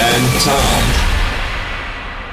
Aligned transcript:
and 0.00 0.42
Tom. 0.44 0.84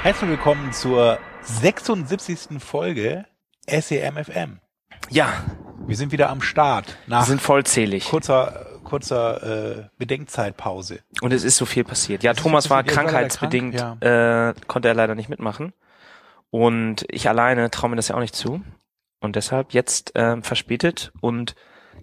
Herzlich 0.02 0.30
willkommen 0.30 0.72
zur 0.72 1.18
76. 1.42 2.60
Folge 2.62 3.24
SEMFM. 3.68 4.60
Ja, 5.10 5.44
Wir 5.86 5.96
sind 5.96 6.12
wieder 6.12 6.30
am 6.30 6.42
Start 6.42 6.96
wir 7.06 7.16
nach 7.16 7.26
sind 7.26 7.40
vollzählig. 7.40 8.04
kurzer, 8.04 8.66
kurzer 8.84 9.78
äh, 9.78 9.84
Bedenkzeitpause. 9.98 11.00
Und 11.22 11.32
es 11.32 11.44
ist 11.44 11.56
so 11.56 11.66
viel 11.66 11.84
passiert. 11.84 12.22
Ja, 12.22 12.32
ist 12.32 12.40
Thomas 12.40 12.70
war 12.70 12.84
ja, 12.84 12.92
krankheitsbedingt, 12.92 13.76
krank, 13.76 14.04
äh, 14.04 14.54
konnte 14.66 14.88
er 14.88 14.94
leider 14.94 15.14
nicht 15.14 15.28
mitmachen. 15.28 15.72
Und 16.50 17.04
ich 17.08 17.28
alleine 17.28 17.70
traue 17.70 17.90
mir 17.90 17.96
das 17.96 18.08
ja 18.08 18.14
auch 18.14 18.20
nicht 18.20 18.36
zu. 18.36 18.62
Und 19.20 19.34
deshalb 19.36 19.72
jetzt 19.72 20.12
ähm, 20.14 20.42
verspätet 20.42 21.12
und 21.20 21.54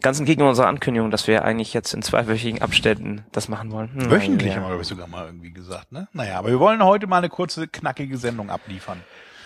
ganz 0.03 0.19
entgegen 0.19 0.43
unserer 0.43 0.67
Ankündigung, 0.67 1.09
dass 1.09 1.27
wir 1.27 1.43
eigentlich 1.43 1.73
jetzt 1.73 1.93
in 1.93 2.03
zweiwöchigen 2.03 2.61
Abständen 2.61 3.25
das 3.31 3.49
machen 3.49 3.71
wollen. 3.71 3.89
Hm, 3.95 4.11
Wöchentlich 4.11 4.49
ja. 4.49 4.55
haben 4.57 4.63
wir, 4.63 4.67
glaube 4.67 4.83
ich, 4.83 4.87
sogar 4.87 5.07
mal 5.07 5.25
irgendwie 5.25 5.51
gesagt. 5.51 5.91
Ne? 5.91 6.07
Naja, 6.13 6.37
aber 6.37 6.49
wir 6.49 6.59
wollen 6.59 6.83
heute 6.83 7.07
mal 7.07 7.17
eine 7.17 7.29
kurze, 7.29 7.67
knackige 7.67 8.17
Sendung 8.17 8.51
abliefern. 8.51 8.99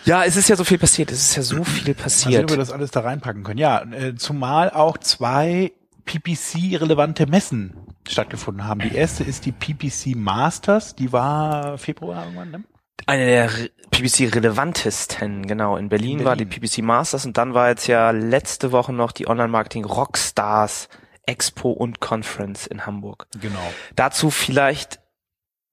ja, 0.04 0.24
es 0.24 0.36
ist 0.36 0.48
ja 0.48 0.56
so 0.56 0.64
viel 0.64 0.78
passiert. 0.78 1.10
Es 1.10 1.22
ist 1.22 1.36
ja 1.36 1.42
so 1.42 1.64
viel 1.64 1.64
Mal 1.64 1.84
sehen, 1.84 1.94
passiert. 1.94 2.44
ob 2.44 2.50
wir 2.50 2.56
das 2.58 2.72
alles 2.72 2.90
da 2.90 3.00
reinpacken 3.00 3.44
können. 3.44 3.58
Ja, 3.58 3.82
äh, 3.82 4.16
zumal 4.16 4.70
auch 4.70 4.98
zwei 4.98 5.72
PPC-relevante 6.04 7.26
Messen 7.26 7.74
stattgefunden 8.08 8.66
haben. 8.66 8.80
Die 8.80 8.94
erste 8.94 9.24
ist 9.24 9.46
die 9.46 9.52
PPC 9.52 10.16
Masters, 10.16 10.94
die 10.96 11.12
war 11.12 11.78
Februar 11.78 12.24
irgendwann, 12.24 12.50
ne? 12.50 12.64
Eine 13.06 13.26
der 13.26 13.52
Re- 13.58 13.70
PPC-relevantesten, 13.90 15.46
genau. 15.46 15.76
In 15.76 15.88
Berlin, 15.88 16.20
In 16.20 16.24
war 16.24 16.36
die 16.36 16.44
Berlin. 16.44 16.68
PPC 16.68 16.82
Masters 16.82 17.24
und 17.26 17.36
dann 17.38 17.54
war 17.54 17.68
jetzt 17.68 17.86
ja 17.86 18.10
letzte 18.10 18.72
Woche 18.72 18.92
noch 18.92 19.12
die 19.12 19.28
Online-Marketing 19.28 19.84
Rockstars 19.84 20.88
Expo 21.26 21.70
und 21.70 22.00
Conference 22.00 22.66
in 22.66 22.86
Hamburg. 22.86 23.26
Genau. 23.40 23.60
Dazu 23.96 24.30
vielleicht 24.30 25.00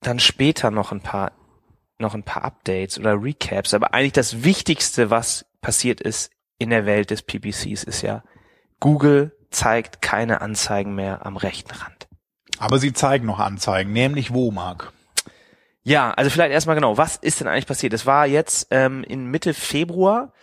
dann 0.01 0.19
später 0.19 0.69
noch 0.71 0.91
ein 0.91 1.01
paar, 1.01 1.31
noch 1.97 2.13
ein 2.13 2.23
paar 2.23 2.43
Updates 2.43 2.99
oder 2.99 3.21
Recaps. 3.21 3.73
Aber 3.73 3.93
eigentlich 3.93 4.11
das 4.13 4.43
Wichtigste, 4.43 5.09
was 5.09 5.45
passiert 5.61 6.01
ist 6.01 6.31
in 6.57 6.69
der 6.69 6.85
Welt 6.85 7.09
des 7.09 7.21
PPCs, 7.21 7.83
ist 7.83 8.01
ja, 8.01 8.23
Google 8.79 9.35
zeigt 9.49 10.01
keine 10.01 10.41
Anzeigen 10.41 10.95
mehr 10.95 11.25
am 11.25 11.37
rechten 11.37 11.71
Rand. 11.71 12.07
Aber 12.59 12.77
sie 12.79 12.93
zeigen 12.93 13.25
noch 13.25 13.39
Anzeigen, 13.39 13.93
nämlich 13.93 14.33
wo, 14.33 14.51
Marc? 14.51 14.91
Ja, 15.87 16.11
also 16.11 16.31
vielleicht 16.31 16.51
erstmal 16.51 16.75
genau, 16.75 16.97
was 16.97 17.15
ist 17.15 17.39
denn 17.39 17.47
eigentlich 17.47 17.67
passiert? 17.67 17.93
Es 17.93 18.07
war 18.07 18.25
jetzt 18.25 18.67
ähm, 18.71 19.03
in 19.03 19.27
Mitte 19.27 19.53
Februar 19.53 20.33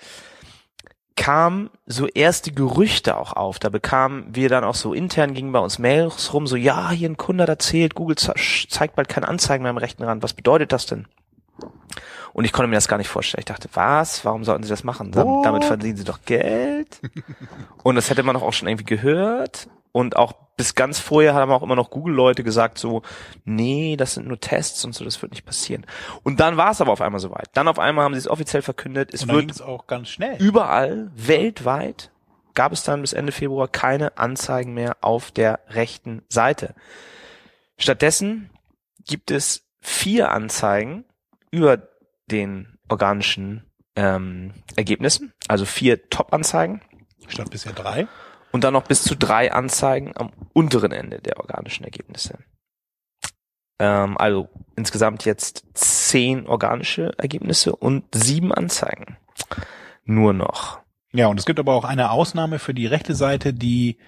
kamen 1.16 1.68
so 1.84 2.06
erste 2.06 2.52
Gerüchte 2.52 3.16
auch 3.16 3.32
auf. 3.32 3.58
Da 3.58 3.68
bekamen 3.68 4.24
wir 4.34 4.48
dann 4.48 4.62
auch 4.62 4.76
so 4.76 4.94
intern 4.94 5.34
gingen 5.34 5.50
bei 5.50 5.58
uns 5.58 5.80
Mails 5.80 6.32
rum, 6.32 6.46
so 6.46 6.54
ja, 6.54 6.90
hier 6.90 7.10
ein 7.10 7.16
Kunde 7.16 7.42
hat 7.42 7.48
erzählt, 7.48 7.96
Google 7.96 8.16
ze 8.16 8.34
zeigt 8.68 8.94
bald 8.94 9.08
keine 9.08 9.26
Anzeigen 9.26 9.64
mehr 9.64 9.70
am 9.70 9.78
rechten 9.78 10.04
Rand. 10.04 10.22
Was 10.22 10.32
bedeutet 10.32 10.70
das 10.70 10.86
denn? 10.86 11.06
Und 12.32 12.44
ich 12.44 12.52
konnte 12.52 12.68
mir 12.68 12.76
das 12.76 12.88
gar 12.88 12.96
nicht 12.96 13.08
vorstellen. 13.08 13.40
Ich 13.40 13.46
dachte, 13.46 13.68
was? 13.74 14.24
Warum 14.24 14.44
sollten 14.44 14.62
sie 14.62 14.70
das 14.70 14.84
machen? 14.84 15.14
What? 15.14 15.44
Damit 15.44 15.64
verdienen 15.64 15.96
sie 15.96 16.04
doch 16.04 16.20
Geld. 16.24 17.00
Und 17.82 17.96
das 17.96 18.08
hätte 18.10 18.22
man 18.22 18.34
doch 18.34 18.42
auch 18.42 18.52
schon 18.52 18.68
irgendwie 18.68 18.84
gehört. 18.84 19.68
Und 19.92 20.16
auch 20.16 20.32
bis 20.56 20.74
ganz 20.74 20.98
vorher 20.98 21.34
haben 21.34 21.52
auch 21.52 21.62
immer 21.62 21.76
noch 21.76 21.90
Google-Leute 21.90 22.42
gesagt 22.42 22.78
so, 22.78 23.02
nee, 23.44 23.96
das 23.96 24.14
sind 24.14 24.26
nur 24.26 24.40
Tests 24.40 24.84
und 24.86 24.94
so, 24.94 25.04
das 25.04 25.20
wird 25.20 25.32
nicht 25.32 25.44
passieren. 25.44 25.84
Und 26.22 26.40
dann 26.40 26.56
war 26.56 26.70
es 26.70 26.80
aber 26.80 26.92
auf 26.92 27.02
einmal 27.02 27.20
soweit. 27.20 27.50
Dann 27.52 27.68
auf 27.68 27.78
einmal 27.78 28.06
haben 28.06 28.14
sie 28.14 28.18
es 28.18 28.28
offiziell 28.28 28.62
verkündet, 28.62 29.12
es 29.12 29.22
Und 29.22 29.28
dann 29.28 29.38
ging 29.40 29.48
wird 29.50 29.60
auch 29.60 29.86
ganz 29.86 30.08
schnell. 30.08 30.36
überall, 30.40 31.10
weltweit, 31.14 32.10
gab 32.54 32.72
es 32.72 32.84
dann 32.84 33.02
bis 33.02 33.12
Ende 33.12 33.32
Februar 33.32 33.68
keine 33.68 34.16
Anzeigen 34.16 34.72
mehr 34.72 34.96
auf 35.02 35.30
der 35.30 35.60
rechten 35.68 36.22
Seite. 36.30 36.74
Stattdessen 37.76 38.50
gibt 39.04 39.30
es 39.30 39.66
vier 39.80 40.30
Anzeigen 40.30 41.04
über 41.52 41.88
den 42.30 42.78
organischen 42.88 43.70
ähm, 43.94 44.54
Ergebnissen, 44.74 45.32
also 45.48 45.64
vier 45.64 46.08
Top-Anzeigen 46.08 46.80
Statt 47.28 47.50
bisher 47.50 47.72
drei. 47.72 48.08
und 48.50 48.64
dann 48.64 48.72
noch 48.72 48.84
bis 48.84 49.02
zu 49.02 49.14
drei 49.14 49.52
Anzeigen 49.52 50.12
am 50.16 50.32
unteren 50.52 50.92
Ende 50.92 51.20
der 51.20 51.38
organischen 51.38 51.84
Ergebnisse. 51.84 52.38
Ähm, 53.78 54.16
also 54.18 54.48
insgesamt 54.76 55.24
jetzt 55.24 55.64
zehn 55.74 56.46
organische 56.46 57.12
Ergebnisse 57.18 57.76
und 57.76 58.04
sieben 58.14 58.52
Anzeigen. 58.52 59.18
Nur 60.04 60.32
noch. 60.32 60.81
Ja, 61.14 61.26
und 61.26 61.38
es 61.38 61.44
gibt 61.44 61.58
aber 61.58 61.74
auch 61.74 61.84
eine 61.84 62.10
Ausnahme 62.10 62.58
für 62.58 62.72
die 62.72 62.86
rechte 62.86 63.14
Seite, 63.14 63.52
die 63.52 63.98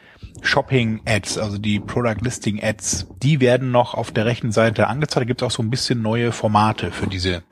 Shopping 0.41 1.03
Ads, 1.05 1.37
also 1.37 1.59
die 1.59 1.79
Product 1.79 2.23
Listing 2.23 2.63
Ads, 2.63 3.09
die 3.23 3.41
werden 3.41 3.71
noch 3.71 3.93
auf 3.95 4.11
der 4.11 4.25
rechten 4.25 4.53
Seite 4.53 4.87
angezeigt. 4.87 5.21
Da 5.21 5.25
gibt 5.27 5.43
es 5.43 5.47
auch 5.47 5.51
so 5.51 5.63
ein 5.63 5.69
bisschen 5.69 6.01
neue 6.01 6.33
Formate 6.33 6.93
für 6.93 7.07
diese 7.07 7.43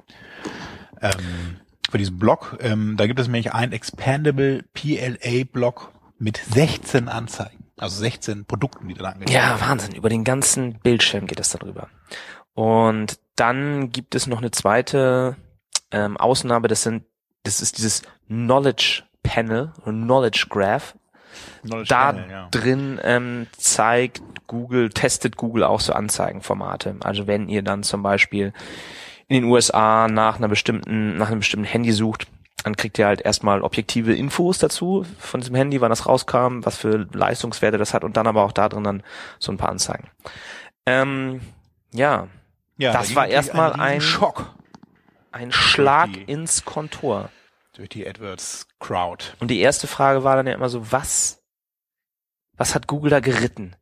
ähm, 1.02 1.58
für 1.90 1.98
diesen 1.98 2.18
Blog. 2.18 2.56
Ähm, 2.60 2.96
da 2.96 3.06
gibt 3.06 3.20
es 3.20 3.26
nämlich 3.26 3.52
ein 3.52 3.72
Expandable 3.72 4.64
PLA 4.72 5.44
Blog 5.52 5.92
mit 6.18 6.38
16 6.38 7.08
Anzeigen, 7.08 7.64
also 7.76 7.98
16 7.98 8.46
Produkten, 8.46 8.88
die 8.88 8.94
da 8.94 9.10
angezeigt 9.10 9.30
Ja, 9.30 9.60
Wahnsinn. 9.60 9.94
Über 9.94 10.08
den 10.08 10.24
ganzen 10.24 10.78
Bildschirm 10.78 11.26
geht 11.26 11.38
das 11.38 11.50
darüber. 11.50 11.88
Und 12.54 13.18
dann 13.36 13.90
gibt 13.90 14.14
es 14.14 14.26
noch 14.26 14.38
eine 14.38 14.50
zweite 14.50 15.36
ähm, 15.90 16.16
Ausnahme. 16.16 16.68
Das 16.68 16.82
sind, 16.82 17.04
das 17.42 17.60
ist 17.60 17.76
dieses 17.76 18.02
Knowledge 18.28 19.02
Panel, 19.22 19.72
Knowledge 19.84 20.46
Graph. 20.48 20.94
Knowledge 21.62 21.88
da 21.88 22.12
Panel, 22.12 22.30
ja. 22.30 22.48
drin 22.50 23.00
ähm, 23.02 23.46
zeigt 23.56 24.20
Google, 24.46 24.90
testet 24.90 25.36
Google 25.36 25.64
auch 25.64 25.80
so 25.80 25.92
Anzeigenformate. 25.92 26.96
Also 27.00 27.26
wenn 27.26 27.48
ihr 27.48 27.62
dann 27.62 27.82
zum 27.82 28.02
Beispiel 28.02 28.52
in 29.28 29.36
den 29.42 29.44
USA 29.44 30.08
nach 30.08 30.36
einer 30.36 30.48
bestimmten, 30.48 31.16
nach 31.16 31.28
einem 31.28 31.38
bestimmten 31.38 31.64
Handy 31.66 31.92
sucht, 31.92 32.26
dann 32.64 32.76
kriegt 32.76 32.98
ihr 32.98 33.06
halt 33.06 33.22
erstmal 33.22 33.62
objektive 33.62 34.14
Infos 34.14 34.58
dazu 34.58 35.04
von 35.18 35.40
diesem 35.40 35.56
Handy, 35.56 35.80
wann 35.80 35.90
das 35.90 36.06
rauskam, 36.06 36.60
was 36.64 36.76
für 36.76 37.08
Leistungswerte 37.12 37.78
das 37.78 37.94
hat 37.94 38.04
und 38.04 38.16
dann 38.16 38.26
aber 38.26 38.44
auch 38.44 38.52
da 38.52 38.68
drin 38.68 38.84
dann 38.84 39.02
so 39.38 39.50
ein 39.50 39.56
paar 39.56 39.70
Anzeigen. 39.70 40.08
Ähm, 40.86 41.40
ja, 41.92 42.28
ja, 42.76 42.92
das 42.92 43.08
da 43.10 43.14
war 43.16 43.26
erstmal 43.26 43.72
ein- 43.72 44.00
Schock 44.00 44.54
ein 45.32 45.50
Schlag 45.50 46.10
ins 46.26 46.64
Kontor. 46.64 47.30
Durch 47.72 47.88
die 47.88 48.06
AdWords 48.06 48.68
Crowd. 48.80 49.24
Und 49.40 49.50
die 49.50 49.60
erste 49.60 49.86
Frage 49.86 50.24
war 50.24 50.36
dann 50.36 50.46
ja 50.46 50.54
immer 50.54 50.68
so, 50.68 50.92
was, 50.92 51.42
was 52.56 52.74
hat 52.74 52.86
Google 52.86 53.10
da 53.10 53.20
geritten? 53.20 53.76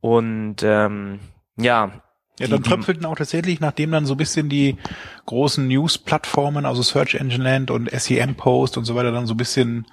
Und 0.00 0.62
ähm, 0.62 1.20
ja, 1.56 2.02
Ja, 2.38 2.48
dann 2.48 2.62
tröpfelten 2.62 3.04
auch 3.04 3.16
tatsächlich, 3.16 3.60
nachdem 3.60 3.90
dann 3.90 4.06
so 4.06 4.14
ein 4.14 4.16
bisschen 4.18 4.48
die 4.48 4.78
großen 5.26 5.68
News-Plattformen, 5.68 6.64
also 6.64 6.82
Search 6.82 7.14
Engine 7.16 7.44
Land 7.44 7.70
und 7.70 7.90
SEM 7.90 8.34
Post 8.34 8.78
und 8.78 8.84
so 8.84 8.94
weiter 8.94 9.12
dann 9.12 9.26
so 9.26 9.34
ein 9.34 9.36
bisschen 9.36 9.86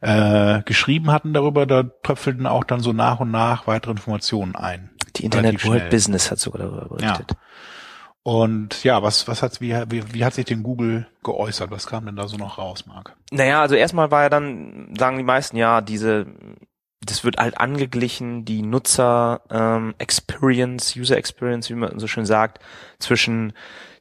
äh, 0.00 0.62
geschrieben 0.62 1.12
hatten 1.12 1.32
darüber, 1.32 1.64
da 1.64 1.84
tröpfelten 2.02 2.46
auch 2.48 2.64
dann 2.64 2.80
so 2.80 2.92
nach 2.92 3.20
und 3.20 3.30
nach 3.30 3.68
weitere 3.68 3.92
Informationen 3.92 4.56
ein. 4.56 4.90
die 5.16 5.24
Internet 5.24 5.64
World. 5.64 5.90
Business 5.90 6.30
hat 6.30 6.40
sogar 6.40 6.62
darüber 6.62 6.88
berichtet. 6.88 7.32
Und 8.24 8.84
ja, 8.84 9.02
was, 9.02 9.26
was 9.26 9.42
hat, 9.42 9.60
wie, 9.60 9.74
wie, 9.88 10.14
wie 10.14 10.24
hat 10.24 10.34
sich 10.34 10.44
denn 10.44 10.62
Google 10.62 11.08
geäußert? 11.24 11.70
Was 11.70 11.86
kam 11.86 12.06
denn 12.06 12.16
da 12.16 12.28
so 12.28 12.36
noch 12.36 12.58
raus, 12.58 12.86
Marc? 12.86 13.16
Naja, 13.32 13.60
also 13.60 13.74
erstmal 13.74 14.10
war 14.10 14.22
ja 14.22 14.28
dann, 14.28 14.94
sagen 14.96 15.18
die 15.18 15.24
meisten, 15.24 15.56
ja, 15.56 15.80
diese, 15.80 16.26
das 17.04 17.24
wird 17.24 17.38
halt 17.38 17.58
angeglichen, 17.58 18.44
die 18.44 18.62
Nutzer 18.62 19.40
ähm, 19.50 19.94
Experience, 19.98 20.94
User 20.96 21.16
Experience, 21.16 21.68
wie 21.68 21.74
man 21.74 21.98
so 21.98 22.06
schön 22.06 22.26
sagt, 22.26 22.60
zwischen 23.00 23.54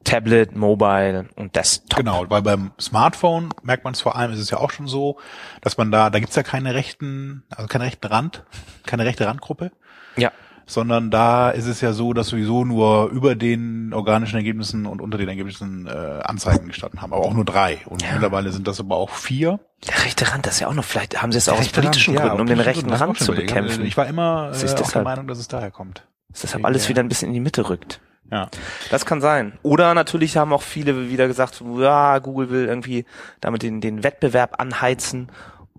Tablet, 0.03 0.55
Mobile 0.55 1.27
und 1.35 1.55
Desktop. 1.55 1.97
Genau, 1.97 2.29
weil 2.29 2.41
beim 2.43 2.71
Smartphone 2.79 3.49
merkt 3.63 3.83
man 3.83 3.93
es 3.93 4.01
vor 4.01 4.15
allem, 4.15 4.31
ist 4.33 4.39
es 4.39 4.51
ja 4.51 4.57
auch 4.57 4.71
schon 4.71 4.87
so, 4.87 5.17
dass 5.61 5.77
man 5.77 5.91
da, 5.91 6.09
da 6.09 6.19
gibt's 6.19 6.35
ja 6.35 6.43
keine 6.43 6.75
rechten, 6.75 7.43
also 7.49 7.67
keinen 7.67 7.83
rechten 7.83 8.07
Rand, 8.07 8.43
keine 8.85 9.05
rechte 9.05 9.25
Randgruppe. 9.25 9.71
Ja. 10.15 10.31
Sondern 10.71 11.11
da 11.11 11.49
ist 11.49 11.65
es 11.67 11.81
ja 11.81 11.91
so, 11.93 12.13
dass 12.13 12.27
sowieso 12.29 12.63
nur 12.63 13.09
über 13.09 13.35
den 13.35 13.93
organischen 13.93 14.37
Ergebnissen 14.37 14.85
und 14.85 15.01
unter 15.01 15.17
den 15.17 15.27
Ergebnissen 15.27 15.85
äh, 15.87 15.89
Anzeigen 16.23 16.67
gestanden 16.67 17.01
haben, 17.01 17.13
aber 17.13 17.23
auch 17.25 17.33
nur 17.33 17.43
drei. 17.45 17.79
Und 17.85 18.01
Ja. 18.01 18.13
mittlerweile 18.13 18.51
sind 18.51 18.67
das 18.67 18.79
aber 18.79 18.95
auch 18.95 19.09
vier. 19.09 19.59
Der 19.87 20.05
rechte 20.05 20.31
Rand, 20.31 20.45
das 20.45 20.53
ist 20.55 20.59
ja 20.61 20.67
auch 20.67 20.73
noch, 20.73 20.85
vielleicht 20.85 21.21
haben 21.21 21.31
sie 21.31 21.39
es 21.39 21.49
auch 21.49 21.59
aus 21.59 21.67
politischen 21.69 22.15
Rand, 22.17 22.25
ja, 22.25 22.35
Gründen, 22.35 22.41
um 22.41 22.47
den 22.57 22.59
rechten 22.59 22.89
Rand 22.91 23.17
zu 23.19 23.33
bekämpfen. 23.33 23.85
Ich 23.85 23.97
war 23.97 24.07
immer 24.07 24.51
äh, 24.53 24.55
auch 24.55 24.59
der 24.61 24.75
deshalb- 24.75 25.03
Meinung, 25.03 25.27
dass 25.27 25.39
es 25.39 25.47
daher 25.47 25.71
kommt. 25.71 26.05
dass 26.29 26.41
deshalb 26.41 26.63
alles 26.65 26.83
Ja. 26.83 26.89
wieder 26.89 27.03
ein 27.03 27.09
bisschen 27.09 27.27
in 27.27 27.33
die 27.33 27.39
Mitte 27.41 27.67
rückt. 27.69 27.99
Ja. 28.31 28.47
Das 28.89 29.05
kann 29.05 29.19
sein. 29.19 29.53
Oder 29.61 29.93
natürlich 29.93 30.37
haben 30.37 30.53
auch 30.53 30.61
viele 30.61 31.09
wieder 31.09 31.27
gesagt, 31.27 31.61
ja, 31.77 32.19
Google 32.19 32.49
will 32.49 32.65
irgendwie 32.65 33.03
damit 33.41 33.61
den, 33.61 33.81
den 33.81 34.03
Wettbewerb 34.05 34.61
anheizen 34.61 35.27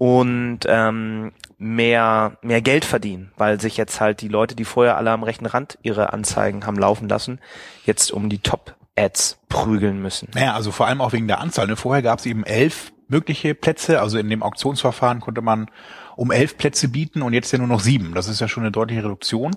und 0.02 0.58
ähm, 0.66 1.30
mehr, 1.58 2.36
mehr 2.42 2.60
Geld 2.60 2.84
verdienen, 2.84 3.30
weil 3.36 3.60
sich 3.60 3.76
jetzt 3.76 4.00
halt 4.00 4.20
die 4.20 4.26
Leute, 4.26 4.56
die 4.56 4.64
vorher 4.64 4.96
alle 4.96 5.12
am 5.12 5.22
rechten 5.22 5.46
Rand 5.46 5.78
ihre 5.82 6.12
Anzeigen 6.12 6.66
haben 6.66 6.76
laufen 6.76 7.08
lassen, 7.08 7.38
jetzt 7.84 8.10
um 8.10 8.28
die 8.28 8.40
Top-Ads 8.40 9.38
prügeln 9.48 10.02
müssen. 10.02 10.28
Naja, 10.34 10.54
also 10.54 10.72
vor 10.72 10.88
allem 10.88 11.00
auch 11.00 11.12
wegen 11.12 11.28
der 11.28 11.40
Anzahl. 11.40 11.68
Ne? 11.68 11.76
Vorher 11.76 12.02
gab 12.02 12.18
es 12.18 12.26
eben 12.26 12.42
elf 12.42 12.92
mögliche 13.06 13.54
Plätze, 13.54 14.00
also 14.00 14.18
in 14.18 14.28
dem 14.28 14.42
Auktionsverfahren 14.42 15.20
konnte 15.20 15.40
man 15.40 15.70
um 16.16 16.32
elf 16.32 16.56
Plätze 16.58 16.88
bieten 16.88 17.22
und 17.22 17.32
jetzt 17.32 17.52
ja 17.52 17.58
nur 17.58 17.68
noch 17.68 17.78
sieben. 17.78 18.12
Das 18.12 18.26
ist 18.26 18.40
ja 18.40 18.48
schon 18.48 18.64
eine 18.64 18.72
deutliche 18.72 19.04
Reduktion. 19.04 19.54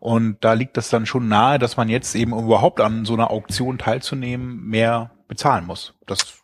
Und 0.00 0.38
da 0.40 0.54
liegt 0.54 0.76
das 0.76 0.90
dann 0.90 1.06
schon 1.06 1.28
nahe, 1.28 1.60
dass 1.60 1.76
man 1.76 1.88
jetzt 1.88 2.16
eben, 2.16 2.32
um 2.32 2.46
überhaupt 2.46 2.80
an 2.80 3.04
so 3.04 3.14
einer 3.14 3.30
Auktion 3.30 3.78
teilzunehmen, 3.78 4.66
mehr 4.66 5.12
bezahlen 5.28 5.64
muss. 5.64 5.94
Das 6.08 6.42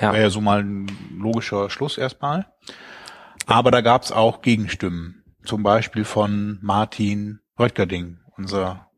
Ja. 0.00 0.12
wäre 0.12 0.24
ja 0.24 0.30
so 0.30 0.40
mal 0.40 0.62
ein 0.62 0.86
logischer 1.16 1.70
Schluss 1.70 1.98
erstmal. 1.98 2.46
Aber 3.46 3.70
da 3.70 3.80
gab 3.80 4.02
es 4.02 4.12
auch 4.12 4.42
Gegenstimmen. 4.42 5.22
Zum 5.44 5.62
Beispiel 5.62 6.04
von 6.04 6.58
Martin 6.62 7.40
Röttgerding, 7.58 8.18
unser 8.36 8.88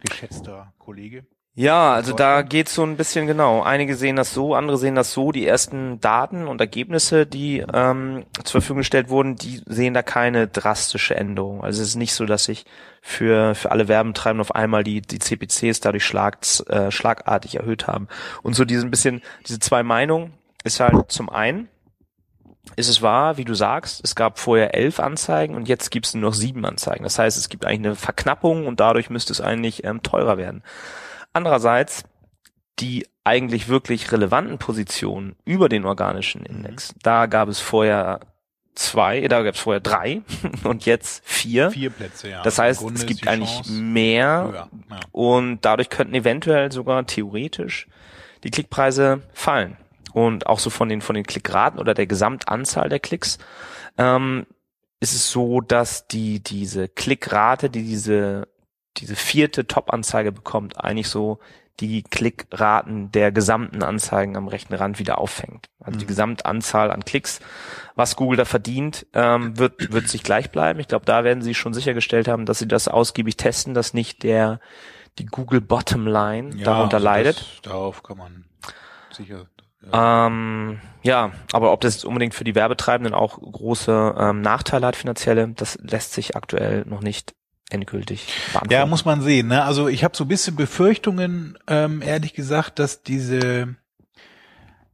geschätzter 0.00 0.72
Kollege. 0.78 1.26
Ja, 1.58 1.94
also 1.94 2.12
da 2.12 2.42
geht's 2.42 2.74
so 2.74 2.82
ein 2.82 2.98
bisschen 2.98 3.26
genau. 3.26 3.62
Einige 3.62 3.96
sehen 3.96 4.16
das 4.16 4.34
so, 4.34 4.54
andere 4.54 4.76
sehen 4.76 4.94
das 4.94 5.14
so. 5.14 5.32
Die 5.32 5.46
ersten 5.46 5.98
Daten 6.00 6.48
und 6.48 6.60
Ergebnisse, 6.60 7.24
die 7.24 7.64
ähm, 7.72 8.26
zur 8.44 8.60
Verfügung 8.60 8.80
gestellt 8.80 9.08
wurden, 9.08 9.36
die 9.36 9.62
sehen 9.64 9.94
da 9.94 10.02
keine 10.02 10.48
drastische 10.48 11.16
Änderung. 11.16 11.64
Also 11.64 11.80
es 11.80 11.88
ist 11.88 11.96
nicht 11.96 12.12
so, 12.12 12.26
dass 12.26 12.44
sich 12.44 12.66
für 13.00 13.54
für 13.54 13.70
alle 13.70 13.88
Werbetreibenden 13.88 14.42
auf 14.42 14.54
einmal 14.54 14.84
die 14.84 15.00
die 15.00 15.18
CPCs 15.18 15.80
dadurch 15.80 16.04
schlag, 16.04 16.36
äh, 16.68 16.90
schlagartig 16.90 17.54
erhöht 17.56 17.86
haben. 17.86 18.08
Und 18.42 18.52
so 18.52 18.66
diese 18.66 18.86
ein 18.86 18.90
bisschen 18.90 19.22
diese 19.46 19.58
zwei 19.58 19.82
Meinungen 19.82 20.34
ist 20.66 20.80
halt 20.80 21.10
zum 21.10 21.30
einen 21.30 21.68
ist 22.74 22.88
es 22.88 23.00
wahr, 23.00 23.36
wie 23.36 23.44
du 23.44 23.54
sagst, 23.54 24.00
es 24.02 24.16
gab 24.16 24.40
vorher 24.40 24.74
elf 24.74 24.98
Anzeigen 24.98 25.54
und 25.54 25.68
jetzt 25.68 25.92
gibt 25.92 26.06
es 26.06 26.14
nur 26.14 26.30
noch 26.30 26.34
sieben 26.34 26.64
Anzeigen. 26.64 27.04
Das 27.04 27.16
heißt, 27.18 27.38
es 27.38 27.48
gibt 27.48 27.64
eigentlich 27.64 27.86
eine 27.86 27.94
Verknappung 27.94 28.66
und 28.66 28.80
dadurch 28.80 29.08
müsste 29.08 29.32
es 29.32 29.40
eigentlich 29.40 29.84
ähm, 29.84 30.02
teurer 30.02 30.36
werden. 30.36 30.64
Andererseits 31.32 32.04
die 32.78 33.06
eigentlich 33.24 33.68
wirklich 33.68 34.12
relevanten 34.12 34.58
Positionen 34.58 35.36
über 35.44 35.68
den 35.68 35.84
organischen 35.84 36.44
Index. 36.44 36.94
Da 37.02 37.26
gab 37.26 37.48
es 37.48 37.58
vorher 37.58 38.20
zwei, 38.74 39.26
da 39.28 39.42
gab 39.42 39.54
es 39.54 39.60
vorher 39.60 39.80
drei 39.80 40.22
und 40.64 40.84
jetzt 40.84 41.22
vier. 41.24 41.70
Vier 41.70 41.90
Plätze, 41.90 42.28
ja. 42.28 42.42
Das 42.42 42.58
heißt, 42.58 42.82
es 42.82 43.06
gibt 43.06 43.26
eigentlich 43.26 43.50
Chance 43.50 43.72
mehr. 43.72 44.68
Ja. 44.90 45.00
und 45.12 45.60
dadurch 45.62 45.88
könnten 45.88 46.14
eventuell 46.14 46.70
sogar 46.70 47.06
theoretisch 47.06 47.88
die 48.44 48.50
Klickpreise 48.50 49.22
fallen. 49.32 49.76
Und 50.16 50.46
auch 50.46 50.60
so 50.60 50.70
von 50.70 50.88
den, 50.88 51.02
von 51.02 51.14
den 51.14 51.26
Klickraten 51.26 51.78
oder 51.78 51.92
der 51.92 52.06
Gesamtanzahl 52.06 52.88
der 52.88 53.00
Klicks, 53.00 53.36
ähm, 53.98 54.46
ist 54.98 55.12
es 55.12 55.30
so, 55.30 55.60
dass 55.60 56.08
die, 56.08 56.42
diese 56.42 56.88
Klickrate, 56.88 57.68
die 57.68 57.82
diese, 57.82 58.48
diese 58.96 59.14
vierte 59.14 59.66
Top-Anzeige 59.66 60.32
bekommt, 60.32 60.82
eigentlich 60.82 61.10
so 61.10 61.38
die 61.80 62.02
Klickraten 62.02 63.12
der 63.12 63.30
gesamten 63.30 63.82
Anzeigen 63.82 64.38
am 64.38 64.48
rechten 64.48 64.72
Rand 64.72 64.98
wieder 64.98 65.18
auffängt. 65.18 65.68
Also 65.80 65.98
die 65.98 66.06
Gesamtanzahl 66.06 66.90
an 66.90 67.04
Klicks, 67.04 67.40
was 67.94 68.16
Google 68.16 68.38
da 68.38 68.46
verdient, 68.46 69.06
ähm, 69.12 69.58
wird, 69.58 69.92
wird 69.92 70.08
sich 70.08 70.22
gleich 70.22 70.50
bleiben. 70.50 70.80
Ich 70.80 70.88
glaube, 70.88 71.04
da 71.04 71.24
werden 71.24 71.42
sie 71.42 71.52
schon 71.52 71.74
sichergestellt 71.74 72.26
haben, 72.26 72.46
dass 72.46 72.58
sie 72.58 72.68
das 72.68 72.88
ausgiebig 72.88 73.36
testen, 73.36 73.74
dass 73.74 73.92
nicht 73.92 74.22
der, 74.22 74.60
die 75.18 75.26
Google 75.26 75.60
Bottomline 75.60 76.56
Ja, 76.56 76.64
darunter 76.64 76.96
also 76.96 77.04
leidet. 77.04 77.36
Das, 77.36 77.60
darauf 77.64 78.02
kann 78.02 78.16
man 78.16 78.46
sicher. 79.10 79.46
Ja. 79.82 80.26
Ähm, 80.26 80.80
ja, 81.02 81.32
aber 81.52 81.72
ob 81.72 81.80
das 81.82 82.04
unbedingt 82.04 82.34
für 82.34 82.44
die 82.44 82.54
Werbetreibenden 82.54 83.14
auch 83.14 83.40
große 83.40 84.14
ähm, 84.18 84.40
Nachteile 84.40 84.86
hat, 84.86 84.96
finanzielle, 84.96 85.48
das 85.48 85.78
lässt 85.80 86.12
sich 86.12 86.34
aktuell 86.34 86.84
noch 86.86 87.00
nicht 87.00 87.34
endgültig 87.70 88.26
beantworten. 88.52 88.72
Ja, 88.72 88.86
muss 88.86 89.04
man 89.04 89.22
sehen. 89.22 89.48
Ne? 89.48 89.64
Also 89.64 89.88
ich 89.88 90.04
habe 90.04 90.16
so 90.16 90.24
ein 90.24 90.28
bisschen 90.28 90.56
Befürchtungen, 90.56 91.58
ähm, 91.66 92.02
ehrlich 92.02 92.34
gesagt, 92.34 92.78
dass 92.78 93.02
diese, 93.02 93.76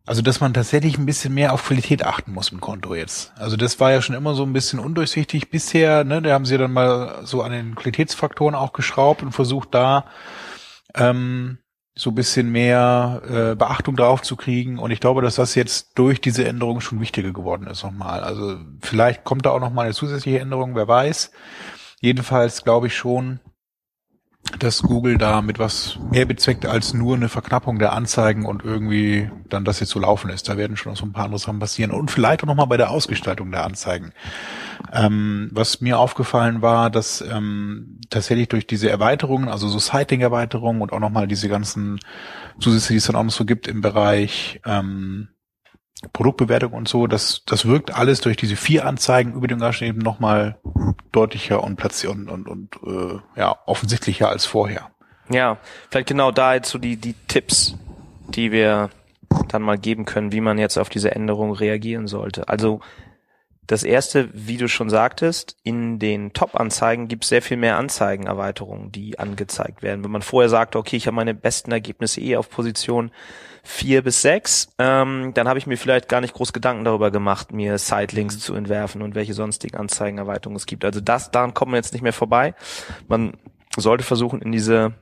also 0.04 0.22
dass 0.22 0.40
man 0.40 0.54
tatsächlich 0.54 0.98
ein 0.98 1.06
bisschen 1.06 1.34
mehr 1.34 1.52
auf 1.52 1.64
Qualität 1.64 2.04
achten 2.04 2.32
muss 2.32 2.50
im 2.50 2.60
Konto 2.60 2.94
jetzt. 2.94 3.32
Also 3.36 3.56
das 3.56 3.80
war 3.80 3.92
ja 3.92 4.02
schon 4.02 4.16
immer 4.16 4.34
so 4.34 4.42
ein 4.42 4.52
bisschen 4.52 4.78
undurchsichtig 4.78 5.50
bisher. 5.50 6.04
Ne? 6.04 6.22
Da 6.22 6.32
haben 6.32 6.46
sie 6.46 6.58
dann 6.58 6.72
mal 6.72 7.24
so 7.24 7.42
an 7.42 7.52
den 7.52 7.74
Qualitätsfaktoren 7.74 8.54
auch 8.54 8.72
geschraubt 8.72 9.22
und 9.22 9.32
versucht 9.32 9.74
da 9.74 10.06
ähm, 10.94 11.58
so 11.94 12.12
bisschen 12.12 12.50
mehr 12.50 13.22
äh, 13.28 13.54
Beachtung 13.54 13.96
drauf 13.96 14.22
zu 14.22 14.36
kriegen. 14.36 14.78
Und 14.78 14.90
ich 14.90 15.00
glaube, 15.00 15.22
dass 15.22 15.34
das 15.34 15.54
jetzt 15.54 15.98
durch 15.98 16.20
diese 16.20 16.46
Änderung 16.46 16.80
schon 16.80 17.00
wichtiger 17.00 17.32
geworden 17.32 17.66
ist 17.66 17.82
nochmal. 17.82 18.20
Also 18.20 18.56
vielleicht 18.80 19.24
kommt 19.24 19.44
da 19.44 19.50
auch 19.50 19.60
nochmal 19.60 19.86
eine 19.86 19.94
zusätzliche 19.94 20.40
Änderung, 20.40 20.74
wer 20.74 20.88
weiß. 20.88 21.30
Jedenfalls 22.00 22.64
glaube 22.64 22.86
ich 22.86 22.96
schon, 22.96 23.40
dass 24.58 24.82
Google 24.82 25.18
da 25.18 25.42
mit 25.42 25.58
was 25.58 25.98
mehr 26.10 26.26
bezweckt 26.26 26.66
als 26.66 26.94
nur 26.94 27.16
eine 27.16 27.28
Verknappung 27.28 27.78
der 27.78 27.92
Anzeigen 27.92 28.44
und 28.44 28.64
irgendwie 28.64 29.30
dann 29.48 29.64
das 29.64 29.80
jetzt 29.80 29.90
so 29.90 29.98
laufen 29.98 30.30
ist. 30.30 30.48
Da 30.48 30.56
werden 30.56 30.76
schon 30.76 30.92
noch 30.92 30.98
so 30.98 31.04
ein 31.04 31.12
paar 31.12 31.24
andere 31.24 31.38
Sachen 31.38 31.58
passieren. 31.58 31.90
Und 31.90 32.10
vielleicht 32.10 32.42
auch 32.42 32.46
nochmal 32.46 32.66
bei 32.66 32.76
der 32.76 32.90
Ausgestaltung 32.90 33.50
der 33.50 33.64
Anzeigen. 33.64 34.12
Ähm, 34.92 35.50
was 35.52 35.80
mir 35.80 35.98
aufgefallen 35.98 36.62
war, 36.62 36.90
dass 36.90 37.22
ähm, 37.22 38.00
tatsächlich 38.10 38.48
durch 38.48 38.66
diese 38.66 38.90
Erweiterungen, 38.90 39.48
also 39.48 39.68
so 39.68 39.78
Sighting-Erweiterungen 39.78 40.82
und 40.82 40.92
auch 40.92 41.00
nochmal 41.00 41.26
diese 41.26 41.48
ganzen 41.48 41.98
Zusätze, 42.60 42.92
die 42.92 42.98
es 42.98 43.06
dann 43.06 43.16
auch 43.16 43.24
noch 43.24 43.32
so 43.32 43.44
gibt 43.44 43.66
im 43.68 43.80
Bereich 43.80 44.60
ähm, 44.64 45.28
Produktbewertung 46.12 46.72
und 46.72 46.88
so, 46.88 47.06
das, 47.06 47.42
das 47.46 47.66
wirkt 47.66 47.94
alles 47.94 48.20
durch 48.20 48.36
diese 48.36 48.56
vier 48.56 48.86
Anzeigen 48.86 49.34
über 49.34 49.46
den 49.46 49.60
Garten 49.60 49.84
eben 49.84 50.00
nochmal 50.00 50.58
deutlicher 51.12 51.62
und 51.62 51.76
platziert 51.76 52.12
und, 52.12 52.28
und, 52.28 52.48
und 52.48 52.76
äh, 52.84 53.20
ja, 53.38 53.56
offensichtlicher 53.66 54.28
als 54.28 54.44
vorher. 54.44 54.90
Ja, 55.30 55.58
vielleicht 55.90 56.08
genau 56.08 56.32
da 56.32 56.54
jetzt 56.54 56.70
so 56.70 56.78
die, 56.78 56.96
die 56.96 57.14
Tipps, 57.28 57.76
die 58.28 58.50
wir 58.50 58.90
dann 59.48 59.62
mal 59.62 59.78
geben 59.78 60.04
können, 60.04 60.32
wie 60.32 60.40
man 60.40 60.58
jetzt 60.58 60.76
auf 60.76 60.88
diese 60.88 61.14
Änderung 61.14 61.52
reagieren 61.52 62.06
sollte. 62.06 62.48
Also 62.48 62.80
das 63.66 63.84
erste, 63.84 64.28
wie 64.32 64.56
du 64.56 64.68
schon 64.68 64.90
sagtest, 64.90 65.56
in 65.62 65.98
den 65.98 66.32
Top-Anzeigen 66.32 67.08
gibt 67.08 67.24
es 67.24 67.30
sehr 67.30 67.42
viel 67.42 67.56
mehr 67.56 67.78
Anzeigenerweiterungen, 67.78 68.90
die 68.90 69.18
angezeigt 69.18 69.82
werden. 69.82 70.02
Wenn 70.02 70.10
man 70.10 70.22
vorher 70.22 70.48
sagt, 70.48 70.74
okay, 70.74 70.96
ich 70.96 71.06
habe 71.06 71.14
meine 71.14 71.34
besten 71.34 71.70
Ergebnisse 71.70 72.20
eh 72.20 72.36
auf 72.36 72.50
Position 72.50 73.12
vier 73.62 74.02
bis 74.02 74.22
sechs, 74.22 74.68
ähm, 74.78 75.32
dann 75.34 75.48
habe 75.48 75.58
ich 75.58 75.66
mir 75.66 75.78
vielleicht 75.78 76.08
gar 76.08 76.20
nicht 76.20 76.34
groß 76.34 76.52
Gedanken 76.52 76.84
darüber 76.84 77.10
gemacht, 77.10 77.52
mir 77.52 77.78
Sitelinks 77.78 78.40
zu 78.40 78.54
entwerfen 78.54 79.02
und 79.02 79.14
welche 79.14 79.34
sonstigen 79.34 79.76
Anzeigenerweiterungen 79.76 80.56
es 80.56 80.66
gibt. 80.66 80.84
Also 80.84 81.00
das, 81.00 81.30
daran 81.30 81.54
kommt 81.54 81.70
man 81.70 81.78
jetzt 81.78 81.92
nicht 81.92 82.02
mehr 82.02 82.12
vorbei. 82.12 82.54
Man 83.06 83.34
sollte 83.76 84.04
versuchen, 84.04 84.42
in 84.42 84.50
diese, 84.50 84.94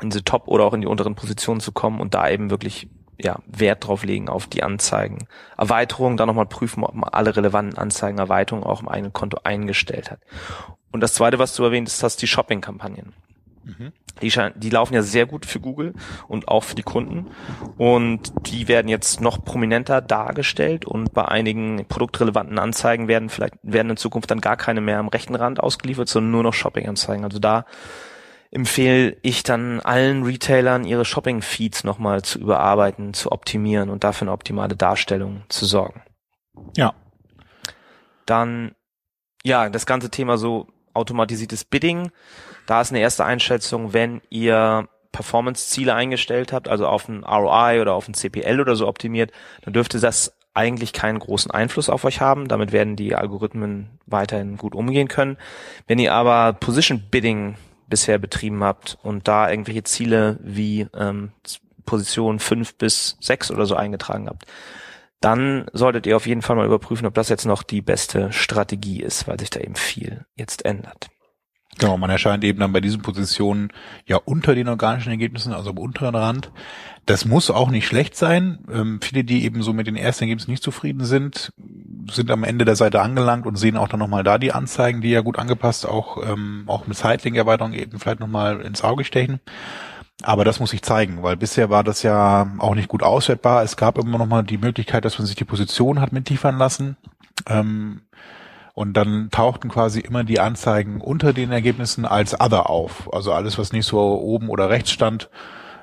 in 0.00 0.10
diese 0.10 0.24
Top- 0.24 0.46
oder 0.46 0.64
auch 0.64 0.74
in 0.74 0.80
die 0.80 0.86
unteren 0.86 1.16
Positionen 1.16 1.60
zu 1.60 1.72
kommen 1.72 2.00
und 2.00 2.14
da 2.14 2.28
eben 2.30 2.50
wirklich 2.50 2.88
ja, 3.20 3.38
Wert 3.46 3.86
drauf 3.86 4.04
legen 4.04 4.28
auf 4.28 4.46
die 4.46 4.62
Anzeigen. 4.62 5.26
Erweiterung, 5.56 6.16
dann 6.16 6.28
nochmal 6.28 6.46
prüfen, 6.46 6.84
ob 6.84 6.94
man 6.94 7.10
alle 7.10 7.36
relevanten 7.36 7.78
Anzeigenerweiterungen 7.78 8.66
auch 8.66 8.80
im 8.80 8.88
eigenen 8.88 9.12
Konto 9.12 9.38
eingestellt 9.44 10.10
hat. 10.10 10.20
Und 10.92 11.00
das 11.00 11.14
zweite, 11.14 11.38
was 11.38 11.54
du 11.54 11.64
erwähnt 11.64 11.92
hast, 12.02 12.22
die 12.22 12.26
Shopping-Kampagnen. 12.26 13.12
Die, 14.20 14.30
schein- 14.30 14.52
die 14.56 14.70
laufen 14.70 14.94
ja 14.94 15.02
sehr 15.02 15.26
gut 15.26 15.46
für 15.46 15.60
Google 15.60 15.94
und 16.28 16.48
auch 16.48 16.64
für 16.64 16.74
die 16.74 16.82
Kunden. 16.82 17.30
Und 17.78 18.32
die 18.46 18.68
werden 18.68 18.88
jetzt 18.88 19.20
noch 19.20 19.44
prominenter 19.44 20.00
dargestellt 20.00 20.84
und 20.84 21.12
bei 21.14 21.26
einigen 21.26 21.86
produktrelevanten 21.88 22.58
Anzeigen 22.58 23.08
werden 23.08 23.28
vielleicht, 23.28 23.54
werden 23.62 23.90
in 23.90 23.96
Zukunft 23.96 24.30
dann 24.30 24.40
gar 24.40 24.56
keine 24.56 24.80
mehr 24.80 24.98
am 24.98 25.08
rechten 25.08 25.34
Rand 25.34 25.60
ausgeliefert, 25.60 26.08
sondern 26.08 26.32
nur 26.32 26.42
noch 26.42 26.54
Shopping-Anzeigen. 26.54 27.24
Also 27.24 27.38
da 27.38 27.64
empfehle 28.50 29.16
ich 29.22 29.42
dann 29.44 29.80
allen 29.80 30.24
Retailern, 30.24 30.84
ihre 30.84 31.06
Shopping-Feeds 31.06 31.84
nochmal 31.84 32.22
zu 32.22 32.38
überarbeiten, 32.38 33.14
zu 33.14 33.32
optimieren 33.32 33.88
und 33.88 34.04
dafür 34.04 34.26
eine 34.26 34.32
optimale 34.32 34.76
Darstellung 34.76 35.44
zu 35.48 35.64
sorgen. 35.64 36.02
Ja. 36.76 36.92
Dann, 38.26 38.72
ja, 39.42 39.70
das 39.70 39.86
ganze 39.86 40.10
Thema 40.10 40.36
so 40.36 40.68
automatisiertes 40.94 41.64
Bidding. 41.64 42.10
Da 42.66 42.80
ist 42.80 42.90
eine 42.90 43.00
erste 43.00 43.24
Einschätzung, 43.24 43.92
wenn 43.92 44.20
ihr 44.30 44.88
Performance-Ziele 45.12 45.94
eingestellt 45.94 46.52
habt, 46.52 46.68
also 46.68 46.86
auf 46.86 47.08
ein 47.08 47.24
ROI 47.24 47.80
oder 47.80 47.94
auf 47.94 48.08
ein 48.08 48.14
CPL 48.14 48.60
oder 48.60 48.76
so 48.76 48.88
optimiert, 48.88 49.30
dann 49.62 49.74
dürfte 49.74 50.00
das 50.00 50.34
eigentlich 50.54 50.92
keinen 50.92 51.18
großen 51.18 51.50
Einfluss 51.50 51.88
auf 51.88 52.04
euch 52.04 52.20
haben. 52.20 52.48
Damit 52.48 52.72
werden 52.72 52.96
die 52.96 53.14
Algorithmen 53.14 53.98
weiterhin 54.06 54.56
gut 54.56 54.74
umgehen 54.74 55.08
können. 55.08 55.38
Wenn 55.86 55.98
ihr 55.98 56.12
aber 56.12 56.52
Position 56.54 57.02
Bidding 57.10 57.56
bisher 57.88 58.18
betrieben 58.18 58.62
habt 58.64 58.98
und 59.02 59.28
da 59.28 59.50
irgendwelche 59.50 59.82
Ziele 59.84 60.38
wie 60.42 60.86
ähm, 60.94 61.32
Position 61.84 62.38
fünf 62.38 62.74
bis 62.76 63.16
sechs 63.20 63.50
oder 63.50 63.66
so 63.66 63.76
eingetragen 63.76 64.28
habt, 64.28 64.46
dann 65.22 65.66
solltet 65.72 66.06
ihr 66.06 66.16
auf 66.16 66.26
jeden 66.26 66.42
Fall 66.42 66.56
mal 66.56 66.66
überprüfen, 66.66 67.06
ob 67.06 67.14
das 67.14 67.28
jetzt 67.28 67.46
noch 67.46 67.62
die 67.62 67.80
beste 67.80 68.32
Strategie 68.32 69.00
ist, 69.00 69.26
weil 69.26 69.38
sich 69.38 69.50
da 69.50 69.60
eben 69.60 69.76
viel 69.76 70.26
jetzt 70.36 70.64
ändert. 70.64 71.08
Genau, 71.78 71.96
man 71.96 72.10
erscheint 72.10 72.44
eben 72.44 72.60
dann 72.60 72.72
bei 72.72 72.80
diesen 72.82 73.00
Positionen 73.00 73.70
ja 74.06 74.18
unter 74.18 74.54
den 74.54 74.68
organischen 74.68 75.10
Ergebnissen, 75.10 75.54
also 75.54 75.70
am 75.70 75.78
unteren 75.78 76.14
Rand. 76.14 76.52
Das 77.06 77.24
muss 77.24 77.50
auch 77.50 77.70
nicht 77.70 77.86
schlecht 77.86 78.14
sein. 78.14 78.58
Ähm, 78.70 79.00
viele, 79.02 79.24
die 79.24 79.44
eben 79.44 79.62
so 79.62 79.72
mit 79.72 79.86
den 79.86 79.96
ersten 79.96 80.24
Ergebnissen 80.24 80.50
nicht 80.50 80.62
zufrieden 80.62 81.04
sind, 81.04 81.50
sind 82.10 82.30
am 82.30 82.44
Ende 82.44 82.66
der 82.66 82.76
Seite 82.76 83.00
angelangt 83.00 83.46
und 83.46 83.56
sehen 83.56 83.78
auch 83.78 83.88
dann 83.88 84.00
nochmal 84.00 84.22
da 84.22 84.36
die 84.38 84.52
Anzeigen, 84.52 85.00
die 85.00 85.10
ja 85.10 85.22
gut 85.22 85.38
angepasst 85.38 85.86
auch, 85.86 86.18
ähm, 86.22 86.64
auch 86.66 86.86
mit 86.86 86.96
Zeitlink-Erweiterung 86.96 87.72
eben 87.72 87.98
vielleicht 87.98 88.20
nochmal 88.20 88.60
ins 88.60 88.84
Auge 88.84 89.04
stechen. 89.04 89.40
Aber 90.22 90.44
das 90.44 90.60
muss 90.60 90.70
sich 90.70 90.82
zeigen, 90.82 91.22
weil 91.22 91.36
bisher 91.36 91.70
war 91.70 91.82
das 91.82 92.02
ja 92.02 92.52
auch 92.58 92.74
nicht 92.74 92.88
gut 92.88 93.02
auswertbar. 93.02 93.62
Es 93.62 93.76
gab 93.76 93.98
immer 93.98 94.18
nochmal 94.18 94.44
die 94.44 94.58
Möglichkeit, 94.58 95.04
dass 95.04 95.18
man 95.18 95.26
sich 95.26 95.36
die 95.36 95.44
Position 95.44 96.00
hat 96.00 96.12
mitliefern 96.12 96.58
lassen. 96.58 96.96
Ähm, 97.48 98.02
und 98.74 98.94
dann 98.94 99.30
tauchten 99.30 99.68
quasi 99.68 100.00
immer 100.00 100.24
die 100.24 100.40
Anzeigen 100.40 101.00
unter 101.00 101.32
den 101.32 101.50
Ergebnissen 101.52 102.06
als 102.06 102.40
Other 102.40 102.70
auf. 102.70 103.12
Also 103.12 103.32
alles, 103.32 103.58
was 103.58 103.72
nicht 103.72 103.86
so 103.86 103.98
oben 103.98 104.48
oder 104.48 104.70
rechts 104.70 104.90
stand, 104.90 105.28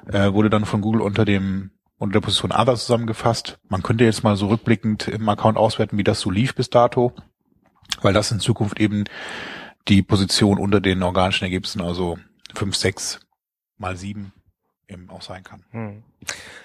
äh, 0.07 0.33
wurde 0.33 0.49
dann 0.49 0.65
von 0.65 0.81
Google 0.81 1.01
unter 1.01 1.25
dem 1.25 1.71
unter 1.97 2.13
der 2.13 2.21
Position 2.21 2.53
Other 2.53 2.75
zusammengefasst. 2.75 3.59
Man 3.67 3.83
könnte 3.83 4.05
jetzt 4.05 4.23
mal 4.23 4.37
so 4.37 4.47
rückblickend 4.47 5.09
im 5.09 5.27
Account 5.27 5.57
auswerten, 5.57 5.97
wie 5.97 6.03
das 6.05 6.21
so 6.21 6.31
lief 6.31 6.55
bis 6.55 6.69
dato, 6.69 7.13
weil 8.01 8.13
das 8.13 8.31
in 8.31 8.39
Zukunft 8.39 8.79
eben 8.79 9.03
die 9.89 10.01
Position 10.01 10.59
unter 10.59 10.79
den 10.79 11.03
organischen 11.03 11.43
Ergebnissen, 11.43 11.81
also 11.81 12.17
5, 12.55 12.75
6 12.75 13.19
mal 13.79 13.97
7 13.97 14.31
eben 14.87 15.09
auch 15.09 15.21
sein 15.21 15.43
kann. 15.43 15.63
Hm. 15.71 16.03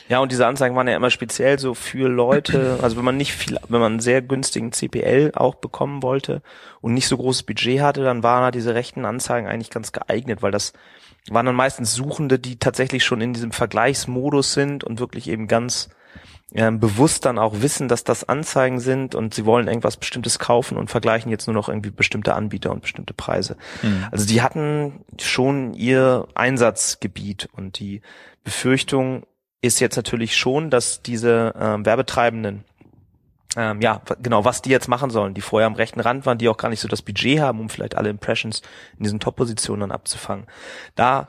Ja, 0.09 0.19
und 0.19 0.33
diese 0.33 0.47
Anzeigen 0.47 0.75
waren 0.77 0.89
ja 0.89 0.97
immer 0.97 1.11
speziell 1.11 1.59
so 1.59 1.75
für 1.75 2.09
Leute, 2.09 2.79
also 2.83 2.97
wenn 2.97 3.05
man 3.05 3.17
nicht 3.17 3.33
viel, 3.33 3.59
wenn 3.69 3.81
man 3.81 3.93
einen 3.93 4.01
sehr 4.01 4.23
günstigen 4.23 4.73
CPL 4.73 5.33
auch 5.35 5.55
bekommen 5.55 6.03
wollte 6.03 6.43
und 6.81 6.95
nicht 6.95 7.09
so 7.09 7.17
großes 7.17 7.45
Budget 7.45 7.81
hatte, 7.81 8.03
dann 8.03 8.23
waren 8.23 8.45
halt 8.45 8.55
diese 8.55 8.75
rechten 8.75 9.05
Anzeigen 9.05 9.47
eigentlich 9.47 9.71
ganz 9.71 9.93
geeignet, 9.93 10.43
weil 10.43 10.51
das 10.51 10.73
waren 11.31 11.47
dann 11.47 11.55
meistens 11.55 11.95
Suchende, 11.95 12.39
die 12.39 12.59
tatsächlich 12.59 13.05
schon 13.05 13.21
in 13.21 13.33
diesem 13.33 13.53
Vergleichsmodus 13.53 14.53
sind 14.53 14.85
und 14.85 15.01
wirklich 15.01 15.29
eben 15.29 15.49
ganz 15.49 15.89
äh, 16.53 16.71
bewusst 16.71 17.25
dann 17.25 17.39
auch 17.39 17.63
wissen, 17.63 17.89
dass 17.89 18.05
das 18.05 18.29
Anzeigen 18.29 18.81
sind 18.81 19.15
und 19.15 19.35
sie 19.35 19.45
wollen 19.45 19.67
irgendwas 19.67 19.97
Bestimmtes 19.97 20.39
kaufen 20.39 20.77
und 20.77 20.91
vergleichen 20.91 21.31
jetzt 21.31 21.47
nur 21.47 21.55
noch 21.55 21.69
irgendwie 21.69 21.91
bestimmte 21.91 22.35
Anbieter 22.35 22.71
und 22.71 22.83
bestimmte 22.83 23.15
Preise. 23.15 23.57
Mhm. 23.83 24.07
Also 24.11 24.27
die 24.27 24.43
hatten 24.43 25.05
schon 25.21 25.75
ihr 25.75 26.29
Einsatzgebiet 26.35 27.49
und 27.53 27.79
die 27.79 28.03
Befürchtung 28.45 29.25
ist 29.63 29.81
jetzt 29.81 29.97
natürlich 29.97 30.37
schon, 30.37 30.71
dass 30.71 31.03
diese 31.03 31.55
äh, 31.57 31.85
Werbetreibenden 31.85 32.65
ähm, 33.57 33.81
ja, 33.81 34.03
genau, 34.21 34.45
was 34.45 34.63
die 34.63 34.71
jetzt 34.71 34.89
machen 34.89 35.11
sollen, 35.11 35.35
die 35.35 35.41
vorher 35.41 35.67
am 35.67 35.75
rechten 35.75 36.01
Rand 36.01 36.27
waren, 36.27 36.39
die 36.39 36.49
auch 36.49 36.57
gar 36.57 36.69
nicht 36.69 36.81
so 36.81 36.89
das 36.89 37.03
Budget 37.03 37.41
haben, 37.41 37.61
um 37.61 37.69
vielleicht 37.69 37.95
alle 37.95 38.11
Impressions 38.11 38.63
in 38.99 39.05
diesen 39.05 39.21
Top-Positionen 39.21 39.81
dann 39.81 39.93
abzufangen. 39.93 40.47
Da 40.97 41.29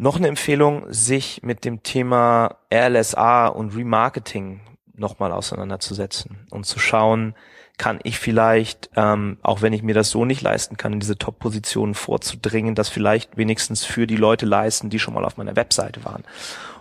noch 0.00 0.16
eine 0.16 0.28
Empfehlung, 0.28 0.84
sich 0.88 1.42
mit 1.42 1.64
dem 1.64 1.82
Thema 1.82 2.56
RLSA 2.72 3.48
und 3.48 3.76
Remarketing 3.76 4.60
nochmal 4.94 5.30
auseinanderzusetzen 5.30 6.46
und 6.50 6.64
zu 6.64 6.78
schauen, 6.78 7.34
kann 7.76 8.00
ich 8.02 8.18
vielleicht, 8.18 8.90
ähm, 8.96 9.38
auch 9.42 9.62
wenn 9.62 9.72
ich 9.72 9.82
mir 9.82 9.94
das 9.94 10.10
so 10.10 10.24
nicht 10.24 10.42
leisten 10.42 10.76
kann, 10.76 10.94
in 10.94 11.00
diese 11.00 11.18
Top-Positionen 11.18 11.94
vorzudringen, 11.94 12.74
das 12.74 12.88
vielleicht 12.88 13.36
wenigstens 13.36 13.84
für 13.84 14.06
die 14.06 14.16
Leute 14.16 14.46
leisten, 14.46 14.90
die 14.90 14.98
schon 14.98 15.14
mal 15.14 15.24
auf 15.24 15.36
meiner 15.36 15.56
Webseite 15.56 16.04
waren. 16.04 16.24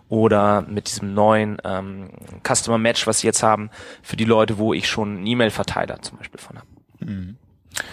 Oder 0.07 0.61
mit 0.63 0.87
diesem 0.87 1.13
neuen 1.13 1.57
ähm, 1.63 2.09
Customer 2.45 2.77
Match, 2.77 3.05
was 3.05 3.19
sie 3.19 3.27
jetzt 3.27 3.43
haben, 3.43 3.69
für 4.01 4.17
die 4.17 4.25
Leute, 4.25 4.57
wo 4.57 4.73
ich 4.73 4.87
schon 4.87 5.17
einen 5.17 5.27
E-Mail-Verteiler 5.27 6.01
zum 6.01 6.17
Beispiel 6.17 6.39
von 6.39 6.57
habe. 6.57 6.67
Mhm. 6.99 7.37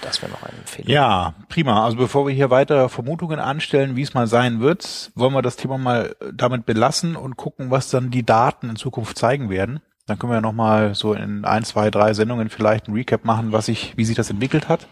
Das 0.01 0.23
wäre 0.23 0.33
noch 0.33 0.43
eine 0.43 0.59
Empfehlung. 0.59 0.91
Ja, 0.91 1.35
prima. 1.49 1.85
Also 1.85 1.97
bevor 1.97 2.27
wir 2.27 2.35
hier 2.35 2.51
weiter 2.51 2.89
Vermutungen 2.89 3.39
anstellen, 3.39 3.97
wie 3.97 4.03
es 4.03 4.15
mal 4.15 4.27
sein 4.27 4.61
wird, 4.61 5.11
wollen 5.15 5.33
wir 5.33 5.43
das 5.43 5.57
Thema 5.57 5.79
mal 5.79 6.17
damit 6.33 6.67
belassen 6.67 7.17
und 7.17 7.37
gucken, 7.37 7.71
was 7.71 7.91
dann 7.91 8.11
die 8.11 8.25
Daten 8.25 8.71
in 8.71 8.77
Zukunft 8.77 9.19
zeigen 9.19 9.51
werden. 9.51 9.81
Dann 10.07 10.19
können 10.19 10.33
wir 10.33 10.41
nochmal 10.41 10.95
so 10.95 11.15
in 11.15 11.45
ein, 11.45 11.65
zwei, 11.65 11.91
drei 11.91 12.15
Sendungen 12.15 12.49
vielleicht 12.49 12.89
ein 12.89 12.95
Recap 12.95 13.25
machen, 13.25 13.53
was 13.53 13.67
sich, 13.67 13.95
wie 13.97 14.05
sich 14.05 14.17
das 14.17 14.31
entwickelt 14.31 14.69
hat. 14.69 14.87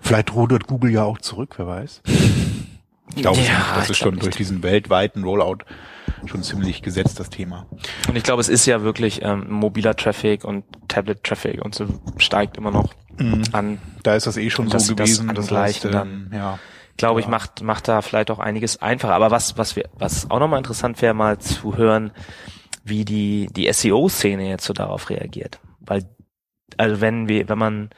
Vielleicht 0.00 0.34
rudert 0.34 0.66
Google 0.66 0.90
ja 0.90 1.04
auch 1.04 1.18
zurück, 1.18 1.54
wer 1.58 1.66
weiß. 1.66 2.02
Ich 3.14 3.22
glaube, 3.22 3.38
ja, 3.40 3.74
das 3.76 3.90
ist 3.90 3.98
schon 3.98 4.14
nicht. 4.14 4.24
durch 4.24 4.36
diesen 4.36 4.62
weltweiten 4.62 5.24
Rollout 5.24 5.64
schon 6.26 6.42
ziemlich 6.42 6.82
gesetzt, 6.82 7.20
das 7.20 7.30
Thema. 7.30 7.66
Und 8.08 8.16
ich 8.16 8.22
glaube, 8.22 8.40
es 8.40 8.48
ist 8.48 8.66
ja 8.66 8.82
wirklich 8.82 9.22
ähm, 9.22 9.46
mobiler 9.50 9.94
Traffic 9.94 10.44
und 10.44 10.64
Tablet-Traffic 10.88 11.64
und 11.64 11.74
so 11.74 11.86
steigt 12.18 12.56
immer 12.56 12.70
noch 12.70 12.94
mhm. 13.18 13.42
an. 13.52 13.78
Da 14.02 14.16
ist 14.16 14.26
das 14.26 14.36
eh 14.36 14.50
schon 14.50 14.68
so 14.68 14.94
gewesen. 14.94 15.28
Das, 15.34 15.46
das 15.46 15.56
heißt, 15.56 15.84
dann, 15.86 16.30
ja, 16.32 16.58
glaube 16.96 17.20
ja. 17.20 17.26
ich, 17.26 17.30
macht, 17.30 17.62
macht 17.62 17.88
da 17.88 18.02
vielleicht 18.02 18.30
auch 18.30 18.38
einiges 18.38 18.82
einfacher. 18.82 19.14
Aber 19.14 19.30
was, 19.30 19.56
was 19.56 19.76
wir, 19.76 19.88
was 19.94 20.30
auch 20.30 20.40
nochmal 20.40 20.58
interessant 20.58 21.00
wäre, 21.02 21.14
mal 21.14 21.38
zu 21.38 21.76
hören, 21.76 22.12
wie 22.84 23.04
die, 23.04 23.48
die 23.52 23.72
SEO-Szene 23.72 24.48
jetzt 24.48 24.64
so 24.64 24.72
darauf 24.72 25.10
reagiert. 25.10 25.60
Weil, 25.80 26.04
also 26.76 27.00
wenn 27.00 27.28
wir, 27.28 27.48
wenn 27.48 27.58
man 27.58 27.90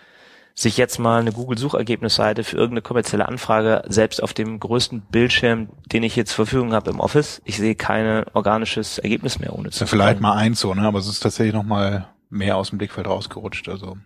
sich 0.60 0.76
jetzt 0.76 0.98
mal 0.98 1.20
eine 1.20 1.32
Google-Suchergebnisseite 1.32 2.44
für 2.44 2.56
irgendeine 2.56 2.82
kommerzielle 2.82 3.26
Anfrage, 3.26 3.82
selbst 3.88 4.22
auf 4.22 4.34
dem 4.34 4.60
größten 4.60 5.00
Bildschirm, 5.10 5.70
den 5.86 6.02
ich 6.02 6.16
jetzt 6.16 6.32
zur 6.34 6.46
Verfügung 6.46 6.74
habe 6.74 6.90
im 6.90 7.00
Office, 7.00 7.40
ich 7.46 7.56
sehe 7.56 7.74
kein 7.74 8.24
organisches 8.34 8.98
Ergebnis 8.98 9.38
mehr 9.38 9.58
ohne 9.58 9.70
zu. 9.70 9.84
Ja, 9.84 9.86
vielleicht 9.86 10.20
mal 10.20 10.34
eins 10.34 10.60
so, 10.60 10.74
ne? 10.74 10.82
Aber 10.82 10.98
es 10.98 11.08
ist 11.08 11.20
tatsächlich 11.20 11.54
noch 11.54 11.64
mal 11.64 12.08
mehr 12.28 12.58
aus 12.58 12.70
dem 12.70 12.78
Blickfeld 12.78 13.06
rausgerutscht. 13.06 13.70
Also 13.70 13.96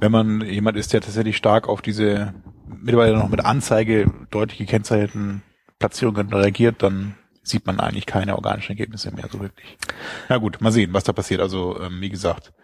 wenn 0.00 0.10
man 0.10 0.40
jemand 0.40 0.78
ist, 0.78 0.94
der 0.94 1.02
tatsächlich 1.02 1.36
stark 1.36 1.68
auf 1.68 1.82
diese 1.82 2.32
mittlerweile 2.66 3.16
noch 3.16 3.28
mit 3.28 3.44
Anzeige 3.44 4.10
deutlich 4.30 4.58
gekennzeichneten 4.58 5.42
Platzierungen 5.78 6.32
reagiert, 6.32 6.82
dann 6.82 7.16
sieht 7.42 7.66
man 7.66 7.80
eigentlich 7.80 8.06
keine 8.06 8.36
organischen 8.36 8.72
Ergebnisse 8.72 9.14
mehr 9.14 9.28
so 9.30 9.40
wirklich. 9.40 9.76
Na 10.30 10.38
gut, 10.38 10.62
mal 10.62 10.72
sehen, 10.72 10.94
was 10.94 11.04
da 11.04 11.12
passiert. 11.12 11.42
Also 11.42 11.78
ähm, 11.80 12.00
wie 12.00 12.08
gesagt, 12.08 12.54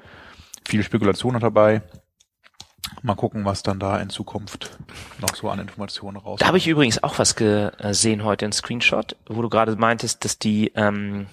viel 0.67 0.83
Spekulation 0.83 1.35
noch 1.35 1.41
dabei. 1.41 1.83
Mal 3.03 3.15
gucken, 3.15 3.45
was 3.45 3.63
dann 3.63 3.79
da 3.79 3.99
in 3.99 4.11
Zukunft 4.11 4.79
noch 5.21 5.35
so 5.35 5.49
an 5.49 5.59
Informationen 5.59 6.17
rauskommt. 6.17 6.43
Da 6.43 6.47
habe 6.47 6.59
ich 6.59 6.69
übrigens 6.69 7.03
auch 7.03 7.19
was 7.19 7.37
gesehen 7.37 8.25
heute, 8.25 8.45
in 8.45 8.53
Screenshot, 8.53 9.17
wo 9.27 9.43
du 9.43 9.49
gerade 9.49 9.77
meintest, 9.77 10.25
dass 10.25 10.39
die 10.39 10.73
ähm, 10.75 11.27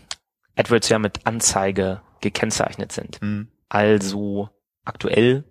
AdWords 0.56 0.90
ja 0.90 1.00
mit 1.00 1.26
Anzeige 1.26 2.02
gekennzeichnet 2.22 2.92
sind. 2.92 3.22
Mhm. 3.22 3.48
Also 3.70 4.50
aktuell 4.86 5.44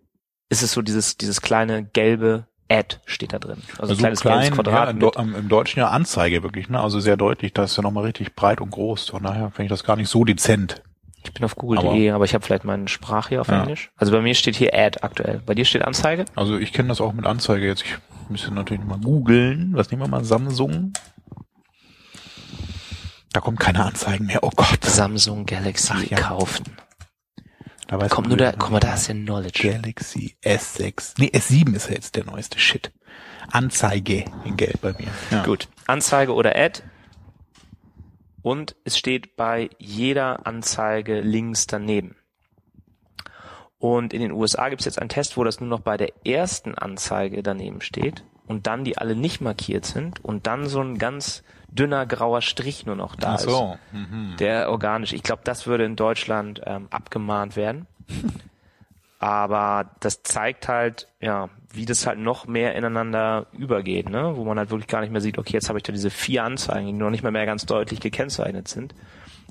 ist 0.48 0.62
es 0.62 0.72
so 0.72 0.82
dieses, 0.82 1.16
dieses 1.16 1.40
kleine 1.40 1.84
gelbe 1.84 2.46
Ad 2.68 2.98
steht 3.04 3.32
da 3.32 3.38
drin. 3.38 3.62
Also, 3.72 3.92
also 3.92 3.96
kleines 3.96 4.20
klein, 4.20 4.52
Quadrat. 4.52 5.00
Ja, 5.00 5.10
im, 5.20 5.34
im, 5.34 5.48
Deutschen 5.48 5.78
ja 5.78 5.88
Anzeige 5.88 6.42
wirklich, 6.42 6.68
ne? 6.68 6.80
Also 6.80 6.98
sehr 6.98 7.16
deutlich. 7.16 7.52
Da 7.52 7.64
ist 7.64 7.76
ja 7.76 7.82
nochmal 7.82 8.04
richtig 8.04 8.34
breit 8.34 8.60
und 8.60 8.70
groß. 8.70 9.10
Von 9.10 9.22
daher 9.22 9.50
finde 9.50 9.64
ich 9.64 9.68
das 9.70 9.84
gar 9.84 9.96
nicht 9.96 10.08
so 10.08 10.24
dezent. 10.24 10.82
Ich 11.26 11.32
bin 11.32 11.44
auf 11.44 11.56
google.de, 11.56 12.08
aber, 12.08 12.16
aber 12.16 12.24
ich 12.24 12.34
habe 12.34 12.44
vielleicht 12.44 12.64
meine 12.64 12.86
Sprache 12.86 13.30
hier 13.30 13.40
auf 13.40 13.48
ja. 13.48 13.62
Englisch. 13.62 13.90
Also 13.96 14.12
bei 14.12 14.20
mir 14.20 14.34
steht 14.34 14.54
hier 14.54 14.72
Ad 14.72 15.00
aktuell. 15.02 15.42
Bei 15.44 15.54
dir 15.54 15.64
steht 15.64 15.82
Anzeige? 15.82 16.24
Also 16.36 16.56
ich 16.56 16.72
kenne 16.72 16.88
das 16.88 17.00
auch 17.00 17.12
mit 17.12 17.26
Anzeige 17.26 17.66
jetzt. 17.66 17.82
Ich 17.82 17.96
müsste 18.28 18.54
natürlich 18.54 18.84
mal 18.84 18.98
googeln. 18.98 19.72
Was 19.74 19.90
nehmen 19.90 20.02
wir 20.02 20.08
mal? 20.08 20.24
Samsung. 20.24 20.92
Da 23.32 23.40
kommt 23.40 23.58
keine 23.58 23.84
Anzeigen 23.84 24.26
mehr. 24.26 24.38
Oh 24.42 24.50
Gott. 24.54 24.84
Samsung 24.84 25.46
Galaxy 25.46 25.92
Ach, 25.96 26.04
ja. 26.04 26.16
kaufen. 26.16 26.64
Da 27.88 28.00
weiß 28.00 28.10
Kommt 28.10 28.28
nur 28.28 28.36
da, 28.36 28.52
guck 28.52 28.70
mal, 28.70 28.80
da 28.80 28.94
ist 28.94 29.08
ja 29.08 29.14
Knowledge. 29.14 29.68
Galaxy 29.68 30.36
S6. 30.44 31.14
Nee, 31.18 31.30
S7 31.34 31.74
ist 31.74 31.88
ja 31.88 31.94
jetzt 31.94 32.14
der 32.14 32.24
neueste 32.24 32.58
Shit. 32.58 32.92
Anzeige 33.50 34.24
in 34.44 34.56
Gelb 34.56 34.80
bei 34.80 34.92
mir. 34.92 35.08
Ja. 35.30 35.44
Gut. 35.44 35.68
Anzeige 35.86 36.34
oder 36.34 36.56
Ad. 36.56 36.82
Und 38.46 38.76
es 38.84 38.96
steht 38.96 39.34
bei 39.34 39.70
jeder 39.76 40.46
Anzeige 40.46 41.20
links 41.20 41.66
daneben. 41.66 42.14
Und 43.80 44.12
in 44.12 44.20
den 44.20 44.30
USA 44.30 44.68
gibt 44.68 44.82
es 44.82 44.84
jetzt 44.84 45.00
einen 45.00 45.08
Test, 45.08 45.36
wo 45.36 45.42
das 45.42 45.58
nur 45.58 45.68
noch 45.68 45.80
bei 45.80 45.96
der 45.96 46.12
ersten 46.24 46.76
Anzeige 46.76 47.42
daneben 47.42 47.80
steht 47.80 48.22
und 48.46 48.68
dann 48.68 48.84
die 48.84 48.98
alle 48.98 49.16
nicht 49.16 49.40
markiert 49.40 49.84
sind 49.84 50.24
und 50.24 50.46
dann 50.46 50.66
so 50.66 50.80
ein 50.80 50.96
ganz 50.96 51.42
dünner 51.66 52.06
grauer 52.06 52.40
Strich 52.40 52.86
nur 52.86 52.94
noch 52.94 53.16
da 53.16 53.34
Ach 53.34 53.40
so. 53.40 53.78
ist. 53.90 53.92
Mhm. 53.92 54.36
Der 54.38 54.70
organisch. 54.70 55.12
Ich 55.12 55.24
glaube, 55.24 55.42
das 55.42 55.66
würde 55.66 55.84
in 55.84 55.96
Deutschland 55.96 56.60
ähm, 56.66 56.86
abgemahnt 56.90 57.56
werden. 57.56 57.88
Aber 59.18 59.90
das 59.98 60.22
zeigt 60.22 60.68
halt, 60.68 61.08
ja, 61.20 61.50
wie 61.72 61.84
das 61.84 62.06
halt 62.06 62.18
noch 62.18 62.46
mehr 62.46 62.74
ineinander 62.74 63.46
übergeht, 63.52 64.08
ne? 64.08 64.36
Wo 64.36 64.44
man 64.44 64.58
halt 64.58 64.70
wirklich 64.70 64.88
gar 64.88 65.00
nicht 65.00 65.12
mehr 65.12 65.20
sieht, 65.20 65.38
okay, 65.38 65.54
jetzt 65.54 65.68
habe 65.68 65.78
ich 65.78 65.82
da 65.82 65.92
diese 65.92 66.10
vier 66.10 66.44
Anzeigen, 66.44 66.86
die 66.86 66.92
noch 66.92 67.10
nicht 67.10 67.22
mehr, 67.22 67.32
mehr 67.32 67.46
ganz 67.46 67.66
deutlich 67.66 68.00
gekennzeichnet 68.00 68.68
sind. 68.68 68.94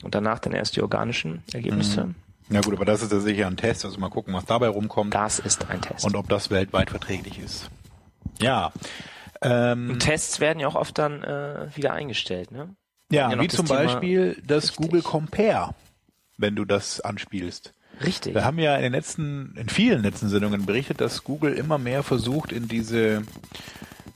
Und 0.03 0.15
danach 0.15 0.39
dann 0.39 0.53
erst 0.53 0.75
die 0.75 0.81
organischen 0.81 1.43
Ergebnisse. 1.53 2.05
Mhm. 2.05 2.15
Ja 2.49 2.61
gut, 2.61 2.75
aber 2.75 2.85
das 2.85 3.01
ist 3.01 3.11
ja 3.11 3.19
sicher 3.19 3.47
ein 3.47 3.57
Test, 3.57 3.85
also 3.85 3.99
mal 3.99 4.09
gucken, 4.09 4.33
was 4.33 4.45
dabei 4.45 4.67
rumkommt. 4.67 5.15
Das 5.15 5.39
ist 5.39 5.69
ein 5.69 5.81
Test. 5.81 6.05
Und 6.05 6.15
ob 6.15 6.29
das 6.29 6.51
weltweit 6.51 6.91
verträglich 6.91 7.39
ist. 7.39 7.69
Ja. 8.39 8.71
Ähm, 9.41 9.89
Und 9.91 9.99
Tests 9.99 10.39
werden 10.39 10.59
ja 10.59 10.67
auch 10.67 10.75
oft 10.75 10.97
dann 10.97 11.23
äh, 11.23 11.67
wieder 11.75 11.93
eingestellt, 11.93 12.51
ne? 12.51 12.75
Ja, 13.11 13.31
ja 13.31 13.39
wie 13.39 13.47
zum 13.47 13.65
Thema 13.65 13.83
Beispiel 13.83 14.41
das 14.45 14.65
richtig. 14.65 14.77
Google 14.77 15.01
Compare, 15.01 15.75
wenn 16.37 16.55
du 16.55 16.65
das 16.65 17.01
anspielst. 17.01 17.73
Richtig. 18.03 18.33
Wir 18.33 18.45
haben 18.45 18.59
ja 18.59 18.75
in 18.75 18.83
den 18.83 18.93
letzten, 18.93 19.53
in 19.55 19.69
vielen 19.69 20.01
letzten 20.03 20.29
Sendungen 20.29 20.65
berichtet, 20.65 21.01
dass 21.01 21.23
Google 21.23 21.53
immer 21.53 21.77
mehr 21.77 22.03
versucht, 22.03 22.51
in 22.51 22.67
diese 22.67 23.23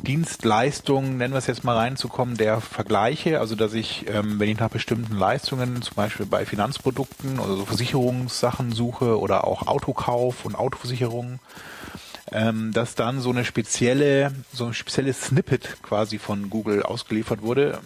Dienstleistung, 0.02 1.18
nennen 1.18 1.34
wir 1.34 1.40
es 1.40 1.48
jetzt 1.48 1.66
mal 1.66 1.76
reinzukommen, 1.76 2.38
der 2.38 2.62
Vergleiche, 2.62 3.40
also 3.40 3.56
dass 3.56 3.74
ich, 3.74 4.06
ähm, 4.08 4.40
wenn 4.40 4.50
ich 4.50 4.58
nach 4.58 4.70
bestimmten 4.70 5.18
Leistungen, 5.18 5.82
zum 5.82 5.96
Beispiel 5.96 6.26
bei 6.26 6.46
Finanzprodukten 6.46 7.38
oder 7.40 7.58
so 7.58 7.66
Versicherungssachen 7.66 8.72
suche 8.72 9.20
oder 9.20 9.46
auch 9.46 9.68
Autokauf 9.68 10.46
und 10.46 10.56
Autoversicherungen, 10.56 11.40
ähm, 12.32 12.72
dass 12.72 12.96
dann 12.96 13.20
so 13.20 13.30
eine 13.30 13.44
spezielle, 13.44 14.32
so 14.54 14.68
ein 14.68 14.74
spezielles 14.74 15.22
Snippet 15.22 15.78
quasi 15.84 16.18
von 16.18 16.50
Google 16.50 16.84
ausgeliefert 16.84 17.42
wurde, 17.42 17.80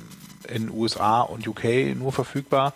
in 0.45 0.69
USA 0.69 1.21
und 1.21 1.47
UK 1.47 1.95
nur 1.95 2.11
verfügbar, 2.11 2.73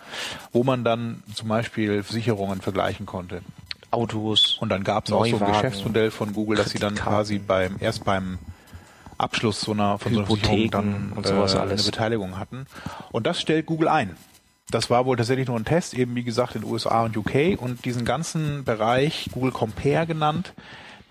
wo 0.52 0.64
man 0.64 0.84
dann 0.84 1.22
zum 1.34 1.48
Beispiel 1.48 2.02
Versicherungen 2.02 2.60
vergleichen 2.60 3.06
konnte. 3.06 3.42
Autos. 3.90 4.58
Und 4.60 4.68
dann 4.68 4.84
gab 4.84 5.06
es 5.06 5.12
auch 5.12 5.26
so 5.26 5.38
ein 5.38 5.52
Geschäftsmodell 5.52 6.10
von 6.10 6.32
Google, 6.32 6.58
dass 6.58 6.70
sie 6.70 6.78
dann 6.78 6.94
quasi 6.94 7.38
beim 7.38 7.76
erst 7.80 8.04
beim 8.04 8.38
Abschluss 9.16 9.60
so 9.60 9.72
einer 9.72 9.98
von 9.98 10.12
so 10.12 10.18
einer 10.20 10.26
Versicherung 10.26 10.70
dann 10.70 11.12
und 11.14 11.26
sowas 11.26 11.54
äh, 11.54 11.58
alles. 11.58 11.82
eine 11.82 11.90
Beteiligung 11.90 12.38
hatten. 12.38 12.66
Und 13.10 13.26
das 13.26 13.40
stellt 13.40 13.66
Google 13.66 13.88
ein. 13.88 14.16
Das 14.70 14.90
war 14.90 15.06
wohl 15.06 15.16
tatsächlich 15.16 15.48
nur 15.48 15.58
ein 15.58 15.64
Test, 15.64 15.94
eben 15.94 16.14
wie 16.14 16.24
gesagt 16.24 16.54
in 16.54 16.62
USA 16.62 17.04
und 17.04 17.16
UK 17.16 17.58
und 17.58 17.86
diesen 17.86 18.04
ganzen 18.04 18.64
Bereich 18.64 19.30
Google 19.32 19.50
Compare 19.50 20.06
genannt, 20.06 20.52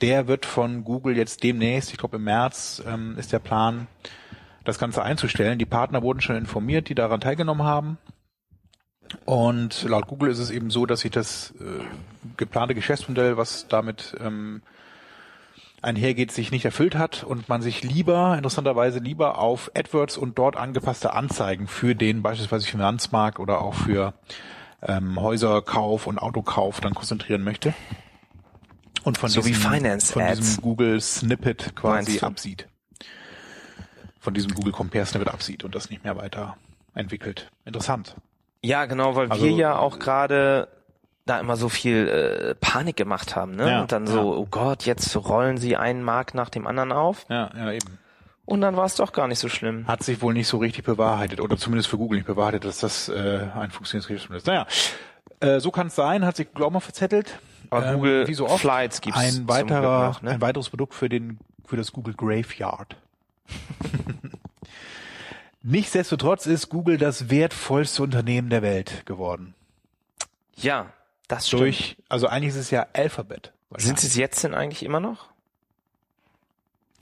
der 0.02 0.28
wird 0.28 0.46
von 0.46 0.84
Google 0.84 1.18
jetzt 1.18 1.42
demnächst, 1.42 1.92
ich 1.92 1.98
glaube 1.98 2.18
im 2.18 2.24
März 2.24 2.84
ähm, 2.88 3.16
ist 3.18 3.34
der 3.34 3.40
Plan, 3.40 3.88
das 4.68 4.80
Ganze 4.80 5.04
einzustellen. 5.04 5.60
Die 5.60 5.66
Partner 5.66 6.02
wurden 6.02 6.22
schon 6.22 6.36
informiert, 6.36 6.90
die 6.90 6.96
daran 6.96 7.22
teilgenommen 7.22 7.66
haben. 7.66 7.98
Und 9.26 9.84
laut 9.84 10.08
Google 10.08 10.30
ist 10.30 10.40
es 10.40 10.52
eben 10.52 10.70
so, 10.70 10.86
dass 10.86 11.02
sich 11.02 11.12
das 11.12 11.54
äh, 11.60 11.84
geplante 12.36 12.76
Geschäftsmodell, 12.76 13.38
was 13.38 13.68
damit 13.68 14.16
ähm, 14.20 14.62
einhergeht, 15.82 16.32
sich 16.32 16.52
nicht 16.52 16.66
erfüllt 16.66 16.96
hat 16.96 17.24
und 17.24 17.48
man 17.48 17.62
sich 17.62 17.84
lieber, 17.84 18.36
interessanterweise 18.36 19.00
lieber 19.00 19.38
auf 19.38 19.72
AdWords 19.76 20.18
und 20.18 20.38
dort 20.38 20.58
angepasste 20.58 21.14
Anzeigen 21.14 21.68
für 21.68 21.96
den 21.96 22.22
beispielsweise 22.22 22.68
Finanzmarkt 22.68 23.40
oder 23.40 23.62
auch 23.62 23.76
für 23.76 24.14
ähm, 24.82 25.20
Häuserkauf 25.22 26.08
und 26.08 26.20
Autokauf 26.20 26.82
dann 26.82 26.94
konzentrieren 26.94 27.44
möchte. 27.44 27.74
Und 29.04 29.18
von 29.18 29.30
So 29.30 29.46
wie 29.46 29.54
diesem, 29.54 30.02
von 30.02 30.28
diesem 30.28 30.62
Google 30.62 31.00
Snippet 31.00 31.76
quasi 31.76 32.20
absieht. 32.20 32.68
Von 34.28 34.34
diesem 34.34 34.54
Google 34.54 34.74
Compare 34.74 35.06
Snippet 35.06 35.30
absieht 35.30 35.64
und 35.64 35.74
das 35.74 35.90
nicht 35.90 36.04
mehr 36.04 36.18
weiter 36.18 36.58
entwickelt. 36.94 37.50
Interessant. 37.64 38.14
Ja, 38.62 38.84
genau, 38.84 39.16
weil 39.16 39.32
Also- 39.32 39.46
wir 39.46 39.54
ja 39.54 39.78
auch 39.78 40.00
gerade 40.00 40.68
da 41.26 41.40
immer 41.40 41.56
so 41.56 41.70
viel 41.70 42.10
äh, 42.10 42.56
Panik 42.56 42.98
gemacht 42.98 43.38
haben, 43.38 43.56
ne? 43.56 43.70
Ja, 43.70 43.82
und 43.84 43.94
dann 43.94 44.06
so, 44.06 44.18
ja. 44.18 44.38
oh 44.38 44.46
Gott, 44.52 44.86
jetzt 44.86 45.16
rollen 45.16 45.56
sie 45.56 45.78
einen 45.78 46.04
Markt 46.04 46.36
nach 46.36 46.50
dem 46.50 46.68
anderen 46.68 46.92
auf. 46.92 47.26
Ja, 47.30 47.52
ja, 47.56 47.72
eben. 47.72 48.00
Und 48.44 48.60
dann 48.60 48.76
war 48.76 48.84
es 48.84 48.96
doch 48.96 49.14
gar 49.14 49.30
nicht 49.30 49.40
so 49.40 49.48
schlimm. 49.48 49.88
hat 49.88 50.04
sich 50.04 50.22
wohl 50.22 50.34
nicht 50.34 50.50
so 50.50 50.58
richtig 50.58 50.84
bewahrheitet 50.84 51.40
oder 51.40 51.56
zumindest 51.56 51.88
für 51.88 51.98
Google 51.98 52.18
nicht 52.18 52.28
bewahrheitet, 52.28 52.66
dass 52.66 52.80
das 52.80 53.08
äh, 53.08 53.48
ein 53.56 53.72
funktionierendes 53.72 54.08
Geschäftsmodell 54.08 54.40
ist. 54.40 54.48
Naja, 54.48 54.68
äh, 55.40 55.62
so 55.62 55.72
kann 55.72 55.88
es 55.88 55.96
sein, 55.96 56.26
hat 56.26 56.36
sich 56.36 56.50
mal 56.54 56.82
verzettelt. 56.82 57.40
Aber 57.70 57.94
Google 57.94 58.28
wie 58.28 58.34
so 58.34 58.50
oft, 58.50 58.60
Flights 58.60 59.00
gibt's 59.00 59.18
ein 59.18 59.48
weiterer, 59.48 60.08
noch, 60.10 60.22
ne? 60.22 60.32
ein 60.32 60.42
weiteres 60.42 60.70
Produkt 60.70 60.96
für 60.96 61.08
den 61.08 61.40
für 61.66 61.78
das 61.78 61.94
Google 61.94 62.14
Graveyard. 62.14 62.98
Nichtsdestotrotz 65.64 66.46
ist 66.46 66.70
Google 66.70 66.98
das 66.98 67.30
wertvollste 67.30 68.04
Unternehmen 68.04 68.50
der 68.50 68.62
Welt 68.62 69.06
geworden. 69.06 69.54
Ja, 70.56 70.94
das 71.28 71.48
stimmt. 71.48 71.62
Durch, 71.62 71.98
also 72.10 72.28
eigentlich 72.28 72.50
ist 72.50 72.60
es 72.60 72.72
ja 72.72 72.88
Alphabet. 72.94 73.54
Sind 73.78 74.00
sie 74.00 74.08
es 74.08 74.16
jetzt 74.16 74.44
denn 74.44 74.54
eigentlich 74.54 74.84
immer 74.84 75.00
noch? 75.00 75.28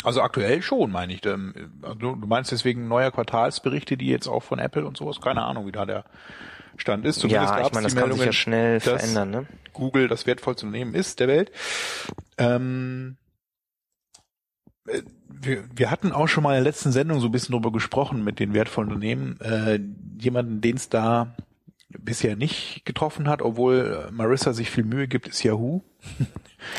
Also 0.04 0.22
aktuell 0.22 0.62
schon, 0.62 0.92
meine 0.92 1.14
ich. 1.14 1.26
Ähm, 1.26 1.72
Du 1.98 2.16
meinst 2.16 2.52
deswegen 2.52 2.88
neuer 2.88 3.12
Quartalsberichte, 3.12 3.98
die 3.98 4.08
jetzt 4.08 4.28
auch 4.28 4.44
von 4.44 4.60
Apple 4.60 4.86
und 4.86 4.98
sowas, 4.98 5.22
keine 5.22 5.44
Ahnung, 5.44 5.68
wie 5.68 5.72
da 5.72 5.86
der 5.86 6.06
Stand 6.78 7.06
ist. 7.06 7.20
Zumindest 7.20 7.54
ja, 7.54 7.66
ich 7.66 7.74
meine, 7.74 7.86
das 7.86 7.96
kann 7.96 8.12
sich 8.12 8.26
ja 8.26 8.34
schnell 8.34 8.80
verändern, 8.80 9.32
ne? 9.32 9.46
Google 9.74 10.08
das 10.08 10.26
wertvollste 10.26 10.66
Unternehmen 10.66 10.94
ist 10.94 11.20
der 11.20 11.28
Welt. 11.28 11.52
Ähm, 12.38 13.18
äh, 14.88 15.02
wir, 15.30 15.64
wir 15.76 15.92
hatten 15.92 16.12
auch 16.12 16.28
schon 16.28 16.44
mal 16.44 16.58
in 16.58 16.64
der 16.64 16.72
letzten 16.72 16.92
Sendung 16.92 17.20
so 17.20 17.28
ein 17.28 17.32
bisschen 17.32 17.54
drüber 17.54 17.72
gesprochen 17.72 18.24
mit 18.24 18.40
den 18.40 18.54
wertvollen 18.54 18.90
Unternehmen. 18.90 19.40
Äh, 19.42 19.80
jemanden, 20.20 20.62
den 20.62 20.76
es 20.76 20.90
da 20.90 21.36
bisher 21.90 22.36
nicht 22.36 22.84
getroffen 22.86 23.28
hat, 23.28 23.42
obwohl 23.42 24.10
Marissa 24.12 24.54
sich 24.54 24.70
viel 24.70 24.84
Mühe 24.84 25.08
gibt, 25.08 25.28
ist 25.28 25.44
Yahoo. 25.44 25.82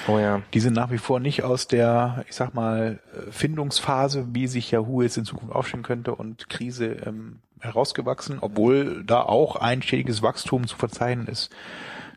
Oh 0.09 0.19
ja. 0.19 0.43
Die 0.53 0.59
sind 0.59 0.73
nach 0.73 0.91
wie 0.91 0.99
vor 0.99 1.21
nicht 1.21 1.45
aus 1.45 1.69
der, 1.69 2.25
ich 2.29 2.35
sag 2.35 2.55
mal, 2.55 2.99
Findungsphase, 3.31 4.27
wie 4.33 4.49
sich 4.49 4.73
Yahoo 4.73 5.01
jetzt 5.03 5.17
in 5.17 5.25
Zukunft 5.25 5.55
aufstellen 5.55 5.85
könnte 5.85 6.13
und 6.13 6.49
Krise 6.49 6.87
ähm, 7.07 7.39
herausgewachsen, 7.61 8.39
obwohl 8.41 9.05
da 9.05 9.23
auch 9.23 9.55
ein 9.55 9.83
stetiges 9.83 10.23
Wachstum 10.23 10.67
zu 10.67 10.77
verzeichnen 10.77 11.29
ist, 11.29 11.51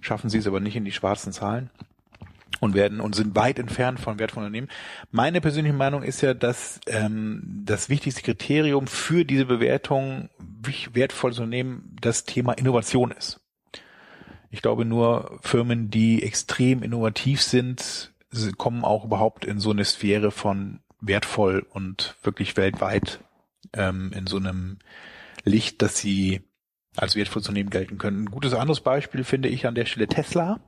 schaffen 0.01 0.31
sie 0.31 0.39
es 0.39 0.47
aber 0.47 0.61
nicht 0.61 0.77
in 0.77 0.85
die 0.85 0.91
schwarzen 0.91 1.31
Zahlen 1.31 1.69
und 2.59 2.73
werden 2.73 2.99
und 2.99 3.15
sind 3.15 3.35
weit 3.35 3.59
entfernt 3.59 3.99
von 3.99 4.19
wertvollen 4.19 4.47
Unternehmen. 4.47 4.69
Meine 5.11 5.41
persönliche 5.41 5.75
Meinung 5.75 6.03
ist 6.03 6.21
ja, 6.21 6.33
dass 6.33 6.79
ähm, 6.87 7.63
das 7.65 7.89
wichtigste 7.89 8.21
Kriterium 8.21 8.87
für 8.87 9.25
diese 9.25 9.45
Bewertung 9.45 10.29
wich- 10.39 10.93
wertvolles 10.93 11.39
Unternehmen 11.39 11.95
das 12.01 12.25
Thema 12.25 12.53
Innovation 12.53 13.11
ist. 13.11 13.39
Ich 14.51 14.61
glaube, 14.61 14.83
nur 14.83 15.39
Firmen, 15.41 15.89
die 15.89 16.23
extrem 16.23 16.81
innovativ 16.83 17.41
sind, 17.41 18.13
kommen 18.57 18.83
auch 18.83 19.05
überhaupt 19.05 19.45
in 19.45 19.59
so 19.59 19.71
eine 19.71 19.85
Sphäre 19.85 20.31
von 20.31 20.79
wertvoll 21.01 21.65
und 21.69 22.15
wirklich 22.23 22.57
weltweit 22.57 23.19
ähm, 23.73 24.11
in 24.13 24.27
so 24.27 24.37
einem 24.37 24.79
Licht, 25.43 25.81
dass 25.81 25.97
sie 25.97 26.41
als 26.95 27.15
wertvolles 27.15 27.47
Unternehmen 27.47 27.69
gelten 27.69 27.97
können. 27.97 28.23
Ein 28.23 28.31
gutes 28.31 28.53
anderes 28.53 28.81
Beispiel 28.81 29.23
finde 29.23 29.49
ich 29.49 29.65
an 29.65 29.75
der 29.75 29.85
Stelle 29.85 30.07
Tesla, 30.07 30.59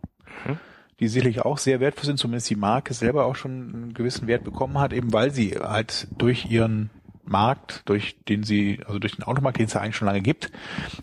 die 1.02 1.08
sicherlich 1.08 1.42
auch 1.42 1.58
sehr 1.58 1.80
wertvoll 1.80 2.06
sind, 2.06 2.18
zumindest 2.18 2.50
die 2.52 2.56
Marke 2.56 2.94
selber 2.94 3.26
auch 3.26 3.36
schon 3.36 3.74
einen 3.74 3.94
gewissen 3.94 4.28
Wert 4.28 4.44
bekommen 4.44 4.78
hat, 4.78 4.94
eben 4.94 5.12
weil 5.12 5.32
sie 5.32 5.58
halt 5.60 6.08
durch 6.16 6.46
ihren 6.46 6.92
Markt, 7.24 7.82
durch 7.86 8.18
den 8.30 8.44
sie, 8.44 8.82
also 8.86 9.00
durch 9.00 9.16
den 9.16 9.24
Automarkt, 9.24 9.58
den 9.58 9.66
es 9.66 9.74
ja 9.74 9.82
eigentlich 9.82 9.96
schon 9.96 10.06
lange 10.06 10.22
gibt, 10.22 10.52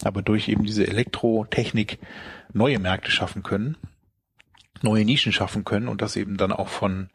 aber 0.05 0.23
durch 0.23 0.49
eben 0.49 0.65
diese 0.65 0.87
Elektrotechnik 0.87 1.99
neue 2.53 2.79
Märkte 2.79 3.11
schaffen 3.11 3.43
können, 3.43 3.77
neue 4.83 5.05
Nischen 5.05 5.33
schaffen 5.33 5.65
können 5.65 5.89
und 5.89 6.01
das 6.01 6.15
eben 6.15 6.37
dann 6.37 6.53
auch 6.53 6.69
von 6.69 7.11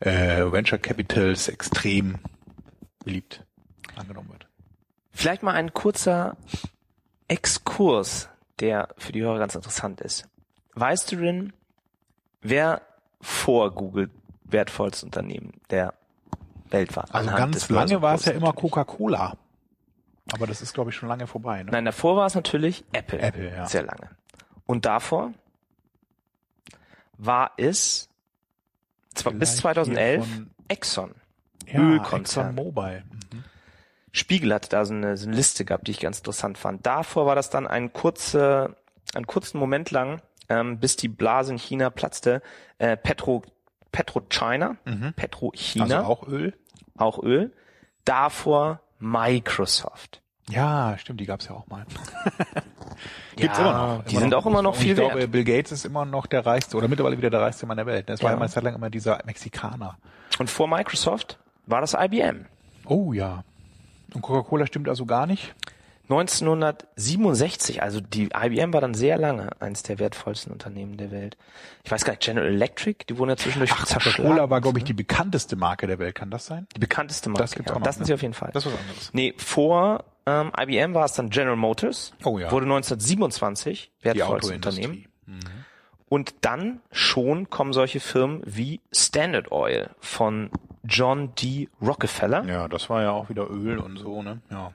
äh, 0.00 0.50
Venture 0.50 0.78
Capitals 0.78 1.48
extrem 1.48 2.20
beliebt 3.04 3.44
angenommen 3.96 4.30
wird. 4.30 4.48
Vielleicht 5.12 5.42
mal 5.42 5.54
ein 5.54 5.74
kurzer 5.74 6.38
Exkurs, 7.28 8.30
der 8.60 8.88
für 8.96 9.12
die 9.12 9.20
Hörer 9.20 9.38
ganz 9.38 9.54
interessant 9.54 10.00
ist. 10.00 10.26
Weißt 10.74 11.12
du 11.12 11.16
denn, 11.16 11.52
wer 12.44 12.82
vor 13.20 13.72
Google 13.72 14.10
wertvollste 14.44 15.06
Unternehmen 15.06 15.52
der 15.70 15.94
Welt 16.70 16.94
war? 16.94 17.06
Also 17.12 17.30
ganz 17.30 17.68
lange 17.68 18.00
war 18.00 18.14
es 18.14 18.26
ja 18.26 18.32
immer. 18.32 18.52
Coca-Cola. 18.52 19.36
Aber 20.32 20.46
das 20.46 20.62
ist, 20.62 20.72
glaube 20.72 20.90
ich, 20.90 20.96
schon 20.96 21.08
lange 21.08 21.26
vorbei. 21.26 21.62
Ne? 21.64 21.70
Nein, 21.72 21.84
davor 21.84 22.16
war 22.16 22.26
es 22.26 22.34
natürlich 22.34 22.84
Apple. 22.92 23.18
Apple, 23.18 23.50
ja. 23.54 23.66
Sehr 23.66 23.82
lange. 23.82 24.10
Und 24.66 24.86
davor 24.86 25.32
war 27.18 27.52
es 27.56 28.08
zwar 29.14 29.32
bis 29.32 29.50
Vielleicht 29.60 29.62
2011 29.62 30.24
hier 30.26 30.34
von- 30.36 30.50
Exxon. 30.68 31.14
ja, 31.66 31.80
Ölkonzern. 31.80 32.20
Exxon 32.50 32.54
Mobil. 32.54 33.04
Mhm. 33.32 33.44
Spiegel 34.12 34.54
hat 34.54 34.72
da 34.72 34.84
so 34.84 34.94
eine, 34.94 35.16
so 35.16 35.26
eine 35.26 35.36
Liste 35.36 35.64
gehabt, 35.64 35.86
die 35.88 35.90
ich 35.92 36.00
ganz 36.00 36.18
interessant 36.18 36.56
fand. 36.56 36.86
Davor 36.86 37.26
war 37.26 37.34
das 37.34 37.50
dann 37.50 37.66
ein 37.66 37.92
kurze, 37.92 38.76
einen 39.14 39.26
kurzen 39.26 39.58
Moment 39.58 39.90
lang, 39.90 40.22
ähm, 40.48 40.78
bis 40.78 40.96
die 40.96 41.08
Blase 41.08 41.52
in 41.52 41.58
China 41.58 41.90
platzte, 41.90 42.42
äh, 42.78 42.96
Petro, 42.96 43.42
Petro 43.92 44.20
China, 44.28 44.76
Petro 45.16 45.52
China, 45.54 45.84
Mhm. 45.86 45.92
Also 45.92 46.06
auch 46.06 46.28
Öl. 46.28 46.54
auch 46.96 47.22
Öl. 47.22 47.52
Davor 48.04 48.80
Microsoft. 48.98 50.20
Ja, 50.50 50.96
stimmt, 50.98 51.20
die 51.20 51.26
gab's 51.26 51.46
ja 51.48 51.54
auch 51.54 51.66
mal. 51.68 51.86
Gibt's 53.36 53.58
Ja, 53.58 53.64
immer 53.70 53.96
noch. 53.98 54.04
die 54.04 54.16
sind 54.16 54.34
auch 54.34 54.44
immer 54.46 54.62
noch 54.62 54.76
viel 54.76 54.90
ich 54.92 54.96
glaube, 54.98 55.16
wert. 55.20 55.32
Bill 55.32 55.44
Gates 55.44 55.72
ist 55.72 55.84
immer 55.86 56.04
noch 56.04 56.26
der 56.26 56.44
reichste 56.44 56.76
oder 56.76 56.86
mittlerweile 56.88 57.16
wieder 57.16 57.30
der 57.30 57.40
reichste 57.40 57.66
Mann 57.66 57.76
der 57.78 57.86
Welt. 57.86 58.08
Das 58.08 58.22
war 58.22 58.30
Ja. 58.30 58.34
ja 58.36 58.40
mal 58.40 58.48
Zeit 58.48 58.62
lang 58.62 58.74
immer 58.74 58.90
dieser 58.90 59.20
Mexikaner. 59.24 59.96
Und 60.38 60.50
vor 60.50 60.68
Microsoft 60.68 61.38
war 61.66 61.80
das 61.80 61.94
IBM. 61.98 62.44
Oh 62.86 63.12
ja. 63.12 63.42
Und 64.14 64.20
Coca-Cola 64.22 64.66
stimmt 64.66 64.88
also 64.88 65.06
gar 65.06 65.26
nicht? 65.26 65.54
1967, 66.04 67.82
also 67.82 68.00
die 68.00 68.28
IBM 68.34 68.74
war 68.74 68.82
dann 68.82 68.92
sehr 68.92 69.16
lange 69.16 69.50
eines 69.60 69.82
der 69.82 69.98
wertvollsten 69.98 70.52
Unternehmen 70.52 70.98
der 70.98 71.10
Welt. 71.10 71.38
Ich 71.82 71.90
weiß 71.90 72.04
gar 72.04 72.12
nicht, 72.12 72.22
General 72.22 72.46
Electric, 72.46 73.06
die 73.08 73.16
wurden 73.16 73.30
ja 73.30 73.36
zwischendurch 73.36 73.72
Ach. 73.72 73.86
Coca-Cola 73.86 74.50
war, 74.50 74.60
glaube 74.60 74.78
ich, 74.78 74.84
die 74.84 74.92
bekannteste 74.92 75.56
Marke 75.56 75.86
der 75.86 75.98
Welt. 75.98 76.14
Kann 76.14 76.30
das 76.30 76.44
sein? 76.44 76.66
Die 76.76 76.80
bekannteste 76.80 77.30
Marke. 77.30 77.42
Das 77.42 77.52
gibt's 77.52 77.70
ja. 77.70 77.76
auch 77.76 77.80
noch, 77.80 77.86
Das 77.86 77.94
sind 77.96 78.02
ne? 78.02 78.06
sie 78.08 78.14
auf 78.14 78.22
jeden 78.22 78.34
Fall. 78.34 78.50
Das 78.52 78.66
ist 78.66 78.72
was 78.72 78.80
anderes. 78.80 79.10
Nee, 79.14 79.34
vor 79.38 80.04
ähm, 80.26 80.52
IBM 80.58 80.92
war 80.92 81.06
es 81.06 81.14
dann 81.14 81.30
General 81.30 81.56
Motors. 81.56 82.12
Oh 82.22 82.38
ja. 82.38 82.50
Wurde 82.50 82.66
1927 82.66 83.92
Die 84.00 84.04
wertvollstes. 84.04 84.52
Unternehmen. 84.52 85.06
Und 86.08 86.34
dann 86.42 86.80
schon 86.92 87.48
kommen 87.50 87.72
solche 87.72 87.98
Firmen 87.98 88.42
wie 88.44 88.80
Standard 88.92 89.50
Oil 89.52 89.90
von 90.00 90.50
John 90.84 91.34
D. 91.34 91.68
Rockefeller. 91.80 92.44
Ja, 92.44 92.68
das 92.68 92.90
war 92.90 93.02
ja 93.02 93.10
auch 93.10 93.30
wieder 93.30 93.50
Öl 93.50 93.78
und 93.78 93.96
so, 93.96 94.22
ne? 94.22 94.40
Ja. 94.50 94.72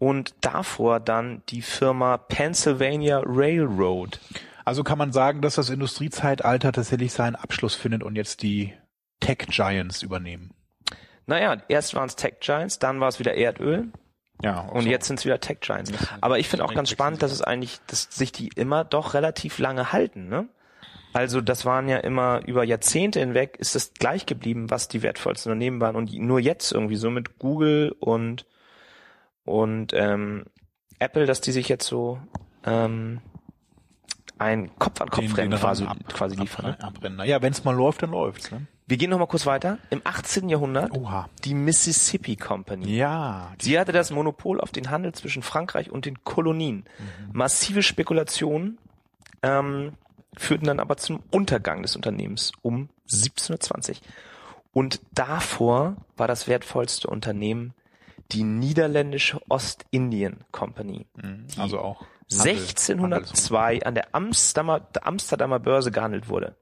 Und 0.00 0.34
davor 0.40 0.98
dann 0.98 1.42
die 1.50 1.62
Firma 1.62 2.16
Pennsylvania 2.16 3.20
Railroad. 3.24 4.18
Also 4.64 4.82
kann 4.82 4.98
man 4.98 5.12
sagen, 5.12 5.42
dass 5.42 5.54
das 5.56 5.70
Industriezeitalter 5.70 6.72
tatsächlich 6.72 7.12
seinen 7.12 7.36
Abschluss 7.36 7.74
findet 7.74 8.02
und 8.02 8.16
jetzt 8.16 8.42
die 8.42 8.72
Tech 9.20 9.38
Giants 9.50 10.02
übernehmen. 10.02 10.50
Naja, 11.26 11.58
erst 11.68 11.94
waren 11.94 12.08
es 12.08 12.16
Tech 12.16 12.36
Giants, 12.40 12.78
dann 12.78 12.98
war 12.98 13.08
es 13.08 13.18
wieder 13.18 13.34
Erdöl 13.34 13.92
Ja. 14.42 14.60
und 14.60 14.86
jetzt 14.86 15.06
sind 15.06 15.18
es 15.18 15.26
wieder 15.26 15.38
Tech 15.38 15.58
Giants. 15.60 15.92
Aber 16.22 16.38
ich 16.38 16.48
finde 16.48 16.64
auch 16.64 16.74
ganz 16.74 16.88
spannend, 16.90 17.22
dass 17.22 17.30
es 17.30 17.42
eigentlich, 17.42 17.78
dass 17.86 18.08
sich 18.10 18.32
die 18.32 18.48
immer 18.56 18.84
doch 18.84 19.12
relativ 19.14 19.58
lange 19.58 19.92
halten, 19.92 20.28
ne? 20.28 20.48
Also 21.12 21.40
das 21.40 21.64
waren 21.66 21.88
ja 21.88 21.98
immer 21.98 22.40
über 22.46 22.64
Jahrzehnte 22.64 23.20
hinweg 23.20 23.56
ist 23.58 23.74
das 23.74 23.92
gleich 23.94 24.26
geblieben, 24.26 24.70
was 24.70 24.88
die 24.88 25.02
wertvollsten 25.02 25.52
Unternehmen 25.52 25.80
waren 25.80 25.96
und 25.96 26.12
nur 26.14 26.40
jetzt 26.40 26.72
irgendwie 26.72 26.96
so 26.96 27.10
mit 27.10 27.38
Google 27.38 27.94
und 28.00 28.46
und 29.50 29.92
ähm, 29.94 30.44
Apple, 30.98 31.26
dass 31.26 31.40
die 31.40 31.52
sich 31.52 31.68
jetzt 31.68 31.86
so 31.86 32.18
ähm, 32.64 33.20
ein 34.38 34.70
Kopf 34.78 35.00
an 35.00 35.10
Kopf 35.10 35.36
rennen 35.36 35.58
quasi, 35.58 35.86
quasi 36.08 36.36
liefern. 36.36 36.66
Ne? 36.66 36.82
Abrennen. 36.82 37.18
Naja, 37.18 37.42
wenn 37.42 37.52
es 37.52 37.64
mal 37.64 37.74
läuft, 37.74 38.02
dann 38.02 38.10
läuft's. 38.10 38.50
Ne? 38.50 38.66
Wir 38.86 38.96
gehen 38.96 39.10
noch 39.10 39.18
mal 39.18 39.26
kurz 39.26 39.46
weiter. 39.46 39.78
Im 39.90 40.00
18. 40.04 40.48
Jahrhundert 40.48 40.92
Oha. 40.92 41.28
die 41.44 41.54
Mississippi 41.54 42.36
Company. 42.36 42.96
Ja. 42.96 43.52
Sie 43.60 43.78
hatte 43.78 43.92
das 43.92 44.10
Monopol 44.10 44.60
auf 44.60 44.70
den 44.72 44.90
Handel 44.90 45.12
zwischen 45.12 45.42
Frankreich 45.42 45.90
und 45.90 46.06
den 46.06 46.24
Kolonien. 46.24 46.84
Massive 47.32 47.82
Spekulationen 47.82 48.78
ähm, 49.42 49.92
führten 50.36 50.66
dann 50.66 50.80
aber 50.80 50.96
zum 50.96 51.22
Untergang 51.30 51.82
des 51.82 51.96
Unternehmens 51.96 52.52
um 52.62 52.88
1720. 53.04 54.00
Und 54.72 55.00
davor 55.12 55.96
war 56.16 56.28
das 56.28 56.48
wertvollste 56.48 57.08
Unternehmen 57.08 57.74
die 58.32 58.42
niederländische 58.44 59.40
Ostindien 59.48 60.44
Company, 60.52 61.06
die 61.16 61.58
Also 61.60 61.78
auch. 61.80 62.00
Handel- 62.32 62.52
1602 62.56 63.82
an 63.84 63.94
der 63.94 64.14
Amsterdamer, 64.14 64.80
der 64.80 65.06
Amsterdamer 65.06 65.58
Börse 65.58 65.90
gehandelt 65.90 66.28
wurde. 66.28 66.56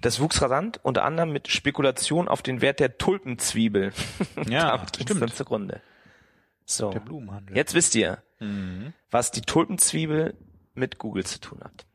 Das 0.00 0.20
wuchs 0.20 0.40
rasant, 0.42 0.78
unter 0.82 1.04
anderem 1.04 1.32
mit 1.32 1.48
Spekulation 1.48 2.28
auf 2.28 2.42
den 2.42 2.60
Wert 2.60 2.80
der 2.80 2.98
Tulpenzwiebel. 2.98 3.92
Ja, 4.48 4.84
stimmt. 5.00 5.22
dann 5.22 5.30
zugrunde. 5.32 5.80
So. 6.66 6.90
Der 6.90 7.00
Blumenhandel. 7.00 7.56
Jetzt 7.56 7.74
wisst 7.74 7.94
ihr, 7.94 8.22
was 9.10 9.30
die 9.30 9.40
Tulpenzwiebel 9.42 10.34
mit 10.74 10.98
Google 10.98 11.24
zu 11.24 11.40
tun 11.40 11.60
hat. 11.64 11.86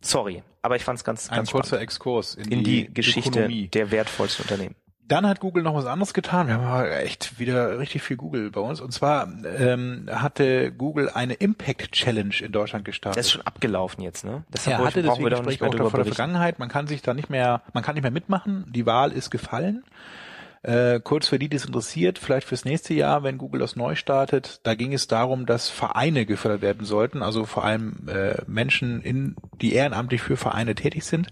Sorry, 0.00 0.44
aber 0.62 0.76
ich 0.76 0.84
fand's 0.84 1.02
ganz, 1.02 1.28
Ein 1.30 1.36
ganz 1.38 1.50
kurzer 1.50 1.68
spannend. 1.70 1.82
Exkurs 1.82 2.34
in, 2.36 2.52
In 2.52 2.62
die 2.64 2.92
Geschichte 2.94 3.30
Ökonomie. 3.40 3.66
der 3.68 3.90
wertvollsten 3.90 4.44
Unternehmen. 4.44 4.76
Dann 5.08 5.26
hat 5.26 5.40
Google 5.40 5.62
noch 5.62 5.74
was 5.74 5.86
anderes 5.86 6.12
getan. 6.12 6.48
Wir 6.48 6.60
haben 6.60 6.86
echt 6.90 7.38
wieder 7.38 7.78
richtig 7.78 8.02
viel 8.02 8.18
Google 8.18 8.50
bei 8.50 8.60
uns. 8.60 8.80
Und 8.80 8.92
zwar 8.92 9.26
ähm, 9.44 10.06
hatte 10.10 10.70
Google 10.70 11.08
eine 11.08 11.32
Impact 11.34 11.92
Challenge 11.92 12.34
in 12.40 12.52
Deutschland 12.52 12.84
gestartet. 12.84 13.18
Das 13.18 13.26
ist 13.26 13.32
schon 13.32 13.46
abgelaufen 13.46 14.04
jetzt, 14.04 14.24
ne? 14.24 14.44
Deshalb 14.52 14.78
er 14.78 14.86
hatte 14.86 15.02
brauchen 15.02 15.24
wir 15.24 15.30
nicht 15.42 15.54
ich 15.54 15.60
mehr 15.60 15.70
auch 15.70 15.90
vor 15.90 16.04
der. 16.04 16.12
Vergangenheit. 16.12 16.58
Man 16.58 16.68
kann 16.68 16.86
sich 16.86 17.00
da 17.00 17.14
nicht 17.14 17.30
mehr, 17.30 17.62
man 17.72 17.82
kann 17.82 17.94
nicht 17.94 18.02
mehr 18.02 18.12
mitmachen. 18.12 18.66
Die 18.68 18.84
Wahl 18.84 19.12
ist 19.12 19.30
gefallen. 19.30 19.82
Äh, 20.62 21.00
kurz 21.00 21.28
für 21.28 21.38
die, 21.38 21.48
die 21.48 21.56
es 21.56 21.64
interessiert, 21.64 22.18
vielleicht 22.18 22.46
fürs 22.46 22.64
nächste 22.64 22.92
Jahr, 22.92 23.22
wenn 23.22 23.38
Google 23.38 23.60
das 23.60 23.76
neu 23.76 23.94
startet, 23.94 24.60
da 24.64 24.74
ging 24.74 24.92
es 24.92 25.06
darum, 25.06 25.46
dass 25.46 25.70
Vereine 25.70 26.26
gefördert 26.26 26.62
werden 26.62 26.84
sollten, 26.84 27.22
also 27.22 27.44
vor 27.44 27.64
allem 27.64 28.08
äh, 28.08 28.42
Menschen, 28.46 29.00
in, 29.02 29.36
die 29.60 29.72
ehrenamtlich 29.72 30.20
für 30.20 30.36
Vereine 30.36 30.74
tätig 30.74 31.04
sind. 31.04 31.28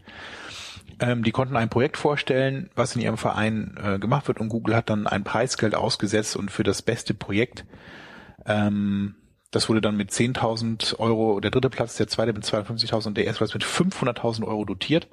Ähm, 0.99 1.23
die 1.23 1.33
konnten 1.33 1.57
ein 1.57 1.69
Projekt 1.69 1.97
vorstellen, 1.97 2.71
was 2.75 2.97
in 2.97 3.03
ihrem 3.03 3.19
Verein 3.19 3.77
äh, 3.83 3.99
gemacht 3.99 4.29
wird 4.29 4.41
und 4.41 4.49
Google 4.49 4.77
hat 4.77 4.89
dann 4.91 5.07
ein 5.07 5.25
Preisgeld 5.25 5.75
ausgesetzt 5.75 6.37
und 6.37 6.51
für 6.51 6.63
das 6.63 6.83
beste 6.83 7.13
Projekt 7.15 7.65
ähm, 8.47 9.15
das 9.51 9.69
wurde 9.69 9.81
dann 9.81 9.97
mit 9.97 10.11
10.000 10.11 10.99
Euro, 10.99 11.41
der 11.41 11.51
dritte 11.51 11.71
Platz, 11.71 11.97
der 11.97 12.09
zweite 12.09 12.33
mit 12.33 12.45
52.000 12.45 13.07
und 13.07 13.17
der 13.17 13.25
erste 13.25 13.39
Platz 13.39 13.55
mit 13.55 13.65
500.000 13.65 14.47
Euro 14.47 14.65
dotiert. 14.65 15.09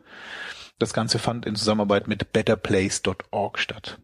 Das 0.80 0.94
Ganze 0.94 1.20
fand 1.20 1.46
in 1.46 1.56
Zusammenarbeit 1.56 2.08
mit 2.08 2.34
betterplace.org 2.34 3.60
statt. 3.60 4.00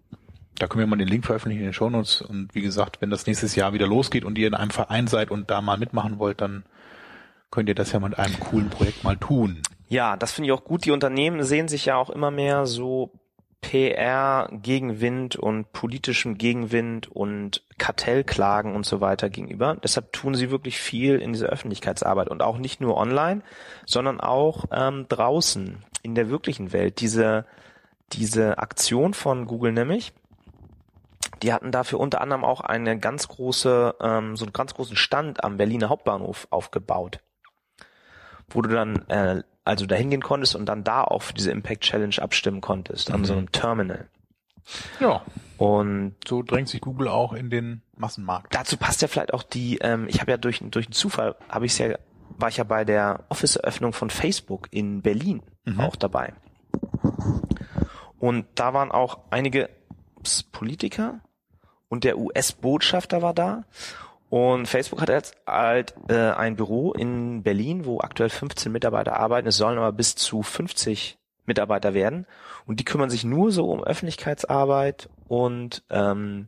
Da 0.56 0.68
können 0.68 0.80
wir 0.80 0.88
mal 0.88 0.98
den 0.98 1.08
Link 1.08 1.26
veröffentlichen 1.26 1.62
in 1.62 1.68
den 1.68 1.74
Shownotes. 1.74 2.22
Und 2.22 2.54
wie 2.54 2.62
gesagt, 2.62 3.02
wenn 3.02 3.10
das 3.10 3.26
nächstes 3.26 3.56
Jahr 3.56 3.74
wieder 3.74 3.88
losgeht 3.88 4.24
und 4.24 4.38
ihr 4.38 4.48
in 4.48 4.54
einem 4.54 4.72
Verein 4.72 5.08
seid 5.08 5.32
und 5.32 5.50
da 5.50 5.62
mal 5.62 5.78
mitmachen 5.78 6.20
wollt, 6.20 6.42
dann 6.42 6.64
könnt 7.50 7.70
ihr 7.70 7.76
das 7.76 7.92
ja 7.92 8.00
mit 8.00 8.20
einem 8.20 8.40
coolen 8.40 8.70
Projekt 8.70 9.04
mal 9.04 9.18
tun. 9.18 9.62
Ja, 9.90 10.18
das 10.18 10.32
finde 10.32 10.48
ich 10.48 10.52
auch 10.54 10.64
gut. 10.64 10.86
Die 10.86 10.92
Unternehmen 10.92 11.44
sehen 11.44 11.68
sich 11.68 11.86
ja 11.86 11.98
auch 11.98 12.12
immer 12.12 12.30
mehr 12.30 12.68
so 12.68 13.12
PR, 13.62 14.48
Gegenwind 14.52 15.36
und 15.36 15.74
politischem 15.74 16.38
Gegenwind 16.38 17.08
und 17.12 17.64
Kartellklagen 17.80 18.76
und 18.76 18.86
so 18.86 19.02
weiter 19.02 19.30
gegenüber. 19.30 19.76
Deshalb 19.84 20.14
tun 20.14 20.36
sie 20.36 20.52
wirklich 20.52 20.80
viel 20.80 21.20
in 21.20 21.34
dieser 21.34 21.48
Öffentlichkeitsarbeit 21.48 22.30
und 22.30 22.44
auch 22.44 22.60
nicht 22.60 22.80
nur 22.80 22.98
online, 22.98 23.42
sondern 23.86 24.22
auch 24.22 24.66
ähm, 24.72 25.08
draußen 25.10 25.84
in 26.04 26.16
der 26.16 26.30
wirklichen 26.30 26.72
Welt. 26.72 27.02
Diese, 27.02 27.46
diese 28.14 28.60
Aktion 28.60 29.16
von 29.16 29.48
Google 29.48 29.74
nämlich, 29.74 30.14
die 31.42 31.52
hatten 31.52 31.72
dafür 31.72 32.00
unter 32.00 32.22
anderem 32.22 32.46
auch 32.46 32.62
eine 32.62 33.00
ganz 33.00 33.28
große, 33.28 33.96
ähm, 34.02 34.38
so 34.38 34.46
einen 34.46 34.54
ganz 34.54 34.76
großen 34.76 34.96
Stand 34.96 35.44
am 35.44 35.58
Berliner 35.58 35.90
Hauptbahnhof 35.90 36.48
aufgebaut 36.52 37.20
wo 38.54 38.62
du 38.62 38.70
dann 38.70 39.08
äh, 39.10 39.44
also 39.66 39.86
da 39.86 39.96
hingehen 39.96 40.22
konntest 40.22 40.56
und 40.56 40.66
dann 40.66 40.84
da 40.84 41.04
auch 41.04 41.22
für 41.22 41.34
diese 41.34 41.52
Impact 41.52 41.82
Challenge 41.82 42.16
abstimmen 42.20 42.62
konntest, 42.62 43.12
an 43.12 43.26
so 43.26 43.34
einem 43.34 43.52
Terminal. 43.52 44.10
Ja, 45.00 45.24
Und 45.58 46.16
so 46.28 46.44
drängt 46.44 46.70
sich 46.70 46.82
Google 46.82 47.08
auch 47.08 47.34
in 47.34 47.50
den 47.50 47.82
Massenmarkt. 47.98 48.54
dazu 48.54 48.78
passt 48.78 49.02
ja 49.02 49.08
vielleicht 49.08 49.34
auch 49.34 49.44
die, 49.44 49.80
ähm, 49.80 50.08
ich 50.08 50.22
habe 50.22 50.32
ja 50.32 50.38
durch, 50.38 50.60
durch 50.64 50.88
einen 50.88 50.94
Zufall, 50.94 51.36
habe 51.50 51.66
ich 51.66 51.78
ja, 51.78 51.98
war 52.38 52.50
ich 52.50 52.58
ja 52.58 52.64
bei 52.64 52.86
der 52.86 53.26
Office-Eröffnung 53.30 53.94
von 53.94 54.10
Facebook 54.10 54.68
in 54.72 55.02
Berlin 55.02 55.42
auch 55.78 55.96
dabei. 55.96 56.34
Und 58.20 58.46
da 58.56 58.74
waren 58.74 58.92
auch 58.92 59.20
einige 59.30 59.70
Politiker 60.52 61.20
und 61.88 62.04
der 62.04 62.18
US-Botschafter 62.18 63.22
war 63.22 63.34
da. 63.34 63.64
Und 64.30 64.68
Facebook 64.68 65.02
hat 65.02 65.10
jetzt 65.10 65.36
halt 65.48 65.96
äh, 66.08 66.32
ein 66.32 66.56
Büro 66.56 66.94
in 66.94 67.42
Berlin, 67.42 67.86
wo 67.86 68.00
aktuell 68.00 68.30
15 68.30 68.72
Mitarbeiter 68.72 69.18
arbeiten. 69.18 69.48
Es 69.48 69.58
sollen 69.58 69.78
aber 69.78 69.92
bis 69.92 70.16
zu 70.16 70.44
50 70.44 71.18
Mitarbeiter 71.46 71.94
werden. 71.94 72.28
Und 72.66 72.80
die 72.80 72.86
kümmern 72.86 73.10
sich 73.10 73.24
nur 73.24 73.52
so 73.52 73.70
um 73.70 73.84
Öffentlichkeitsarbeit 73.84 75.10
und 75.28 75.84
ähm, 75.90 76.48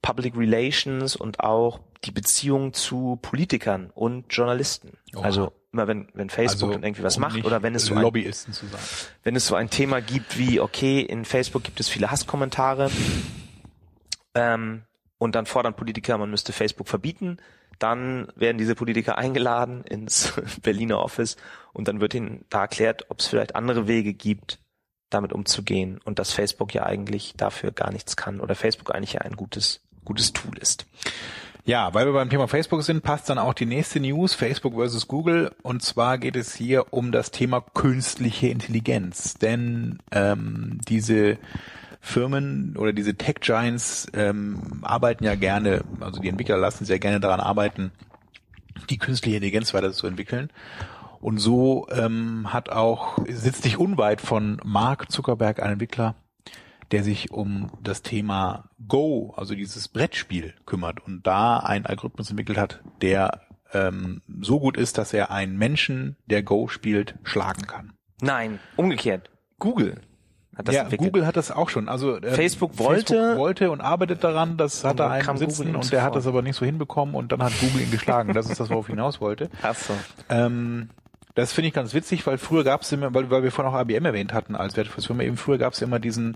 Public 0.00 0.36
Relations 0.36 1.16
und 1.16 1.40
auch 1.40 1.80
die 2.04 2.12
Beziehung 2.12 2.72
zu 2.72 3.18
Politikern 3.20 3.90
und 3.94 4.26
Journalisten. 4.30 4.96
Oha. 5.14 5.24
Also 5.24 5.52
immer 5.72 5.86
wenn, 5.86 6.08
wenn 6.14 6.30
Facebook 6.30 6.72
dann 6.72 6.82
irgendwie 6.82 7.02
was 7.02 7.16
um 7.16 7.22
macht 7.22 7.44
oder 7.44 7.62
wenn 7.62 7.74
es 7.74 7.86
so 7.86 7.94
ein, 7.94 8.00
Lobbyisten 8.00 8.54
zu 8.54 8.66
sein. 8.66 8.80
wenn 9.22 9.36
es 9.36 9.46
so 9.46 9.54
ein 9.54 9.68
Thema 9.68 10.00
gibt 10.00 10.38
wie, 10.38 10.60
okay, 10.60 11.00
in 11.00 11.24
Facebook 11.24 11.62
gibt 11.64 11.78
es 11.80 11.88
viele 11.88 12.10
Hasskommentare 12.10 12.90
ähm, 14.34 14.84
und 15.18 15.34
dann 15.34 15.46
fordern 15.46 15.74
Politiker, 15.74 16.16
man 16.18 16.30
müsste 16.30 16.52
Facebook 16.52 16.88
verbieten, 16.88 17.38
dann 17.78 18.28
werden 18.34 18.58
diese 18.58 18.74
Politiker 18.74 19.18
eingeladen 19.18 19.84
ins 19.84 20.32
Berliner 20.62 21.00
Office 21.00 21.36
und 21.72 21.88
dann 21.88 22.00
wird 22.00 22.14
ihnen 22.14 22.44
da 22.50 22.62
erklärt, 22.62 23.06
ob 23.08 23.20
es 23.20 23.26
vielleicht 23.26 23.54
andere 23.54 23.86
Wege 23.86 24.14
gibt, 24.14 24.58
damit 25.10 25.32
umzugehen 25.32 26.00
und 26.04 26.18
dass 26.18 26.32
Facebook 26.32 26.74
ja 26.74 26.84
eigentlich 26.84 27.34
dafür 27.36 27.72
gar 27.72 27.92
nichts 27.92 28.16
kann 28.16 28.40
oder 28.40 28.54
Facebook 28.54 28.94
eigentlich 28.94 29.14
ja 29.14 29.20
ein 29.22 29.36
gutes, 29.36 29.80
gutes 30.04 30.32
Tool 30.32 30.58
ist. 30.58 30.86
Ja, 31.64 31.92
weil 31.92 32.06
wir 32.06 32.14
beim 32.14 32.30
Thema 32.30 32.48
Facebook 32.48 32.82
sind, 32.82 33.02
passt 33.02 33.28
dann 33.28 33.38
auch 33.38 33.52
die 33.52 33.66
nächste 33.66 34.00
News, 34.00 34.32
Facebook 34.32 34.74
versus 34.74 35.06
Google. 35.06 35.54
Und 35.62 35.82
zwar 35.82 36.16
geht 36.16 36.34
es 36.34 36.54
hier 36.54 36.94
um 36.94 37.12
das 37.12 37.30
Thema 37.30 37.60
künstliche 37.60 38.48
Intelligenz. 38.48 39.34
Denn 39.34 39.98
ähm, 40.10 40.80
diese 40.88 41.36
Firmen 42.00 42.76
oder 42.76 42.92
diese 42.92 43.14
Tech 43.14 43.36
Giants 43.40 44.06
ähm, 44.14 44.80
arbeiten 44.82 45.24
ja 45.24 45.34
gerne, 45.34 45.82
also 46.00 46.20
die 46.20 46.28
Entwickler 46.28 46.56
lassen 46.56 46.84
sehr 46.84 46.98
gerne 46.98 47.20
daran 47.20 47.40
arbeiten, 47.40 47.92
die 48.88 48.98
künstliche 48.98 49.36
Intelligenz 49.36 49.74
weiterzuentwickeln. 49.74 50.50
Und 51.20 51.38
so 51.38 51.88
ähm, 51.90 52.52
hat 52.52 52.70
auch, 52.70 53.18
sitzt 53.28 53.64
nicht 53.64 53.78
unweit 53.78 54.20
von 54.20 54.60
Mark 54.64 55.10
Zuckerberg 55.10 55.60
ein 55.60 55.72
Entwickler, 55.72 56.14
der 56.92 57.02
sich 57.02 57.32
um 57.32 57.70
das 57.82 58.02
Thema 58.02 58.70
Go, 58.86 59.34
also 59.36 59.54
dieses 59.54 59.88
Brettspiel, 59.88 60.54
kümmert 60.64 61.04
und 61.04 61.26
da 61.26 61.58
einen 61.58 61.86
Algorithmus 61.86 62.30
entwickelt 62.30 62.58
hat, 62.58 62.80
der 63.02 63.42
ähm, 63.72 64.22
so 64.40 64.60
gut 64.60 64.76
ist, 64.76 64.96
dass 64.96 65.12
er 65.12 65.30
einen 65.30 65.58
Menschen, 65.58 66.16
der 66.26 66.42
Go 66.42 66.68
spielt, 66.68 67.16
schlagen 67.24 67.66
kann. 67.66 67.92
Nein, 68.20 68.60
umgekehrt. 68.76 69.30
Google 69.58 70.00
hat 70.58 70.66
das 70.68 70.74
ja, 70.74 70.82
entwickelt. 70.82 71.12
Google 71.12 71.26
hat 71.26 71.36
das 71.36 71.50
auch 71.52 71.68
schon. 71.68 71.88
Also 71.88 72.16
ähm, 72.16 72.34
Facebook 72.34 72.78
wollte- 72.78 73.14
Facebook 73.14 73.38
wollte 73.38 73.70
und 73.70 73.80
arbeitet 73.80 74.24
daran, 74.24 74.56
das 74.56 74.82
hat 74.84 74.98
er 74.98 75.10
einen 75.10 75.36
sitzen 75.38 75.74
und 75.76 75.92
der 75.92 76.02
hat 76.02 76.16
das 76.16 76.26
aber 76.26 76.42
nicht 76.42 76.56
so 76.56 76.66
hinbekommen 76.66 77.14
und 77.14 77.30
dann 77.30 77.42
hat 77.42 77.52
Google 77.60 77.82
ihn 77.82 77.90
geschlagen. 77.92 78.34
Das 78.34 78.50
ist 78.50 78.58
das, 78.58 78.68
worauf 78.68 78.88
ich 78.88 78.92
hinaus 78.94 79.20
wollte. 79.20 79.48
Ach 79.62 79.74
so. 79.74 79.94
Ähm, 80.28 80.90
Das 81.38 81.52
finde 81.52 81.68
ich 81.68 81.74
ganz 81.74 81.94
witzig, 81.94 82.26
weil 82.26 82.36
früher 82.36 82.64
gab 82.64 82.82
es 82.82 82.90
immer, 82.90 83.14
weil, 83.14 83.30
weil 83.30 83.44
wir 83.44 83.52
vorhin 83.52 83.72
auch 83.72 83.80
IBM 83.80 84.04
erwähnt 84.06 84.32
hatten 84.32 84.56
als 84.56 84.76
Wertschöpfungsfirma, 84.76 85.22
eben 85.22 85.36
früher 85.36 85.56
gab 85.56 85.72
es 85.72 85.80
immer 85.82 86.00
diesen 86.00 86.34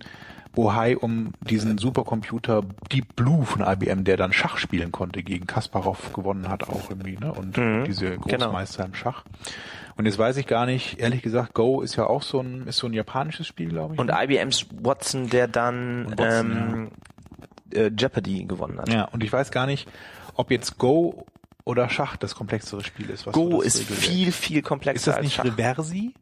Bohai 0.53 0.97
um 0.97 1.33
diesen 1.41 1.77
Supercomputer 1.79 2.63
Deep 2.93 3.17
Blue 3.17 3.45
von 3.45 3.63
IBM, 3.67 4.05
der 4.05 4.17
dann 4.17 4.33
Schach 4.33 4.59
spielen 4.59 4.93
konnte, 4.93 5.25
gegen 5.25 5.49
Kasparov 5.49 6.13
gewonnen 6.13 6.49
hat 6.49 6.69
auch 6.69 6.89
irgendwie, 6.91 7.17
ne? 7.17 7.33
Und 7.33 7.57
Mhm, 7.57 7.85
diese 7.85 8.19
genau. 8.19 8.47
Großmeister 8.47 8.85
im 8.85 8.95
Schach. 8.95 9.25
Und 9.97 10.07
jetzt 10.07 10.19
weiß 10.19 10.37
ich 10.37 10.47
gar 10.47 10.67
nicht, 10.67 11.01
ehrlich 11.01 11.23
gesagt, 11.23 11.53
Go 11.53 11.81
ist 11.81 11.97
ja 11.97 12.07
auch 12.07 12.23
so 12.23 12.39
ein, 12.39 12.69
ist 12.69 12.77
so 12.77 12.87
ein 12.87 12.93
japanisches 12.93 13.49
Spiel, 13.49 13.71
glaube 13.71 13.95
ich. 13.95 14.01
Und 14.01 14.07
ne? 14.07 14.17
IBM's 14.23 14.67
Watson, 14.83 15.29
der 15.31 15.49
dann 15.49 16.15
Watson, 16.17 16.91
ähm, 17.73 17.79
äh, 17.79 17.91
Jeopardy 17.99 18.45
gewonnen 18.45 18.79
hat. 18.79 18.89
ja, 18.89 19.07
und 19.07 19.25
ich 19.25 19.33
weiß 19.33 19.51
gar 19.51 19.67
nicht, 19.67 19.89
ob 20.35 20.53
jetzt 20.53 20.79
Go 20.79 21.27
oder 21.65 21.89
Schach 21.89 22.17
das 22.17 22.35
komplexere 22.35 22.83
Spiel 22.85 23.11
ist. 23.11 23.27
Was 23.27 23.35
so 23.35 23.49
Go 23.49 23.61
ist 23.61 23.79
Regelwerk- 23.81 23.99
viel, 24.01 24.33
viel 24.33 24.63
komplexer 24.63 24.97
Ist 24.99 25.07
das 25.09 25.15
als 25.17 25.25
nicht 25.25 25.35
Schach. 25.37 25.45
Reversi? 25.45 26.15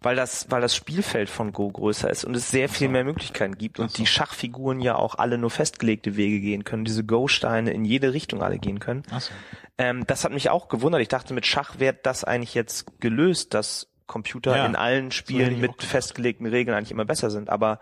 weil 0.00 0.14
das, 0.14 0.48
weil 0.48 0.60
das 0.60 0.76
Spielfeld 0.76 1.28
von 1.28 1.52
Go 1.52 1.70
größer 1.70 2.08
ist 2.08 2.24
und 2.24 2.36
es 2.36 2.52
sehr 2.52 2.68
viel 2.68 2.88
mehr 2.88 3.02
Möglichkeiten 3.02 3.58
gibt 3.58 3.80
und 3.80 3.90
so. 3.90 3.96
die 3.96 4.06
Schachfiguren 4.06 4.78
ja 4.80 4.94
auch 4.94 5.16
alle 5.16 5.38
nur 5.38 5.50
festgelegte 5.50 6.16
Wege 6.16 6.38
gehen 6.38 6.62
können, 6.62 6.84
diese 6.84 7.02
Go-Steine 7.04 7.72
in 7.72 7.84
jede 7.84 8.12
Richtung 8.12 8.40
alle 8.40 8.60
gehen 8.60 8.78
können. 8.78 9.02
Achso. 9.10 9.32
Ähm, 9.76 10.06
das 10.06 10.22
hat 10.22 10.30
mich 10.32 10.50
auch 10.50 10.68
gewundert. 10.68 11.00
Ich 11.00 11.08
dachte, 11.08 11.34
mit 11.34 11.46
Schach 11.46 11.80
wird 11.80 12.06
das 12.06 12.22
eigentlich 12.22 12.54
jetzt 12.54 13.00
gelöst, 13.00 13.54
dass 13.54 13.88
Computer 14.06 14.56
Ja, 14.56 14.66
in 14.66 14.76
allen 14.76 15.10
Spielen 15.10 15.56
auch 15.56 15.60
mit 15.62 15.82
festgelegten 15.82 16.46
Regeln 16.46 16.76
eigentlich 16.76 16.92
immer 16.92 17.04
besser 17.04 17.30
sind. 17.30 17.50
Aber 17.50 17.80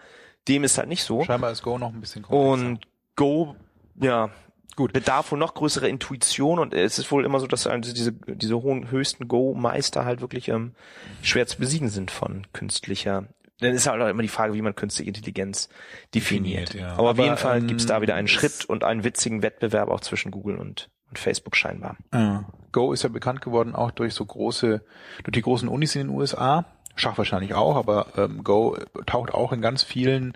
dem 0.49 0.65
ist 0.65 0.79
halt 0.79 0.89
nicht 0.89 1.03
so. 1.05 1.23
Scheinbar 1.23 1.53
ist 1.53 1.63
Go 1.63 1.77
noch 1.77 1.93
ein 1.93 2.01
bisschen 2.01 2.23
komplexer. 2.23 2.51
Und 2.67 2.81
Go, 3.17 3.57
ja, 4.01 4.31
Gut. 4.77 4.93
bedarf 4.93 5.33
wohl 5.33 5.39
noch 5.39 5.55
größere 5.55 5.89
Intuition 5.89 6.59
und 6.59 6.75
es 6.75 6.99
ist 6.99 7.11
wohl 7.11 7.25
immer 7.25 7.41
so, 7.41 7.47
dass 7.47 7.67
also 7.67 7.93
diese, 7.93 8.13
diese 8.13 8.63
hohen, 8.63 8.91
höchsten 8.91 9.27
Go-Meister 9.27 10.05
halt 10.05 10.21
wirklich 10.21 10.49
ähm, 10.49 10.75
schwer 11.23 11.47
zu 11.47 11.59
besiegen 11.59 11.89
sind 11.89 12.11
von 12.11 12.47
künstlicher. 12.53 13.27
Dann 13.61 13.73
ist 13.73 13.87
halt 13.87 14.03
auch 14.03 14.09
immer 14.09 14.21
die 14.21 14.29
Frage, 14.29 14.53
wie 14.53 14.61
man 14.61 14.75
künstliche 14.75 15.09
Intelligenz 15.09 15.71
definiert. 16.15 16.75
Definiert, 16.75 16.75
ja. 16.75 16.93
Aber 16.93 17.05
auf 17.05 17.09
Aber, 17.11 17.25
jeden 17.25 17.39
Fall 17.39 17.59
ähm, 17.59 17.67
gibt's 17.69 17.87
da 17.87 18.03
wieder 18.03 18.15
einen 18.15 18.29
Schritt 18.29 18.67
und 18.67 18.85
einen 18.85 19.03
witzigen 19.03 19.43
Wettbewerb 19.43 19.89
auch 19.89 20.01
zwischen 20.01 20.31
Google 20.31 20.59
und, 20.59 20.91
und 21.09 21.19
Facebook 21.19 21.57
scheinbar. 21.57 21.97
Ja. 22.13 22.45
Go 22.73 22.93
ist 22.93 23.03
ja 23.03 23.09
bekannt 23.09 23.41
geworden 23.41 23.75
auch 23.75 23.93
durch 23.93 24.13
so 24.13 24.27
große, 24.27 24.85
durch 25.25 25.33
die 25.33 25.43
großen 25.43 25.69
Unis 25.69 25.95
in 25.97 26.09
den 26.09 26.11
USA. 26.11 26.67
Schach 26.97 27.17
wahrscheinlich 27.17 27.55
auch, 27.55 27.77
aber 27.77 28.09
ähm, 28.19 28.45
Go 28.45 28.77
taucht 29.07 29.33
auch 29.33 29.53
in 29.53 29.63
ganz 29.63 29.83
vielen 29.83 30.35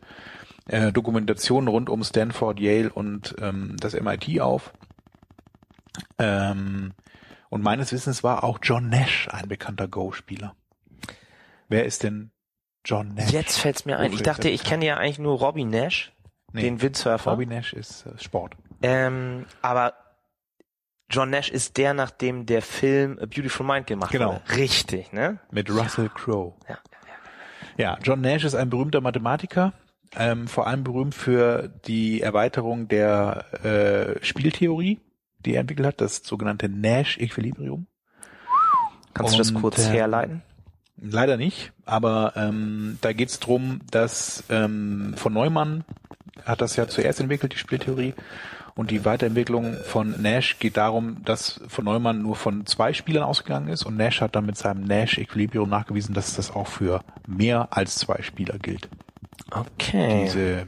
äh, 0.70 0.92
Dokumentationen 0.92 1.68
rund 1.68 1.90
um 1.90 2.02
Stanford, 2.04 2.61
Yale 2.61 2.90
und 2.92 3.35
ähm, 3.40 3.76
das 3.78 3.94
MIT 3.98 4.40
auf. 4.40 4.72
Ähm, 6.18 6.92
und 7.48 7.62
meines 7.62 7.92
Wissens 7.92 8.22
war 8.22 8.44
auch 8.44 8.59
John 8.62 8.88
Nash 8.88 9.28
ein 9.30 9.48
bekannter 9.48 9.88
Go-Spieler. 9.88 10.54
Wer 11.68 11.85
ist 11.85 12.02
denn 12.02 12.30
John 12.85 13.14
Nash? 13.14 13.30
Jetzt 13.30 13.59
fällt's 13.59 13.85
mir 13.85 13.98
ein. 13.98 14.12
Ich 14.12 14.22
dachte, 14.22 14.48
ich 14.48 14.64
kenne 14.64 14.87
ja 14.87 14.96
eigentlich 14.96 15.18
nur 15.18 15.38
Robbie 15.38 15.64
Nash, 15.64 16.12
Nee. 16.52 16.62
den 16.62 16.83
Windsurfer. 16.83 17.30
Bobby 17.30 17.46
Nash 17.46 17.72
ist 17.72 18.06
äh, 18.06 18.18
Sport. 18.18 18.54
Ähm, 18.83 19.46
aber 19.62 19.94
John 21.09 21.30
Nash 21.30 21.48
ist 21.50 21.76
der, 21.76 21.94
nach 21.94 22.11
dem 22.11 22.46
der 22.46 22.62
Film 22.62 23.18
A 23.20 23.26
Beautiful 23.26 23.66
Mind 23.66 23.87
gemacht 23.87 24.11
Genau. 24.12 24.35
wurde. 24.35 24.56
Richtig, 24.56 25.12
ne? 25.12 25.38
Mit 25.50 25.70
Russell 25.70 26.09
Crowe. 26.09 26.54
Ja. 26.68 26.78
Ja, 27.76 27.98
John 28.02 28.20
Nash 28.20 28.44
ist 28.44 28.54
ein 28.54 28.68
berühmter 28.68 29.00
Mathematiker, 29.00 29.72
ähm, 30.16 30.49
vor 30.49 30.66
allem 30.66 30.85
berühmt 30.85 31.14
für 31.14 31.70
die 31.87 32.20
Erweiterung 32.20 32.88
der 32.88 33.44
äh, 33.64 34.25
Spieltheorie, 34.25 35.01
die 35.44 35.55
er 35.55 35.61
entwickelt 35.61 35.87
hat, 35.87 36.01
das 36.01 36.18
sogenannte 36.18 36.68
Nash-Equilibrium. 36.68 37.87
Kannst 39.14 39.35
du 39.35 39.38
das 39.38 39.51
Und, 39.51 39.61
kurz 39.61 39.87
ähm, 39.87 39.92
herleiten? 39.92 40.42
Leider 41.03 41.37
nicht, 41.37 41.73
aber 41.87 42.35
ähm, 42.37 42.99
da 43.01 43.12
geht 43.12 43.31
es 43.31 43.40
drum, 43.40 43.81
dass 43.90 44.44
ähm, 44.51 45.14
von 45.16 45.33
Neumann 45.33 45.85
hat 46.44 46.61
das 46.61 46.77
ja 46.77 46.88
zuerst 46.88 47.20
entwickelt, 47.20 47.55
die 47.55 47.59
Spieltheorie. 47.59 48.14
Und 48.77 48.90
die 48.90 49.05
Weiterentwicklung 49.05 49.75
von 49.85 50.23
Nash 50.23 50.59
geht 50.59 50.77
darum, 50.77 51.23
dass 51.25 51.61
von 51.68 51.85
Neumann 51.85 52.23
nur 52.23 52.37
von 52.37 52.66
zwei 52.66 52.92
Spielern 52.92 53.25
ausgegangen 53.25 53.68
ist 53.68 53.85
und 53.85 53.96
Nash 53.96 54.20
hat 54.20 54.37
dann 54.37 54.46
mit 54.46 54.57
seinem 54.57 54.85
Nash-Equilibrium 54.85 55.68
nachgewiesen, 55.68 56.14
dass 56.14 56.37
das 56.37 56.51
auch 56.51 56.68
für 56.68 57.03
mehr 57.27 57.68
als 57.70 57.96
zwei 57.96 58.23
Spieler 58.23 58.59
gilt. 58.59 58.88
Okay. 59.51 60.25
Diese, 60.25 60.67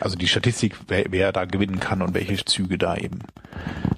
also 0.00 0.16
die 0.16 0.28
Statistik, 0.28 0.76
wer, 0.88 1.06
wer 1.10 1.32
da 1.32 1.44
gewinnen 1.44 1.80
kann 1.80 2.02
und 2.02 2.14
welche 2.14 2.44
Züge 2.44 2.78
da 2.78 2.96
eben. 2.96 3.20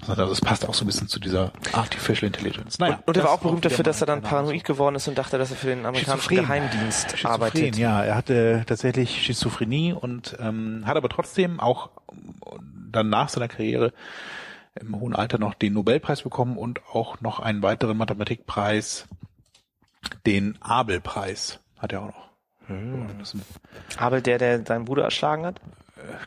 Also 0.07 0.27
das 0.27 0.41
passt 0.41 0.69
auch 0.69 0.75
so 0.75 0.85
ein 0.85 0.87
bisschen 0.87 1.07
zu 1.07 1.21
dieser 1.21 1.53
Artificial 1.73 2.27
Intelligence. 2.27 2.79
Naja, 2.79 2.97
und, 2.97 3.09
und 3.09 3.17
er 3.17 3.25
war 3.25 3.31
auch 3.33 3.41
berühmt 3.41 3.65
dafür, 3.65 3.85
dass 3.85 4.01
er 4.01 4.07
dann 4.07 4.21
paranoid 4.21 4.65
geworden 4.65 4.97
ist 4.97 5.07
und 5.07 5.17
dachte, 5.17 5.39
dass 5.39 5.51
er 5.51 5.57
für 5.57 5.69
den 5.69 5.87
amerikanischen. 5.87 6.37
Geheimdienst 6.37 7.25
arbeitet. 7.25 7.77
Ja, 7.77 8.03
er 8.03 8.17
hatte 8.17 8.65
tatsächlich 8.67 9.23
Schizophrenie 9.23 9.93
und 9.93 10.37
ähm, 10.41 10.83
hat 10.87 10.97
aber 10.97 11.09
trotzdem 11.09 11.61
auch 11.61 11.91
dann 12.91 13.11
nach 13.11 13.29
seiner 13.29 13.49
Karriere 13.49 13.93
im 14.81 14.99
hohen 14.99 15.15
Alter 15.15 15.39
noch 15.39 15.55
den 15.55 15.75
Nobelpreis 15.75 16.23
bekommen 16.23 16.57
und 16.57 16.81
auch 16.93 17.21
noch 17.21 17.41
einen 17.41 17.63
weiteren 17.63 17.97
Mathematikpreis, 17.97 19.07
den 20.27 20.61
Abel-Preis 20.61 21.61
hat 21.79 21.93
er 21.93 22.03
auch 22.03 22.07
noch. 22.07 22.32
Hm. 22.67 23.07
Abel, 23.99 24.23
der, 24.23 24.39
der 24.39 24.65
seinen 24.65 24.85
Bruder 24.85 25.05
erschlagen 25.05 25.45
hat? 25.47 25.61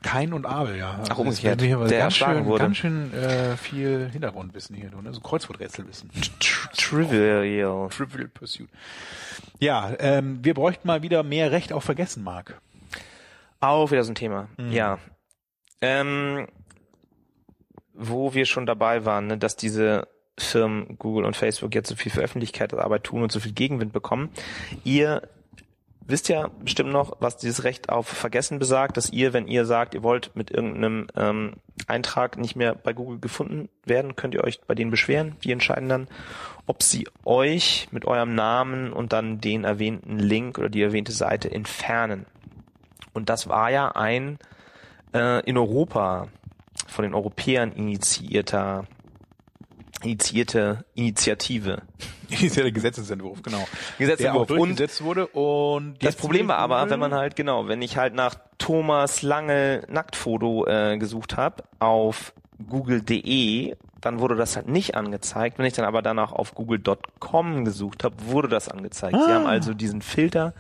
Kain 0.04 0.34
und 0.34 0.46
Abel, 0.46 0.78
ja. 0.78 1.00
Ach, 1.10 1.18
umgekehrt. 1.18 1.60
Das 1.60 1.64
ist 1.64 1.68
hier 1.68 1.78
Der 1.78 1.88
ganz 1.88 1.92
erschlagen 1.92 2.40
schön, 2.40 2.46
wurde. 2.46 2.64
ganz 2.64 2.78
schön 2.78 3.14
äh, 3.14 3.58
viel 3.58 4.10
Hintergrundwissen 4.12 4.76
hier, 4.76 4.90
ne? 4.90 5.14
so 5.14 5.20
Kreuzworträtselwissen. 5.22 6.10
Trivial. 6.78 7.90
Trivial 7.90 8.28
Pursuit. 8.30 8.70
Ja, 9.60 9.94
ähm, 10.00 10.40
wir 10.44 10.54
bräuchten 10.54 10.88
mal 10.88 11.02
wieder 11.02 11.24
mehr 11.24 11.52
Recht 11.52 11.74
auf 11.74 11.84
Vergessen, 11.84 12.24
Marc. 12.24 12.60
Auch 13.60 13.92
wieder 13.92 14.04
so 14.04 14.12
ein 14.12 14.16
Thema. 14.16 14.48
Mhm. 14.58 14.72
Ja. 14.72 15.00
Ähm, 15.82 16.48
wo 17.94 18.34
wir 18.34 18.46
schon 18.46 18.66
dabei 18.66 19.06
waren, 19.06 19.28
ne, 19.28 19.38
dass 19.38 19.56
diese 19.56 20.08
Firmen 20.38 20.98
Google 20.98 21.26
und 21.26 21.36
Facebook 21.36 21.74
jetzt 21.74 21.90
so 21.90 21.96
viel 21.96 22.12
für 22.12 22.22
Öffentlichkeitsarbeit 22.22 23.04
tun 23.04 23.24
und 23.24 23.32
so 23.32 23.40
viel 23.40 23.54
Gegenwind 23.54 23.94
bekommen. 23.94 24.30
Ihr 24.84 25.22
wisst 26.08 26.30
ja 26.30 26.50
bestimmt 26.60 26.92
noch, 26.92 27.18
was 27.20 27.38
dieses 27.38 27.64
Recht 27.64 27.90
auf 27.90 28.08
Vergessen 28.08 28.60
besagt, 28.60 28.98
dass 28.98 29.10
ihr, 29.10 29.34
wenn 29.34 29.48
ihr 29.48 29.66
sagt, 29.66 29.94
ihr 29.94 30.04
wollt 30.04 30.36
mit 30.36 30.52
irgendeinem 30.52 31.08
ähm, 31.16 31.54
Eintrag 31.88 32.38
nicht 32.38 32.56
mehr 32.56 32.76
bei 32.76 32.94
Google 32.94 33.20
gefunden 33.20 33.70
werden, 33.84 34.16
könnt 34.16 34.34
ihr 34.36 34.44
euch 34.44 34.62
bei 34.62 34.76
denen 34.76 34.92
beschweren. 34.92 35.36
Die 35.44 35.52
entscheiden 35.52 35.90
dann, 35.90 36.08
ob 36.68 36.84
sie 36.84 37.08
euch 37.26 37.88
mit 37.92 38.06
eurem 38.06 38.36
Namen 38.36 38.94
und 38.94 39.14
dann 39.14 39.42
den 39.42 39.64
erwähnten 39.64 40.20
Link 40.20 40.58
oder 40.58 40.70
die 40.70 40.82
erwähnte 40.82 41.12
Seite 41.12 41.52
entfernen. 41.52 42.26
Und 43.14 43.30
das 43.30 43.48
war 43.48 43.72
ja 43.72 43.90
ein 43.90 44.38
äh, 45.14 45.44
in 45.46 45.58
Europa 45.58 46.28
von 46.88 47.04
den 47.04 47.14
Europäern 47.14 47.72
initiierter 47.72 48.86
initiierte 50.04 50.86
Initiative. 50.94 51.82
der 52.56 52.72
Gesetzesentwurf, 52.72 53.42
genau. 53.44 53.66
Gesetzentwurf. 53.98 54.48
Der 54.48 54.56
auch 54.56 54.60
durchgesetzt 54.60 55.04
wurde 55.04 55.28
und 55.28 56.04
Das 56.04 56.16
Problem 56.16 56.48
war 56.48 56.58
aber, 56.58 56.90
wenn 56.90 57.00
man 57.00 57.14
halt, 57.14 57.36
genau, 57.36 57.68
wenn 57.68 57.82
ich 57.82 57.98
halt 57.98 58.14
nach 58.14 58.36
Thomas 58.58 59.22
Lange 59.22 59.84
Nacktfoto 59.90 60.66
äh, 60.68 60.98
gesucht 60.98 61.38
habe 61.38 61.64
auf 61.80 62.34
google.de, 62.68 63.76
dann 64.02 64.20
wurde 64.20 64.36
das 64.36 64.56
halt 64.56 64.68
nicht 64.68 64.96
angezeigt. 64.96 65.58
Wenn 65.58 65.66
ich 65.66 65.74
dann 65.74 65.86
aber 65.86 66.02
danach 66.02 66.32
auf 66.32 66.54
google.com 66.56 67.66
gesucht 67.66 68.04
habe, 68.04 68.16
wurde 68.28 68.48
das 68.48 68.70
angezeigt. 68.70 69.16
Sie 69.26 69.32
Ah. 69.32 69.36
haben 69.36 69.46
also 69.48 69.74
diesen 69.74 70.02
Filter, 70.02 70.54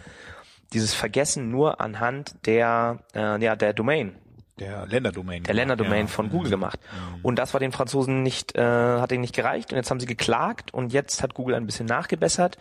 dieses 0.73 0.93
Vergessen 0.93 1.51
nur 1.51 1.79
anhand 1.79 2.35
der, 2.47 2.99
äh, 3.13 3.41
ja, 3.43 3.55
der 3.55 3.73
Domain 3.73 4.15
der 4.59 4.85
Länderdomain. 4.87 5.43
der 5.43 5.53
Länderdomain 5.53 6.05
ja. 6.05 6.07
von 6.07 6.29
Google 6.29 6.49
gemacht. 6.49 6.79
Und 7.23 7.37
das 7.37 7.53
war 7.53 7.59
den 7.59 7.71
Franzosen 7.71 8.23
nicht, 8.23 8.55
äh, 8.55 8.61
hat 8.61 9.11
ihnen 9.11 9.21
nicht 9.21 9.35
gereicht 9.35 9.71
und 9.71 9.77
jetzt 9.77 9.91
haben 9.91 9.99
sie 9.99 10.05
geklagt 10.05 10.73
und 10.73 10.93
jetzt 10.93 11.21
hat 11.21 11.33
Google 11.33 11.55
ein 11.55 11.65
bisschen 11.65 11.85
nachgebessert 11.85 12.57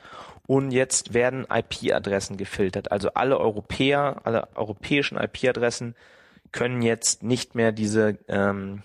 und 0.47 0.73
jetzt 0.73 1.15
werden 1.15 1.47
IP-Adressen 1.49 2.37
gefiltert. 2.37 2.91
Also 2.91 3.11
alle 3.15 3.39
Europäer, 3.39 4.21
alle 4.25 4.49
europäischen 4.57 5.17
IP-Adressen 5.19 5.95
können 6.53 6.83
jetzt 6.83 7.23
nicht 7.23 7.55
mehr 7.55 7.73
diese 7.73 8.19
ähm, 8.29 8.83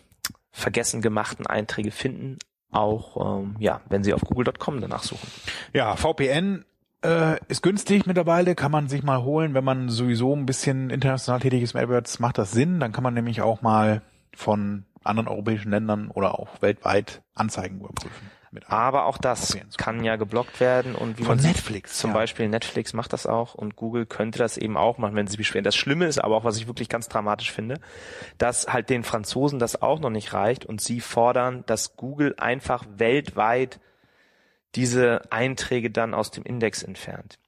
vergessen 0.52 1.02
gemachten 1.02 1.48
Einträge 1.48 1.92
finden, 1.92 2.38
auch 2.72 3.42
ähm, 3.42 3.56
ja, 3.60 3.82
wenn 3.90 4.04
sie 4.04 4.14
auf 4.14 4.22
google.com 4.22 4.82
danach 4.82 5.04
suchen. 5.04 5.28
Ja, 5.74 5.96
VPN 5.96 6.66
äh, 7.04 7.38
ist 7.48 7.64
günstig 7.64 8.06
mittlerweile, 8.06 8.56
kann 8.56 8.72
man 8.72 8.88
sich 8.88 9.04
mal 9.04 9.24
holen, 9.24 9.54
wenn 9.54 9.64
man 9.64 9.90
sowieso 9.90 10.36
ein 10.36 10.46
bisschen 10.46 10.90
international 10.90 11.40
tätig 11.40 11.64
ist 11.64 11.74
mit 11.74 11.84
AdWords, 11.84 12.20
macht 12.20 12.38
das 12.38 12.52
Sinn. 12.52 12.80
Dann 12.80 12.92
kann 12.92 13.04
man 13.04 13.14
nämlich 13.14 13.42
auch 13.42 13.62
mal 13.62 14.02
von 14.36 14.86
anderen 15.04 15.28
europäischen 15.28 15.72
Ländern 15.72 16.10
oder 16.12 16.40
auch 16.40 16.62
weltweit 16.62 17.22
Anzeigen 17.36 17.80
überprüfen. 17.80 18.32
Aber 18.68 19.06
auch 19.06 19.20
das 19.20 19.56
kann 19.78 20.04
ja 20.04 20.16
geblockt 20.16 20.60
werden 20.60 20.96
und 20.96 21.20
wie 21.20 21.24
Von 21.24 21.38
man 21.38 21.46
Netflix, 21.46 22.00
zum 22.00 22.12
ja. 22.12 22.16
Beispiel 22.16 22.50
Netflix 22.50 22.94
macht 22.94 23.14
das 23.14 23.28
auch 23.28 23.54
und 23.54 23.76
Google 23.76 24.08
könnte 24.08 24.40
das 24.40 24.58
eben 24.58 24.76
auch 24.76 24.98
machen, 24.98 25.16
wenn 25.16 25.28
sie 25.28 25.38
beschweren. 25.38 25.64
Das 25.64 25.76
Schlimme 25.76 26.08
ist 26.08 26.18
aber 26.18 26.36
auch, 26.36 26.44
was 26.44 26.58
ich 26.58 26.66
wirklich 26.66 26.90
ganz 26.90 27.08
dramatisch 27.10 27.52
finde, 27.52 27.80
dass 28.40 28.68
halt 28.74 28.90
den 28.90 29.04
Franzosen 29.04 29.60
das 29.60 29.82
auch 29.82 30.00
noch 30.00 30.10
nicht 30.10 30.34
reicht 30.34 30.66
und 30.66 30.82
sie 30.82 31.00
fordern, 31.00 31.64
dass 31.68 31.96
Google 31.96 32.34
einfach 32.40 32.86
weltweit 32.98 33.80
diese 34.76 35.32
Einträge 35.32 35.90
dann 35.90 36.14
aus 36.14 36.32
dem 36.32 36.44
Index 36.44 36.84
entfernt. 36.84 37.40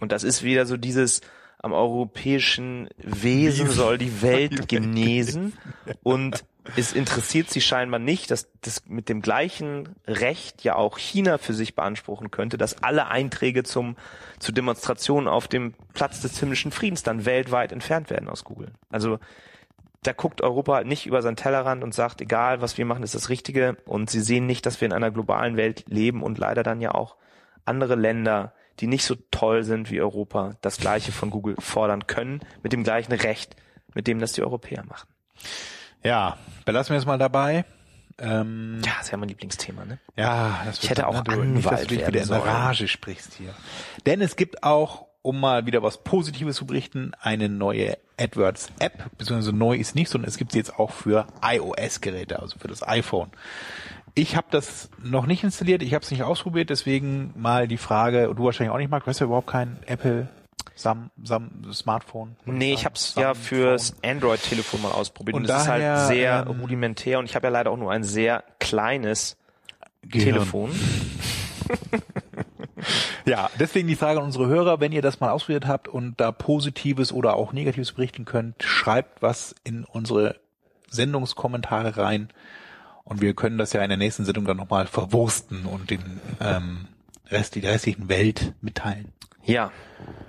Und 0.00 0.12
das 0.12 0.24
ist 0.24 0.42
wieder 0.42 0.66
so 0.66 0.76
dieses 0.76 1.20
am 1.58 1.72
europäischen 1.72 2.88
Wesen 2.98 3.70
soll 3.70 3.96
die 3.96 4.20
Welt 4.20 4.68
genesen 4.68 5.52
und 6.02 6.44
es 6.76 6.92
interessiert 6.92 7.50
sie 7.50 7.60
scheinbar 7.60 8.00
nicht, 8.00 8.30
dass 8.30 8.48
das 8.60 8.86
mit 8.86 9.08
dem 9.08 9.20
gleichen 9.20 9.88
Recht 10.06 10.62
ja 10.62 10.76
auch 10.76 10.98
China 10.98 11.38
für 11.38 11.54
sich 11.54 11.74
beanspruchen 11.74 12.30
könnte, 12.30 12.56
dass 12.56 12.82
alle 12.82 13.08
Einträge 13.08 13.62
zum, 13.64 13.96
zu 14.38 14.52
Demonstrationen 14.52 15.28
auf 15.28 15.48
dem 15.48 15.74
Platz 15.92 16.20
des 16.20 16.38
himmlischen 16.38 16.70
Friedens 16.70 17.02
dann 17.02 17.24
weltweit 17.24 17.72
entfernt 17.72 18.10
werden 18.10 18.28
aus 18.28 18.44
Google. 18.44 18.72
Also 18.90 19.18
da 20.02 20.12
guckt 20.12 20.40
Europa 20.42 20.82
nicht 20.84 21.06
über 21.06 21.22
seinen 21.22 21.36
Tellerrand 21.36 21.84
und 21.84 21.94
sagt, 21.94 22.20
egal 22.20 22.60
was 22.60 22.76
wir 22.76 22.84
machen, 22.84 23.04
ist 23.04 23.14
das 23.14 23.28
Richtige. 23.28 23.76
Und 23.84 24.10
sie 24.10 24.20
sehen 24.20 24.46
nicht, 24.46 24.66
dass 24.66 24.80
wir 24.80 24.86
in 24.86 24.92
einer 24.92 25.10
globalen 25.10 25.56
Welt 25.56 25.84
leben 25.88 26.22
und 26.22 26.38
leider 26.38 26.62
dann 26.62 26.80
ja 26.80 26.92
auch 26.92 27.16
andere 27.64 27.94
Länder, 27.94 28.52
die 28.80 28.88
nicht 28.88 29.04
so 29.04 29.14
toll 29.30 29.62
sind 29.62 29.90
wie 29.90 30.00
Europa, 30.00 30.56
das 30.60 30.78
Gleiche 30.78 31.12
von 31.12 31.30
Google 31.30 31.54
fordern 31.58 32.06
können, 32.06 32.40
mit 32.62 32.72
dem 32.72 32.82
gleichen 32.82 33.12
Recht, 33.12 33.54
mit 33.94 34.06
dem 34.06 34.18
das 34.18 34.32
die 34.32 34.42
Europäer 34.42 34.84
machen. 34.84 35.08
Ja, 36.02 36.36
belassen 36.64 36.94
wir 36.94 36.98
es 36.98 37.06
mal 37.06 37.18
dabei. 37.18 37.64
Ähm, 38.18 38.80
Ja, 38.84 38.92
das 38.98 39.06
ist 39.06 39.12
ja 39.12 39.18
mein 39.18 39.28
Lieblingsthema, 39.28 39.84
ne? 39.84 39.98
ja, 40.16 40.62
das 40.64 40.82
Ich 40.82 40.90
hätte 40.90 41.06
auch 41.06 41.20
du, 41.22 41.32
nicht, 41.44 41.64
dass 41.64 41.72
Anwalt 41.72 41.90
du 41.90 41.96
dich 41.96 42.06
wieder 42.06 42.22
in. 42.22 42.32
Rage 42.32 42.88
sprichst 42.88 43.34
hier. 43.34 43.54
Denn 44.04 44.20
es 44.20 44.36
gibt 44.36 44.64
auch, 44.64 45.06
um 45.22 45.40
mal 45.40 45.66
wieder 45.66 45.82
was 45.82 46.02
Positives 46.02 46.56
zu 46.56 46.66
berichten, 46.66 47.12
eine 47.20 47.48
neue 47.48 47.96
AdWords-App, 48.18 49.16
beziehungsweise 49.16 49.54
neu 49.54 49.76
ist 49.76 49.94
nicht, 49.94 50.10
sondern 50.10 50.28
es 50.28 50.36
gibt 50.36 50.52
sie 50.52 50.58
jetzt 50.58 50.78
auch 50.78 50.90
für 50.90 51.26
iOS-Geräte, 51.42 52.40
also 52.40 52.58
für 52.58 52.68
das 52.68 52.86
iPhone. 52.86 53.30
Ich 54.14 54.36
habe 54.36 54.48
das 54.50 54.90
noch 55.02 55.26
nicht 55.26 55.42
installiert, 55.42 55.82
ich 55.82 55.94
habe 55.94 56.04
es 56.04 56.10
nicht 56.10 56.22
ausprobiert, 56.22 56.70
deswegen 56.70 57.32
mal 57.36 57.66
die 57.66 57.78
Frage, 57.78 58.28
und 58.28 58.38
du 58.38 58.44
wahrscheinlich 58.44 58.72
auch 58.72 58.78
nicht, 58.78 58.90
Marc, 58.90 59.04
du 59.04 59.10
hast 59.10 59.20
ja 59.20 59.26
überhaupt 59.26 59.46
kein 59.46 59.78
Apple 59.86 60.28
Sam, 60.74 61.10
Sam 61.22 61.50
Smartphone. 61.72 62.36
Nee, 62.44 62.74
ich 62.74 62.84
habe 62.84 62.94
es 62.94 63.14
ja 63.14 63.34
fürs 63.34 63.94
Android-Telefon 64.02 64.82
mal 64.82 64.92
ausprobiert 64.92 65.36
und, 65.36 65.42
Und 65.42 65.50
es 65.50 65.56
ist 65.56 65.66
daher, 65.66 65.96
halt 65.98 66.08
sehr 66.08 66.46
ähm, 66.48 66.60
rudimentär 66.60 67.18
und 67.18 67.26
ich 67.26 67.34
habe 67.34 67.46
ja 67.46 67.50
leider 67.50 67.70
auch 67.70 67.76
nur 67.76 67.92
ein 67.92 68.02
sehr 68.02 68.42
kleines 68.58 69.36
Gehirn. 70.02 70.34
Telefon. 70.34 70.70
Ja, 73.24 73.50
deswegen 73.58 73.88
die 73.88 73.96
Frage 73.96 74.18
an 74.20 74.26
unsere 74.26 74.46
Hörer, 74.46 74.80
wenn 74.80 74.92
ihr 74.92 75.02
das 75.02 75.20
mal 75.20 75.30
ausprobiert 75.30 75.66
habt 75.66 75.88
und 75.88 76.20
da 76.20 76.32
Positives 76.32 77.12
oder 77.12 77.36
auch 77.36 77.52
Negatives 77.52 77.92
berichten 77.92 78.24
könnt, 78.24 78.62
schreibt 78.62 79.22
was 79.22 79.54
in 79.64 79.84
unsere 79.84 80.36
Sendungskommentare 80.90 81.96
rein 81.96 82.28
und 83.04 83.20
wir 83.20 83.34
können 83.34 83.58
das 83.58 83.72
ja 83.72 83.82
in 83.82 83.88
der 83.88 83.98
nächsten 83.98 84.24
Sendung 84.24 84.44
dann 84.44 84.56
nochmal 84.56 84.86
verwursten 84.86 85.66
und 85.66 85.90
den 85.90 86.20
ähm, 86.40 86.86
Rest, 87.30 87.54
die 87.54 87.60
restlichen 87.60 88.08
Welt 88.08 88.52
mitteilen, 88.60 89.12
Ja. 89.44 89.70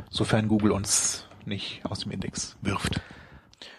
sofern 0.09 0.47
Google 0.47 0.71
uns 0.71 1.27
nicht 1.45 1.81
aus 1.85 1.99
dem 1.99 2.11
Index 2.11 2.55
wirft. 2.61 3.01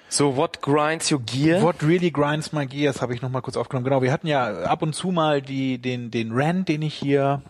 So, 0.09 0.37
what 0.37 0.61
grinds 0.63 1.11
your 1.11 1.21
gear? 1.21 1.61
What 1.63 1.83
really 1.83 2.11
grinds 2.11 2.53
my 2.53 2.67
gears 2.67 3.03
habe 3.03 3.15
ich 3.15 3.23
noch 3.23 3.31
mal 3.31 3.41
kurz 3.41 3.57
aufgenommen. 3.57 3.85
Genau, 3.85 4.01
wir 4.03 4.13
hatten 4.13 4.29
ja 4.29 4.63
ab 4.65 4.83
und 4.83 4.95
zu 4.95 5.11
mal 5.11 5.43
die, 5.43 5.79
den, 5.79 6.11
den 6.13 6.31
Rant, 6.33 6.69
den 6.69 6.83
ich 6.83 6.95
hier 6.95 7.43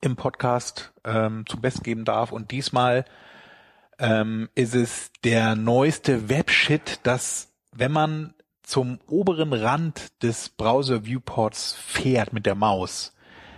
im 0.00 0.16
Podcast 0.16 0.92
ähm, 1.04 1.44
zum 1.46 1.60
Best 1.60 1.84
geben 1.84 2.04
darf. 2.04 2.32
Und 2.32 2.50
diesmal 2.50 3.04
ähm, 3.98 4.48
ist 4.54 4.74
es 4.74 5.10
der 5.24 5.56
neueste 5.56 6.28
Webshit, 6.28 7.00
dass 7.02 7.52
wenn 7.72 7.92
man 7.92 8.34
zum 8.62 8.98
oberen 9.06 9.52
Rand 9.52 10.22
des 10.22 10.48
Browser-Viewports 10.48 11.74
fährt 11.74 12.32
mit 12.32 12.46
der 12.46 12.54
Maus, 12.54 13.14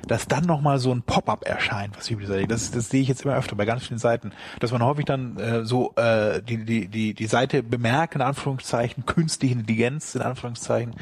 dass 0.07 0.27
dann 0.27 0.45
nochmal 0.45 0.79
so 0.79 0.93
ein 0.93 1.03
Pop-up 1.03 1.47
erscheint, 1.47 1.97
was 1.97 2.11
üblich 2.11 2.29
ist. 2.29 2.51
Das, 2.51 2.71
das 2.71 2.89
sehe 2.89 3.03
ich 3.03 3.09
jetzt 3.09 3.25
immer 3.25 3.37
öfter 3.37 3.55
bei 3.55 3.65
ganz 3.65 3.87
vielen 3.87 3.99
Seiten, 3.99 4.33
dass 4.59 4.73
man 4.73 4.83
häufig 4.83 5.05
dann 5.05 5.37
äh, 5.39 5.65
so 5.65 5.95
äh, 5.97 6.43
die, 6.43 6.65
die, 6.65 6.89
die, 6.89 7.15
die 7.15 7.27
Seite 7.27 7.63
bemerkt, 7.63 8.15
in 8.15 8.23
Anführungszeichen, 8.23 9.07
künstliche 9.07 9.55
Intelligenz, 9.55 10.15
in 10.15 10.23
Anführungszeichen, 10.23 10.95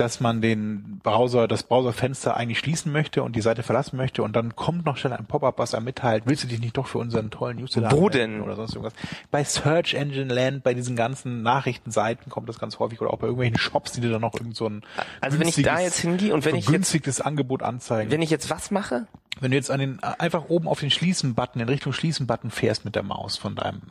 dass 0.00 0.20
man 0.20 0.40
den 0.40 1.00
Browser, 1.02 1.48
das 1.48 1.62
Browserfenster 1.62 2.36
eigentlich 2.36 2.58
schließen 2.58 2.92
möchte 2.92 3.22
und 3.22 3.34
die 3.36 3.40
Seite 3.40 3.62
verlassen 3.62 3.96
möchte 3.96 4.22
und 4.22 4.34
dann 4.34 4.54
kommt 4.56 4.84
noch 4.84 4.96
schnell 4.96 5.12
ein 5.12 5.26
Pop-up, 5.26 5.58
was 5.58 5.74
einem 5.74 5.84
mitteilt, 5.84 6.24
willst 6.26 6.44
du 6.44 6.48
dich 6.48 6.60
nicht 6.60 6.76
doch 6.76 6.86
für 6.86 6.98
unseren 6.98 7.30
tollen 7.30 7.58
Newsletter 7.58 7.92
Wo 7.92 8.08
denn? 8.08 8.40
oder 8.40 8.56
sonst 8.56 8.74
irgendwas. 8.74 8.94
Bei 9.30 9.44
Search 9.44 9.94
Engine 9.94 10.32
Land, 10.32 10.62
bei 10.64 10.74
diesen 10.74 10.96
ganzen 10.96 11.42
Nachrichtenseiten 11.42 12.30
kommt 12.30 12.48
das 12.48 12.58
ganz 12.58 12.78
häufig 12.78 13.00
oder 13.00 13.10
auch 13.12 13.18
bei 13.18 13.26
irgendwelchen 13.26 13.58
Shops, 13.58 13.92
die 13.92 14.00
dir 14.00 14.10
dann 14.10 14.20
noch 14.20 14.34
irgend 14.34 14.56
so 14.56 14.66
ein 14.68 14.82
Also 15.20 15.38
wenn 15.38 15.48
ich 15.48 15.56
da 15.56 15.76
günstiges- 15.76 15.82
jetzt 15.84 15.98
hingehe 16.00 16.34
und 16.34 16.44
wenn 16.44 16.52
so 16.52 16.58
ich 16.58 16.64
jetzt, 16.64 16.72
günstiges 16.72 17.20
Angebot 17.20 17.62
anzeigen. 17.62 18.10
wenn 18.10 18.22
ich 18.22 18.30
jetzt 18.30 18.50
was 18.50 18.70
mache? 18.70 19.06
Wenn 19.40 19.50
du 19.50 19.56
jetzt 19.56 19.70
an 19.70 19.80
den 19.80 20.02
einfach 20.02 20.48
oben 20.48 20.68
auf 20.68 20.80
den 20.80 20.90
Schließen-Button 20.90 21.60
in 21.60 21.68
Richtung 21.68 21.92
Schließen-Button 21.92 22.50
fährst 22.50 22.84
mit 22.84 22.94
der 22.94 23.02
Maus 23.02 23.36
von 23.36 23.56
deinem 23.56 23.82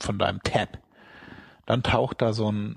von 0.00 0.18
deinem 0.18 0.42
Tab, 0.42 0.78
dann 1.64 1.82
taucht 1.82 2.20
da 2.20 2.32
so 2.32 2.50
ein 2.50 2.76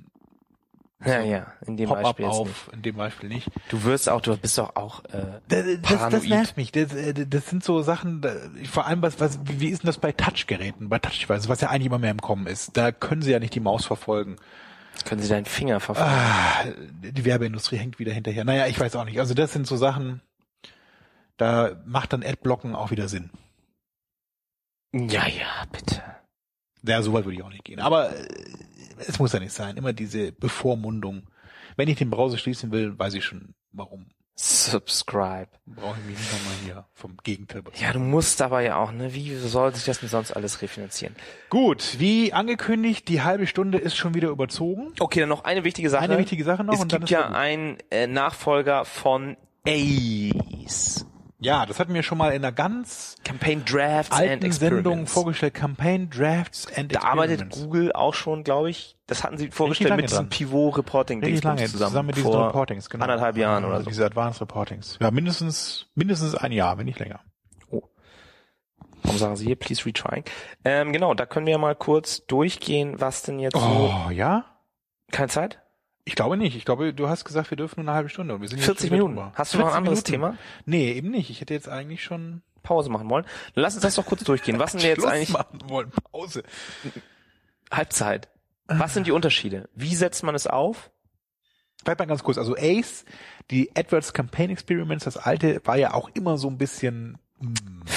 Ja, 1.04 1.22
ja, 1.22 1.48
in 1.68 1.76
dem 1.78 1.90
Beispiel 1.90 2.26
jetzt 2.26 2.40
nicht. 2.40 2.42
auf, 2.42 2.70
in 2.74 2.82
dem 2.82 2.96
Beispiel 2.96 3.30
nicht. 3.30 3.50
Du 3.70 3.84
wirst 3.84 4.08
auch, 4.10 4.22
du 4.22 4.38
bist 4.38 4.58
doch 4.58 4.76
auch 4.78 5.04
äh, 5.06 5.40
Das, 5.50 5.66
das, 5.82 6.10
das 6.10 6.24
nervt 6.24 6.58
mich. 6.58 6.72
Das, 6.72 6.94
äh, 6.94 7.14
das 7.28 7.48
sind 7.50 7.64
so 7.64 7.82
Sachen, 7.82 8.22
da- 8.22 8.34
vor 8.72 8.86
allem 8.88 9.02
was, 9.02 9.20
was, 9.20 9.38
wie 9.44 9.68
ist 9.70 9.84
denn 9.84 9.88
das 9.88 9.98
bei 9.98 10.14
Touchgeräten, 10.14 10.88
bei 10.88 11.00
Touchdevices, 11.00 11.50
was 11.50 11.60
ja 11.62 11.70
eigentlich 11.70 11.88
immer 11.88 12.00
mehr 12.00 12.12
im 12.12 12.22
Kommen 12.22 12.48
ist. 12.48 12.78
Da 12.78 12.92
können 12.94 13.22
sie 13.22 13.32
ja 13.32 13.40
nicht 13.40 13.54
die 13.54 13.60
Maus 13.60 13.86
verfolgen. 13.86 14.38
Können 15.04 15.22
Sie 15.22 15.28
deinen 15.28 15.46
Finger 15.46 15.82
verfolgen? 15.82 16.10
Ah, 16.10 16.64
die 17.04 17.26
Werbeindustrie 17.26 17.76
hängt 17.76 18.00
wieder 18.00 18.14
hinterher. 18.14 18.46
Naja, 18.46 18.68
ich 18.68 18.80
weiß 18.80 18.96
auch 18.96 19.04
nicht. 19.04 19.20
Also 19.20 19.34
das 19.34 19.52
sind 19.52 19.68
so 19.68 19.76
Sachen, 19.76 20.22
da 21.36 21.72
macht 21.86 22.14
dann 22.14 22.24
Adblocken 22.24 22.74
auch 22.74 22.92
wieder 22.92 23.10
Sinn. 23.10 23.30
Ja, 24.94 25.28
ja, 25.28 25.66
bitte. 25.74 26.02
Ja, 26.88 27.02
so 27.02 27.14
weit 27.14 27.26
würde 27.26 27.38
ich 27.38 27.44
auch 27.44 27.50
nicht 27.50 27.64
gehen. 27.64 27.80
Aber 27.80 28.16
äh, 28.16 28.28
es 29.08 29.20
muss 29.20 29.34
ja 29.34 29.40
nicht 29.40 29.54
sein. 29.54 29.78
Immer 29.78 29.94
diese 29.94 30.32
Bevormundung. 30.32 31.24
Wenn 31.76 31.90
ich 31.90 31.98
den 31.98 32.10
Browser 32.10 32.38
schließen 32.38 32.72
will, 32.72 32.98
weiß 32.98 33.14
ich 33.16 33.26
schon, 33.26 33.54
warum. 33.72 34.08
Subscribe. 34.38 35.48
Brauche 35.66 35.98
ich 36.00 36.06
mich 36.08 36.20
nicht 36.20 36.34
nochmal 36.34 36.54
hier 36.66 36.86
vom 36.94 37.16
Gegenteil. 37.24 37.64
Ja, 37.76 37.94
du 37.94 38.00
musst 38.00 38.42
aber 38.42 38.60
ja 38.60 38.76
auch, 38.76 38.92
ne? 38.92 39.14
Wie 39.14 39.34
soll 39.36 39.74
sich 39.74 39.86
das 39.86 40.02
denn 40.02 40.10
sonst 40.10 40.32
alles 40.32 40.62
refinanzieren? 40.62 41.16
Gut, 41.50 41.96
wie 42.00 42.34
angekündigt, 42.34 43.08
die 43.08 43.22
halbe 43.22 43.48
Stunde 43.48 43.78
ist 43.78 43.96
schon 43.96 44.14
wieder 44.14 44.30
überzogen. 44.30 44.92
Okay, 45.00 45.22
dann 45.22 45.30
noch 45.30 45.46
eine 45.46 45.64
wichtige 45.64 45.90
Sache. 45.90 46.04
Eine 46.04 46.18
wichtige 46.18 46.44
Sache 46.44 46.66
noch 46.66 46.74
Es 46.74 46.86
gibt 46.86 47.06
ist 47.06 47.10
ja 47.10 47.30
einen 47.30 47.78
äh, 47.92 48.08
Nachfolger 48.08 48.84
von 48.84 49.38
Ace. 49.66 51.06
Ja, 51.40 51.66
das 51.66 51.80
hatten 51.80 51.94
wir 51.94 52.02
schon 52.02 52.18
mal 52.18 52.30
in 52.30 52.44
einer 52.44 52.54
ganz 52.54 53.18
Campaign 53.26 53.66
Drafts 53.66 54.12
and 54.12 54.22
alten 54.22 54.52
Sendung 54.54 55.06
vorgestellt. 55.06 55.54
Campaign 55.54 56.10
Drafts 56.10 56.68
and 56.76 56.96
Da 56.96 57.02
arbeitet. 57.02 57.50
Google 57.50 57.92
auch 57.92 58.14
schon, 58.14 58.44
glaube 58.44 58.70
ich. 58.70 58.96
Das 59.08 59.24
hatten 59.24 59.38
sie 59.38 59.52
vorgestellt 59.52 59.96
mit 59.98 60.10
diesem. 60.10 60.30
Pivot 60.30 60.78
Reporting 60.78 61.22
Richtig 61.22 61.44
lange, 61.44 61.66
zusammen, 61.66 61.90
zusammen, 61.90 62.08
mit 62.08 62.16
diesen 62.16 62.32
vor 62.32 62.48
Reportings, 62.48 62.90
genau. 62.90 63.04
anderthalb 63.04 63.36
Jahren 63.38 63.66
oder 63.66 63.76
Also 63.76 63.86
so. 63.86 63.90
Diese 63.90 64.06
Advanced 64.06 64.42
Reportings. 64.42 64.98
Ja, 65.02 65.12
mindestens, 65.12 65.88
mindestens 65.94 66.36
ein 66.36 66.52
Jahr, 66.52 66.78
wenn 66.78 66.86
nicht 66.86 67.00
länger. 67.00 67.20
Warum 69.04 69.20
sagen 69.20 69.36
Sie 69.36 69.46
hier, 69.46 69.56
please 69.56 69.86
retrying? 69.86 70.24
Ähm, 70.64 70.92
genau, 70.92 71.14
da 71.14 71.28
können 71.28 71.46
wir 71.46 71.58
mal 71.60 71.76
kurz 71.76 72.26
durchgehen, 72.26 73.00
was 73.00 73.22
denn 73.22 73.40
jetzt 73.40 73.56
so. 73.56 73.60
Oh, 73.62 74.10
ja? 74.10 74.46
Keine 75.12 75.28
Zeit? 75.28 75.60
Ich 76.06 76.16
glaube 76.16 76.38
nicht. 76.38 76.56
Ich 76.56 76.66
glaube, 76.66 76.94
du 76.94 77.10
hast 77.10 77.26
gesagt, 77.26 77.50
wir 77.50 77.58
dürfen 77.58 77.82
nur 77.82 77.90
eine 77.90 77.96
halbe 77.96 78.10
Stunde. 78.10 78.36
Und 78.36 78.42
wir 78.42 78.48
sind 78.48 78.60
jetzt 78.60 78.66
40 78.66 78.90
schon 78.90 78.96
wieder 78.96 79.08
Minuten. 79.08 79.16
drüber. 79.22 79.32
Hast 79.36 79.54
du 79.54 79.58
noch 79.58 79.66
ein 79.66 79.72
40 79.72 79.78
anderes 79.78 80.04
Minuten. 80.04 80.12
Thema? 80.12 80.38
Nee, 80.66 80.92
eben 80.94 81.10
nicht. 81.10 81.30
Ich 81.32 81.42
hätte 81.42 81.54
jetzt 81.56 81.68
eigentlich 81.68 82.04
schon 82.04 82.44
Pause 82.62 82.90
machen 82.90 83.10
wollen. 83.10 83.26
Lass 83.56 83.74
uns 83.74 83.82
das 83.82 83.96
doch 83.96 84.06
kurz 84.06 84.24
durchgehen. 84.24 84.60
Was 84.60 84.72
sind 84.74 84.84
wir 84.84 84.90
jetzt 84.90 85.06
eigentlich? 85.06 85.30
machen 85.30 85.60
wollen. 85.68 85.92
Pause. 86.12 86.44
Halbzeit. 87.72 88.30
Was 88.68 88.94
sind 88.94 89.08
die 89.08 89.12
Unterschiede? 89.12 89.68
Wie 89.76 89.96
setzt 89.96 90.24
man 90.24 90.36
es 90.36 90.48
auf? 90.48 90.92
Bleibt 91.84 92.00
mal 92.00 92.06
ganz 92.06 92.24
kurz. 92.24 92.38
Also 92.38 92.56
Ace, 92.56 93.06
die 93.52 93.76
AdWords 93.76 94.14
Campaign 94.14 94.50
Experiments, 94.52 95.06
das 95.06 95.18
alte, 95.18 95.62
war 95.66 95.78
ja 95.78 95.94
auch 95.94 96.10
immer 96.14 96.38
so 96.38 96.50
ein 96.50 96.58
bisschen, 96.58 97.18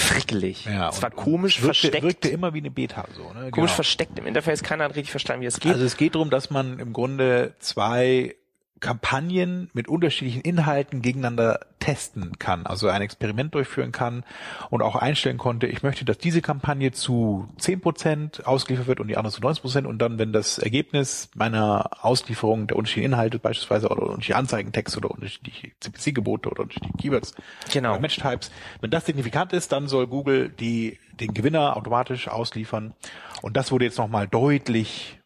Frickelig. 0.09 0.65
ja. 0.65 0.89
es 0.89 1.03
war 1.03 1.11
komisch 1.11 1.63
wirkte, 1.63 1.81
versteckt. 1.81 2.03
Wirkte 2.05 2.29
immer 2.29 2.55
wie 2.55 2.59
eine 2.59 2.71
Beta, 2.71 3.05
so, 3.17 3.23
ne? 3.33 3.51
komisch 3.51 3.53
Genau. 3.53 3.67
versteckt 3.69 4.19
im 4.19 4.27
Interface. 4.27 4.63
Keiner 4.63 4.85
hat 4.85 4.91
richtig 4.97 5.11
verstanden, 5.11 5.43
wie 5.43 5.47
es 5.47 5.61
geht. 5.61 5.73
Also 5.73 5.85
es 5.85 5.97
geht 5.97 6.15
darum, 6.15 6.31
dass 6.31 6.51
man 6.51 6.79
im 6.79 6.93
Grunde 6.93 7.55
zwei 7.59 8.35
Kampagnen 8.81 9.71
mit 9.73 9.89
unterschiedlichen 9.89 10.41
Inhalten 10.43 11.03
gegeneinander 11.03 11.61
testen 11.79 12.39
kann, 12.39 12.67
also 12.67 12.89
ein 12.89 13.03
Experiment 13.03 13.55
durchführen 13.55 13.93
kann 13.93 14.25
und 14.71 14.83
auch 14.83 14.97
einstellen 14.97 15.39
konnte, 15.39 15.67
ich 15.67 15.83
möchte, 15.83 16.05
dass 16.05 16.19
diese 16.19 16.43
Kampagne 16.43 16.93
zu 16.93 17.49
10% 17.61 18.43
ausgeliefert 18.45 18.89
wird 18.89 19.01
und 19.01 19.09
die 19.09 19.17
andere 19.17 19.33
zu 19.33 19.41
90% 19.41 19.85
und 19.85 19.99
dann, 19.99 20.19
wenn 20.19 20.33
das 20.33 20.59
Ergebnis 20.59 21.31
meiner 21.35 22.05
Auslieferung 22.05 22.67
der 22.67 22.77
unterschiedlichen 22.77 23.13
Inhalte 23.13 23.39
beispielsweise 23.39 23.89
oder 23.89 24.03
unterschiedliche 24.03 24.37
Anzeigentexte 24.37 24.99
oder 24.99 25.11
unterschiedliche 25.11 25.73
CPC-Gebote 25.81 26.51
oder 26.51 26.63
unterschiedliche 26.63 26.97
Keywords 26.99 27.35
Genau. 27.73 27.99
Match-Types, 27.99 28.51
wenn 28.81 28.91
das 28.91 29.07
signifikant 29.07 29.53
ist, 29.53 29.73
dann 29.73 29.89
soll 29.89 30.07
Google 30.07 30.49
die, 30.51 30.99
den 31.13 31.35
Gewinner 31.35 31.77
automatisch 31.77 32.29
ausliefern 32.29 32.95
und 33.43 33.57
das 33.57 33.71
wurde 33.73 33.85
jetzt 33.85 33.99
nochmal 33.99 34.27
deutlich 34.29 35.21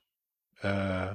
äh, 0.61 1.15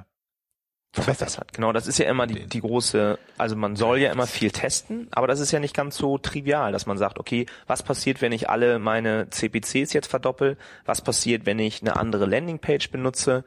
verbessert. 0.92 1.52
Genau, 1.52 1.72
das 1.72 1.86
ist 1.86 1.98
ja 1.98 2.08
immer 2.08 2.26
die, 2.26 2.46
die 2.46 2.60
große, 2.60 3.18
also 3.36 3.56
man 3.56 3.76
soll 3.76 3.98
ja 3.98 4.10
immer 4.10 4.26
viel 4.26 4.50
testen, 4.50 5.08
aber 5.10 5.26
das 5.26 5.40
ist 5.40 5.52
ja 5.52 5.60
nicht 5.60 5.74
ganz 5.74 5.96
so 5.96 6.18
trivial, 6.18 6.72
dass 6.72 6.86
man 6.86 6.98
sagt, 6.98 7.18
okay, 7.18 7.46
was 7.66 7.82
passiert, 7.82 8.22
wenn 8.22 8.32
ich 8.32 8.48
alle 8.48 8.78
meine 8.78 9.28
CPCs 9.30 9.92
jetzt 9.92 10.08
verdoppel? 10.08 10.56
Was 10.86 11.02
passiert, 11.02 11.46
wenn 11.46 11.58
ich 11.58 11.82
eine 11.82 11.96
andere 11.96 12.26
Landingpage 12.26 12.90
benutze? 12.90 13.44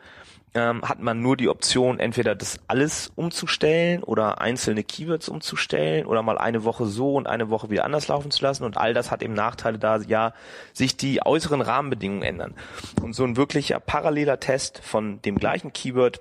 Ähm, 0.54 0.82
hat 0.82 1.00
man 1.00 1.22
nur 1.22 1.38
die 1.38 1.48
Option, 1.48 1.98
entweder 1.98 2.36
das 2.36 2.60
alles 2.68 3.14
umzustellen 3.16 4.04
oder 4.04 4.42
einzelne 4.42 4.84
Keywords 4.84 5.30
umzustellen 5.30 6.06
oder 6.06 6.24
mal 6.24 6.38
eine 6.38 6.66
Woche 6.66 6.88
so 6.88 7.16
und 7.16 7.26
eine 7.26 7.50
Woche 7.50 7.70
wieder 7.70 7.86
anders 7.86 8.10
laufen 8.10 8.32
zu 8.32 8.44
lassen 8.44 8.66
und 8.66 8.76
all 8.76 8.94
das 8.94 9.12
hat 9.12 9.24
eben 9.24 9.34
Nachteile 9.34 9.80
da, 9.80 10.00
ja, 10.00 10.34
sich 10.74 10.98
die 10.98 11.26
äußeren 11.26 11.62
Rahmenbedingungen 11.62 12.24
ändern. 12.24 12.54
Und 13.02 13.14
so 13.14 13.24
ein 13.24 13.38
wirklicher 13.38 13.80
paralleler 13.80 14.42
Test 14.42 14.82
von 14.84 15.22
dem 15.22 15.38
gleichen 15.38 15.72
Keyword 15.72 16.20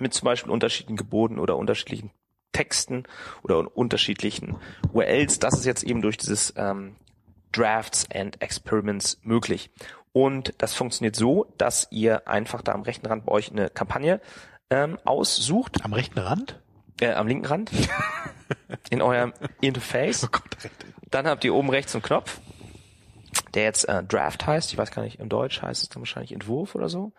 mit 0.00 0.14
zum 0.14 0.26
Beispiel 0.26 0.52
unterschiedlichen 0.52 0.96
Geboten 0.96 1.38
oder 1.38 1.56
unterschiedlichen 1.56 2.10
Texten 2.52 3.04
oder 3.42 3.76
unterschiedlichen 3.76 4.56
URLs. 4.92 5.38
Das 5.38 5.54
ist 5.54 5.64
jetzt 5.64 5.84
eben 5.84 6.02
durch 6.02 6.16
dieses 6.16 6.52
ähm, 6.56 6.96
Drafts 7.52 8.06
and 8.12 8.40
Experiments 8.42 9.18
möglich. 9.22 9.70
Und 10.12 10.54
das 10.58 10.74
funktioniert 10.74 11.16
so, 11.16 11.46
dass 11.58 11.88
ihr 11.90 12.26
einfach 12.26 12.62
da 12.62 12.72
am 12.72 12.82
rechten 12.82 13.06
Rand 13.06 13.26
bei 13.26 13.32
euch 13.32 13.52
eine 13.52 13.70
Kampagne 13.70 14.20
ähm, 14.70 14.98
aussucht. 15.04 15.84
Am 15.84 15.92
rechten 15.92 16.18
Rand? 16.18 16.60
Äh, 17.00 17.12
am 17.12 17.28
linken 17.28 17.46
Rand. 17.46 17.70
in 18.90 19.02
eurem 19.02 19.32
Interface. 19.60 20.24
Oh 20.24 20.28
Gott. 20.30 20.70
Dann 21.10 21.26
habt 21.26 21.44
ihr 21.44 21.54
oben 21.54 21.70
rechts 21.70 21.94
einen 21.94 22.02
Knopf, 22.02 22.40
der 23.54 23.64
jetzt 23.64 23.88
äh, 23.88 24.02
Draft 24.02 24.46
heißt. 24.46 24.72
Ich 24.72 24.78
weiß 24.78 24.90
gar 24.90 25.02
nicht, 25.02 25.18
im 25.20 25.28
Deutsch 25.28 25.62
heißt 25.62 25.82
es 25.82 25.88
dann 25.88 26.02
wahrscheinlich 26.02 26.32
Entwurf 26.32 26.74
oder 26.74 26.88
so. 26.88 27.12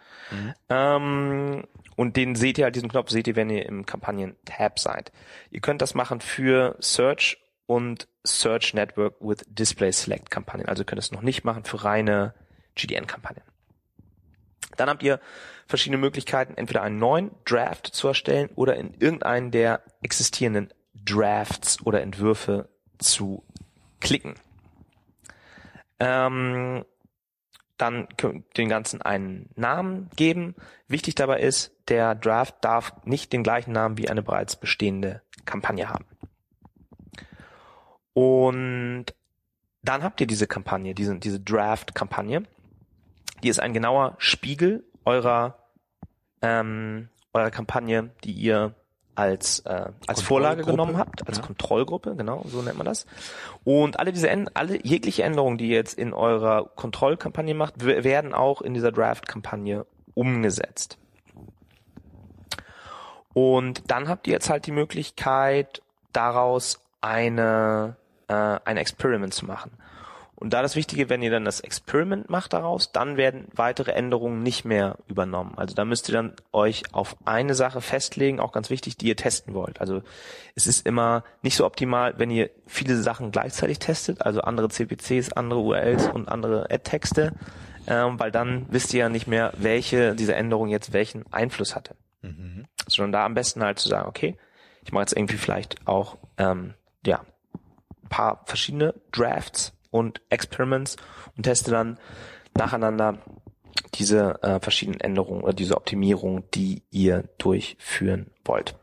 Ähm, 0.69 1.63
und 1.95 2.15
den 2.15 2.35
seht 2.35 2.57
ihr 2.57 2.65
halt, 2.65 2.75
diesen 2.75 2.89
Knopf 2.89 3.09
seht 3.09 3.27
ihr, 3.27 3.35
wenn 3.35 3.49
ihr 3.49 3.65
im 3.65 3.85
Kampagnen-Tab 3.85 4.79
seid. 4.79 5.11
Ihr 5.51 5.61
könnt 5.61 5.81
das 5.81 5.95
machen 5.95 6.21
für 6.21 6.75
Search 6.79 7.37
und 7.65 8.07
Search 8.25 8.73
Network 8.73 9.15
with 9.19 9.45
Display 9.47 9.91
Select 9.91 10.31
Kampagnen. 10.31 10.67
Also 10.67 10.83
ihr 10.83 10.85
könnt 10.85 10.99
es 10.99 11.11
noch 11.11 11.21
nicht 11.21 11.43
machen 11.43 11.63
für 11.63 11.83
reine 11.83 12.33
GDN-Kampagnen. 12.75 13.43
Dann 14.77 14.89
habt 14.89 15.03
ihr 15.03 15.19
verschiedene 15.67 15.97
Möglichkeiten, 15.97 16.55
entweder 16.55 16.81
einen 16.81 16.99
neuen 16.99 17.31
Draft 17.45 17.87
zu 17.87 18.07
erstellen 18.07 18.49
oder 18.55 18.75
in 18.75 18.93
irgendeinen 18.93 19.51
der 19.51 19.83
existierenden 20.01 20.73
Drafts 20.93 21.85
oder 21.85 22.01
Entwürfe 22.01 22.69
zu 22.97 23.43
klicken. 23.99 24.35
Ähm, 25.99 26.85
dann 27.77 28.07
den 28.57 28.69
Ganzen 28.69 29.01
einen 29.01 29.49
Namen 29.55 30.09
geben. 30.15 30.55
Wichtig 30.87 31.15
dabei 31.15 31.39
ist, 31.39 31.71
der 31.87 32.13
Draft 32.13 32.55
darf 32.61 32.93
nicht 33.05 33.31
den 33.31 33.43
gleichen 33.43 33.71
Namen 33.71 33.97
wie 33.97 34.09
eine 34.09 34.21
bereits 34.21 34.57
bestehende 34.57 35.21
Kampagne 35.45 35.89
haben. 35.89 36.05
Und 38.13 39.05
dann 39.81 40.03
habt 40.03 40.19
ihr 40.19 40.27
diese 40.27 40.45
Kampagne, 40.45 40.93
diese, 40.93 41.17
diese 41.17 41.39
Draft-Kampagne. 41.39 42.43
Die 43.43 43.47
ist 43.47 43.61
ein 43.61 43.73
genauer 43.73 44.15
Spiegel 44.17 44.83
eurer, 45.05 45.57
ähm, 46.41 47.07
eurer 47.33 47.51
Kampagne, 47.51 48.11
die 48.25 48.33
ihr 48.33 48.75
als, 49.19 49.59
äh, 49.65 49.87
als 50.07 50.21
Vorlage 50.21 50.63
genommen 50.63 50.97
habt, 50.97 51.27
als 51.27 51.37
ja. 51.39 51.43
Kontrollgruppe, 51.43 52.15
genau, 52.15 52.43
so 52.47 52.61
nennt 52.61 52.77
man 52.77 52.85
das. 52.85 53.05
Und 53.65 53.99
alle 53.99 54.13
diese, 54.13 54.29
alle 54.53 54.79
jegliche 54.81 55.23
Änderungen, 55.23 55.57
die 55.57 55.67
ihr 55.67 55.75
jetzt 55.75 55.99
in 55.99 56.13
eurer 56.13 56.69
Kontrollkampagne 56.75 57.53
macht, 57.53 57.83
werden 57.83 58.33
auch 58.33 58.61
in 58.61 58.73
dieser 58.73 58.93
Draft-Kampagne 58.93 59.85
umgesetzt. 60.13 60.97
Und 63.33 63.91
dann 63.91 64.07
habt 64.07 64.25
ihr 64.27 64.33
jetzt 64.33 64.49
halt 64.49 64.65
die 64.65 64.71
Möglichkeit, 64.71 65.81
daraus 66.13 66.79
eine, 67.01 67.97
äh, 68.29 68.33
ein 68.33 68.77
Experiment 68.77 69.33
zu 69.33 69.45
machen. 69.45 69.71
Und 70.39 70.53
da 70.53 70.61
das 70.61 70.77
Wichtige, 70.77 71.09
wenn 71.09 71.21
ihr 71.21 71.31
dann 71.31 71.43
das 71.43 71.59
Experiment 71.59 72.29
macht 72.29 72.53
daraus, 72.53 72.93
dann 72.93 73.17
werden 73.17 73.49
weitere 73.53 73.91
Änderungen 73.91 74.41
nicht 74.41 74.63
mehr 74.63 74.97
übernommen. 75.09 75.53
Also 75.57 75.75
da 75.75 75.83
müsst 75.83 76.07
ihr 76.07 76.13
dann 76.13 76.33
euch 76.53 76.83
auf 76.93 77.17
eine 77.25 77.55
Sache 77.55 77.81
festlegen, 77.81 78.39
auch 78.39 78.53
ganz 78.53 78.69
wichtig, 78.69 78.95
die 78.95 79.07
ihr 79.07 79.17
testen 79.17 79.53
wollt. 79.53 79.81
Also 79.81 80.01
es 80.55 80.65
ist 80.65 80.85
immer 80.85 81.25
nicht 81.41 81.57
so 81.57 81.65
optimal, 81.65 82.13
wenn 82.19 82.31
ihr 82.31 82.49
viele 82.67 82.95
Sachen 82.95 83.31
gleichzeitig 83.31 83.79
testet, 83.79 84.21
also 84.21 84.39
andere 84.39 84.69
CPCs, 84.69 85.33
andere 85.33 85.59
URLs 85.59 86.07
und 86.07 86.29
andere 86.29 86.71
Ad-Texte, 86.71 87.33
ähm, 87.87 88.17
weil 88.17 88.31
dann 88.31 88.65
wisst 88.69 88.93
ihr 88.93 89.01
ja 89.01 89.09
nicht 89.09 89.27
mehr, 89.27 89.51
welche 89.57 90.15
dieser 90.15 90.37
Änderung 90.37 90.69
jetzt 90.69 90.93
welchen 90.93 91.31
Einfluss 91.33 91.75
hatte. 91.75 91.95
Sondern 92.87 93.11
da 93.11 93.25
am 93.25 93.33
besten 93.33 93.61
halt 93.61 93.77
zu 93.77 93.89
sagen, 93.89 94.07
okay, 94.07 94.37
ich 94.83 94.93
mache 94.93 95.01
jetzt 95.01 95.17
irgendwie 95.17 95.37
vielleicht 95.37 95.85
auch 95.85 96.17
ähm, 96.37 96.75
ja 97.05 97.25
ein 98.03 98.09
paar 98.09 98.43
verschiedene 98.45 98.93
Drafts 99.11 99.73
und 99.91 100.21
Experiments 100.29 100.97
und 101.35 101.43
teste 101.43 101.71
dann 101.71 101.99
nacheinander 102.57 103.19
diese 103.95 104.41
äh, 104.43 104.59
verschiedenen 104.59 104.99
Änderungen 104.99 105.41
oder 105.43 105.53
diese 105.53 105.75
Optimierung, 105.75 106.43
die 106.51 106.83
ihr 106.91 107.23
durchführen 107.37 108.31
wollt. 108.45 108.75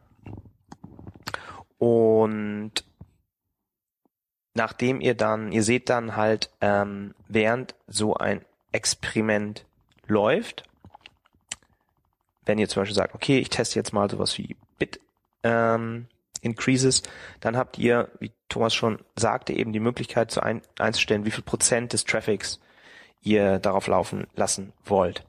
Und 1.79 2.73
nachdem 4.55 5.01
ihr 5.01 5.15
dann, 5.15 5.53
ihr 5.53 5.63
seht 5.63 5.91
dann 5.91 6.17
halt, 6.17 6.51
ähm, 6.61 7.15
während 7.29 7.75
so 7.87 8.15
ein 8.15 8.45
Experiment 8.73 9.65
läuft, 10.07 10.65
wenn 12.45 12.59
ihr 12.59 12.69
zum 12.69 12.83
Beispiel 12.83 12.97
sagt, 12.97 13.15
okay, 13.15 13.39
ich 13.39 13.51
teste 13.51 13.79
jetzt 13.79 13.93
mal 13.93 14.09
sowas 14.11 14.39
wie 14.39 14.57
Bit 14.79 15.01
ähm, 15.43 16.07
Increases, 16.47 17.03
dann 17.41 17.57
habt 17.57 17.79
ihr, 17.79 18.11
wie 18.21 18.33
Thomas 18.49 18.75
schon 18.75 18.99
sagte, 19.17 19.53
eben 19.53 19.73
die 19.73 19.81
Möglichkeit 19.81 20.31
zu 20.31 20.43
ein, 20.43 20.63
einzustellen, 20.79 21.25
wie 21.25 21.31
viel 21.31 21.45
Prozent 21.45 21.93
des 21.93 22.05
Traffics 22.05 22.61
ihr 23.23 23.59
darauf 23.59 23.87
laufen 23.87 24.27
lassen 24.35 24.73
wollt. 24.85 25.25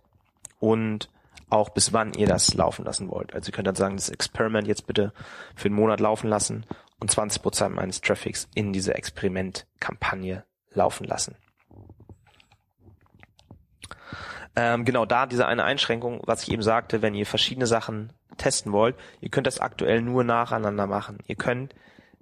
Und 0.59 1.09
auch 1.49 1.69
bis 1.69 1.93
wann 1.93 2.13
ihr 2.13 2.27
das 2.27 2.53
laufen 2.53 2.85
lassen 2.85 3.09
wollt. 3.09 3.33
Also 3.33 3.49
ihr 3.49 3.53
könnt 3.53 3.67
dann 3.67 3.75
sagen, 3.75 3.95
das 3.95 4.09
Experiment 4.09 4.67
jetzt 4.67 4.85
bitte 4.85 5.13
für 5.55 5.67
einen 5.67 5.75
Monat 5.75 5.99
laufen 5.99 6.27
lassen 6.27 6.65
und 6.99 7.09
20 7.09 7.41
Prozent 7.41 7.75
meines 7.75 8.01
Traffics 8.01 8.47
in 8.53 8.73
diese 8.73 8.95
Experimentkampagne 8.95 10.43
laufen 10.73 11.05
lassen. 11.05 11.35
Ähm, 14.55 14.85
genau 14.85 15.05
da 15.05 15.27
diese 15.27 15.45
eine 15.45 15.63
Einschränkung, 15.63 16.21
was 16.25 16.43
ich 16.43 16.51
eben 16.51 16.63
sagte, 16.63 17.01
wenn 17.01 17.13
ihr 17.13 17.25
verschiedene 17.25 17.67
Sachen 17.67 18.11
testen 18.37 18.71
wollt, 18.71 18.95
ihr 19.21 19.29
könnt 19.29 19.47
das 19.47 19.59
aktuell 19.59 20.01
nur 20.01 20.23
nacheinander 20.23 20.87
machen. 20.87 21.19
Ihr 21.27 21.35
könnt 21.35 21.73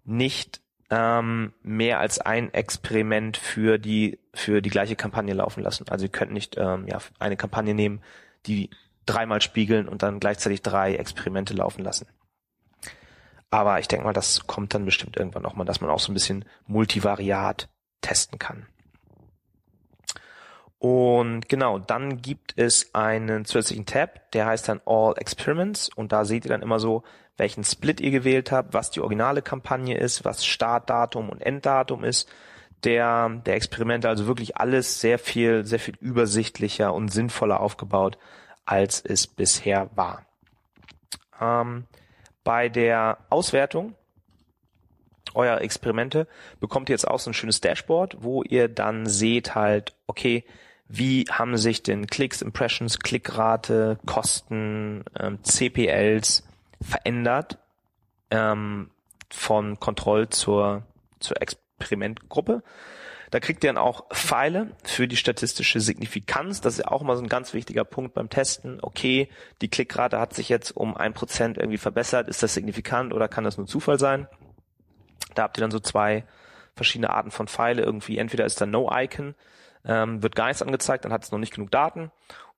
nicht 0.04 0.62
ähm, 0.90 1.54
mehr 1.64 2.00
als 2.00 2.20
ein 2.20 2.54
Experiment 2.54 3.38
für 3.38 3.78
die 3.78 4.20
für 4.34 4.62
die 4.62 4.70
gleiche 4.70 4.96
Kampagne 4.96 5.34
laufen 5.34 5.64
lassen. 5.64 5.86
Also 5.90 6.06
ihr 6.06 6.12
könnt 6.12 6.32
nicht 6.32 6.58
ähm, 6.58 6.88
ja, 6.88 7.00
eine 7.20 7.38
Kampagne 7.38 7.74
nehmen, 7.74 8.02
die 8.46 8.70
dreimal 9.06 9.42
spiegeln 9.42 9.88
und 9.88 10.04
dann 10.04 10.20
gleichzeitig 10.20 10.62
drei 10.62 10.96
Experimente 10.96 11.54
laufen 11.54 11.84
lassen. 11.84 12.08
Aber 13.50 13.80
ich 13.80 13.88
denke 13.88 14.06
mal, 14.06 14.14
das 14.14 14.48
kommt 14.48 14.74
dann 14.74 14.86
bestimmt 14.86 15.18
irgendwann 15.18 15.44
noch 15.44 15.56
mal, 15.56 15.66
dass 15.66 15.82
man 15.82 15.90
auch 15.90 16.00
so 16.00 16.12
ein 16.12 16.16
bisschen 16.16 16.46
multivariat 16.68 17.70
testen 18.02 18.38
kann. 18.40 18.68
Und 20.80 21.48
genau, 21.50 21.80
dann 21.80 22.22
gibt 22.22 22.54
es 22.58 22.94
einen 22.94 23.46
zusätzlichen 23.46 23.86
Tab, 23.86 24.32
der 24.32 24.46
heißt 24.46 24.68
dann 24.70 24.82
All 24.86 25.14
Experiments 25.18 25.90
und 25.96 26.12
da 26.12 26.26
seht 26.26 26.46
ihr 26.46 26.50
dann 26.50 26.62
immer 26.62 26.80
so, 26.80 27.04
welchen 27.38 27.64
Split 27.64 28.02
ihr 28.02 28.12
gewählt 28.12 28.52
habt, 28.52 28.74
was 28.74 28.92
die 28.92 29.02
originale 29.02 29.42
Kampagne 29.42 29.98
ist, 29.98 30.26
was 30.26 30.46
Startdatum 30.46 31.30
und 31.30 31.42
Enddatum 31.42 32.04
ist 32.04 32.30
der, 32.84 33.30
der 33.46 33.56
Experimente, 33.56 34.08
also 34.08 34.28
wirklich 34.28 34.58
alles 34.58 35.02
sehr 35.02 35.20
viel, 35.20 35.66
sehr 35.66 35.80
viel 35.80 35.96
übersichtlicher 36.00 36.94
und 36.94 37.10
sinnvoller 37.10 37.60
aufgebaut, 37.60 38.18
als 38.66 39.02
es 39.02 39.28
bisher 39.28 39.90
war. 39.96 40.26
Ähm, 41.42 41.86
bei 42.44 42.70
der 42.70 43.18
Auswertung 43.30 43.96
eurer 45.34 45.62
Experimente 45.62 46.28
bekommt 46.60 46.90
ihr 46.90 46.94
jetzt 46.94 47.08
auch 47.08 47.20
so 47.20 47.32
ein 47.32 47.34
schönes 47.34 47.60
Dashboard, 47.60 48.18
wo 48.20 48.44
ihr 48.44 48.68
dann 48.70 49.08
seht 49.08 49.56
halt, 49.56 49.96
okay, 50.08 50.46
wie 50.88 51.26
haben 51.32 51.58
sich 51.58 51.84
denn 51.84 52.08
Klicks, 52.08 52.42
Impressions, 52.42 53.00
Klickrate, 53.00 54.00
Kosten, 54.06 55.04
ähm, 55.20 55.44
CPLs 55.44 56.48
verändert 56.82 57.58
ähm, 58.30 58.92
von 59.32 59.80
Kontroll 59.80 60.30
zur, 60.30 60.84
zur 61.20 61.42
Experimentgruppe. 61.42 62.64
Da 63.32 63.40
kriegt 63.40 63.64
ihr 63.64 63.70
dann 63.70 63.78
auch 63.78 64.08
Pfeile 64.14 64.72
für 64.84 65.08
die 65.08 65.18
statistische 65.18 65.82
Signifikanz. 65.82 66.62
Das 66.62 66.76
ist 66.76 66.86
ja 66.86 66.92
auch 66.92 67.02
immer 67.02 67.18
so 67.18 67.24
ein 67.24 67.28
ganz 67.28 67.54
wichtiger 67.54 67.84
Punkt 67.84 68.14
beim 68.14 68.30
Testen. 68.30 68.80
Okay, 68.82 69.30
die 69.62 69.68
Klickrate 69.68 70.20
hat 70.20 70.34
sich 70.34 70.48
jetzt 70.48 70.72
um 70.72 70.96
ein 70.96 71.14
Prozent 71.14 71.58
irgendwie 71.58 71.80
verbessert. 71.80 72.30
Ist 72.30 72.44
das 72.44 72.54
signifikant 72.54 73.14
oder 73.14 73.28
kann 73.28 73.44
das 73.44 73.58
nur 73.58 73.68
Zufall 73.68 74.00
sein? 74.00 74.28
Da 75.34 75.44
habt 75.44 75.58
ihr 75.58 75.62
dann 75.62 75.72
so 75.72 75.80
zwei 75.80 76.24
verschiedene 76.76 77.10
Arten 77.10 77.32
von 77.32 77.48
Pfeile. 77.48 77.82
Irgendwie 77.82 78.20
entweder 78.20 78.46
ist 78.46 78.62
da 78.62 78.66
No 78.66 78.90
Icon, 78.94 79.36
ähm, 79.86 80.24
wird 80.24 80.36
gar 80.36 80.48
nichts 80.48 80.62
angezeigt, 80.62 81.06
dann 81.06 81.14
hat 81.14 81.24
es 81.24 81.32
noch 81.32 81.40
nicht 81.40 81.54
genug 81.54 81.72
Daten. 81.72 82.12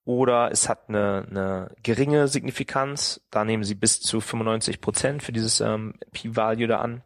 oder 0.05 0.51
es 0.51 0.69
hat 0.69 0.88
eine, 0.88 1.28
eine 1.30 1.75
geringe 1.84 2.28
Signifikanz, 2.30 3.21
da 3.30 3.43
nehmen 3.43 3.63
sie 3.63 3.75
bis 3.75 3.99
zu 3.99 4.21
95 4.21 4.80
Prozent 4.80 5.21
für 5.21 5.34
dieses 5.34 5.59
ähm, 5.59 5.95
P-Value 6.13 6.67
da 6.67 6.80
an 6.80 7.03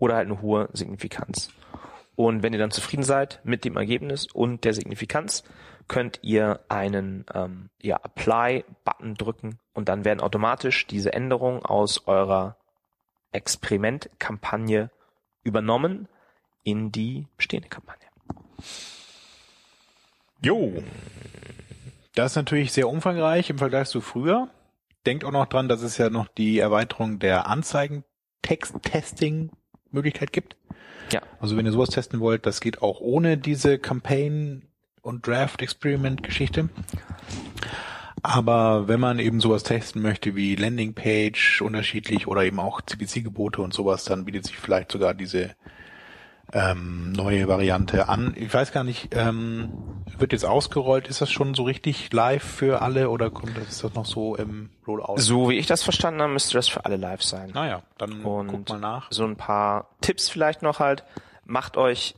oder 0.00 0.16
halt 0.16 0.26
eine 0.26 0.42
hohe 0.42 0.68
Signifikanz. 0.72 1.50
Und 2.16 2.42
wenn 2.42 2.52
ihr 2.52 2.58
dann 2.58 2.70
zufrieden 2.70 3.04
seid 3.04 3.40
mit 3.44 3.64
dem 3.64 3.76
Ergebnis 3.76 4.26
und 4.32 4.64
der 4.64 4.74
Signifikanz, 4.74 5.44
könnt 5.88 6.20
ihr 6.22 6.60
einen 6.68 7.24
ähm, 7.34 7.70
ja, 7.80 7.96
Apply-Button 8.02 9.14
drücken 9.14 9.58
und 9.72 9.88
dann 9.88 10.04
werden 10.04 10.20
automatisch 10.20 10.86
diese 10.86 11.12
Änderungen 11.12 11.64
aus 11.64 12.06
eurer 12.06 12.56
Experimentkampagne 13.32 14.90
übernommen 15.42 16.08
in 16.62 16.92
die 16.92 17.26
bestehende 17.36 17.68
Kampagne. 17.68 18.08
Jo. 20.44 20.82
Das 22.14 22.32
ist 22.32 22.36
natürlich 22.36 22.72
sehr 22.72 22.88
umfangreich 22.88 23.48
im 23.50 23.58
Vergleich 23.58 23.88
zu 23.88 24.00
früher. 24.00 24.48
Denkt 25.06 25.24
auch 25.24 25.32
noch 25.32 25.46
dran, 25.46 25.68
dass 25.68 25.82
es 25.82 25.98
ja 25.98 26.10
noch 26.10 26.28
die 26.28 26.58
Erweiterung 26.58 27.18
der 27.18 27.46
Anzeigen-Text-Testing-Möglichkeit 27.46 30.32
gibt. 30.32 30.56
Ja. 31.12 31.20
Also 31.40 31.56
wenn 31.56 31.66
ihr 31.66 31.72
sowas 31.72 31.90
testen 31.90 32.20
wollt, 32.20 32.46
das 32.46 32.60
geht 32.60 32.82
auch 32.82 33.00
ohne 33.00 33.38
diese 33.38 33.78
Campaign- 33.78 34.68
und 35.00 35.26
Draft-Experiment-Geschichte. 35.26 36.68
Aber 38.22 38.86
wenn 38.86 39.00
man 39.00 39.18
eben 39.18 39.40
sowas 39.40 39.64
testen 39.64 40.02
möchte 40.02 40.36
wie 40.36 40.54
Landingpage 40.54 41.62
unterschiedlich 41.62 42.28
oder 42.28 42.44
eben 42.44 42.60
auch 42.60 42.80
CPC-Gebote 42.80 43.60
und 43.60 43.74
sowas, 43.74 44.04
dann 44.04 44.24
bietet 44.24 44.46
sich 44.46 44.56
vielleicht 44.56 44.92
sogar 44.92 45.14
diese 45.14 45.56
ähm, 46.52 47.12
neue 47.12 47.48
Variante 47.48 48.08
an. 48.08 48.34
Ich 48.36 48.52
weiß 48.52 48.72
gar 48.72 48.84
nicht, 48.84 49.14
ähm, 49.14 49.72
wird 50.18 50.32
jetzt 50.32 50.44
ausgerollt, 50.44 51.08
ist 51.08 51.20
das 51.20 51.30
schon 51.30 51.54
so 51.54 51.62
richtig 51.62 52.12
live 52.12 52.42
für 52.42 52.82
alle 52.82 53.08
oder 53.10 53.30
kommt 53.30 53.56
das, 53.56 53.68
ist 53.68 53.84
das 53.84 53.94
noch 53.94 54.04
so 54.06 54.36
im 54.36 54.70
Rollout? 54.86 55.16
So 55.16 55.48
wie 55.48 55.56
ich 55.58 55.66
das 55.66 55.82
verstanden 55.82 56.20
habe, 56.20 56.32
müsste 56.32 56.54
das 56.54 56.68
für 56.68 56.84
alle 56.84 56.96
live 56.96 57.22
sein. 57.22 57.50
Naja, 57.54 57.82
dann 57.98 58.22
Und 58.24 58.48
guck 58.48 58.68
mal 58.68 58.78
nach. 58.78 59.06
so 59.10 59.24
ein 59.24 59.36
paar 59.36 59.88
Tipps 60.00 60.28
vielleicht 60.28 60.62
noch 60.62 60.78
halt. 60.78 61.04
Macht 61.44 61.76
euch 61.76 62.14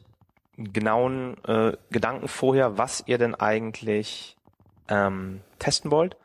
genauen 0.57 1.37
äh, 1.45 1.73
Gedanken 1.91 2.29
vorher, 2.29 2.77
was 2.79 3.03
ihr 3.07 3.19
denn 3.19 3.35
eigentlich 3.35 4.37
ähm, 4.89 5.41
testen 5.59 5.91
wollt 5.91 6.17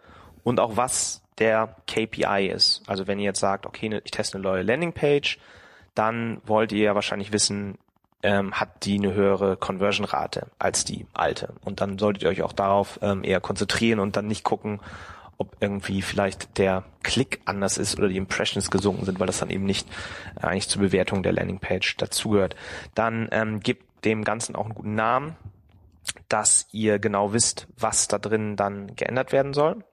und 0.43 0.59
auch 0.59 0.77
was 0.77 1.21
der 1.39 1.75
KPI 1.87 2.47
ist. 2.53 2.83
Also 2.87 3.07
wenn 3.07 3.19
ihr 3.19 3.25
jetzt 3.25 3.39
sagt, 3.39 3.65
okay, 3.65 3.89
ne, 3.89 4.01
ich 4.03 4.11
teste 4.11 4.37
eine 4.37 4.43
neue 4.43 4.61
Landingpage, 4.63 5.39
dann 5.95 6.41
wollt 6.45 6.71
ihr 6.71 6.83
ja 6.83 6.95
wahrscheinlich 6.95 7.31
wissen, 7.31 7.77
ähm, 8.23 8.53
hat 8.53 8.85
die 8.85 8.95
eine 8.95 9.13
höhere 9.13 9.57
Conversion-Rate 9.57 10.47
als 10.59 10.85
die 10.85 11.05
alte. 11.13 11.53
Und 11.63 11.81
dann 11.81 11.97
solltet 11.97 12.23
ihr 12.23 12.29
euch 12.29 12.41
auch 12.41 12.53
darauf 12.53 12.99
ähm, 13.01 13.23
eher 13.23 13.39
konzentrieren 13.39 13.99
und 13.99 14.15
dann 14.15 14.27
nicht 14.27 14.43
gucken, 14.43 14.79
ob 15.37 15.55
irgendwie 15.61 16.01
vielleicht 16.01 16.57
der 16.57 16.83
Klick 17.01 17.39
anders 17.45 17.77
ist 17.77 17.97
oder 17.97 18.09
die 18.09 18.17
Impressions 18.17 18.69
gesunken 18.69 19.05
sind, 19.05 19.19
weil 19.19 19.27
das 19.27 19.39
dann 19.39 19.49
eben 19.49 19.63
nicht 19.63 19.87
äh, 20.35 20.47
eigentlich 20.47 20.67
zur 20.67 20.81
Bewertung 20.81 21.23
der 21.23 21.31
Landingpage 21.31 21.95
dazugehört. 21.95 22.55
Dann 22.93 23.29
ähm, 23.31 23.61
gebt 23.61 24.05
dem 24.05 24.25
Ganzen 24.25 24.55
auch 24.55 24.65
einen 24.65 24.75
guten 24.75 24.95
Namen, 24.95 25.37
dass 26.27 26.67
ihr 26.73 26.99
genau 26.99 27.31
wisst, 27.31 27.67
was 27.77 28.09
da 28.09 28.17
drin 28.17 28.57
dann 28.57 28.95
geändert 28.95 29.31
werden 29.31 29.53
soll. 29.53 29.83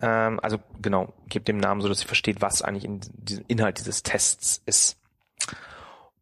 Ähm, 0.00 0.40
also 0.42 0.58
genau, 0.82 1.12
gebt 1.28 1.46
dem 1.46 1.58
Namen 1.58 1.80
so, 1.80 1.88
dass 1.88 2.02
ihr 2.02 2.08
versteht, 2.08 2.40
was 2.40 2.62
eigentlich 2.62 2.84
in 2.84 3.00
diesem 3.18 3.44
Inhalt 3.46 3.78
dieses 3.78 4.02
Tests 4.02 4.62
ist. 4.66 4.96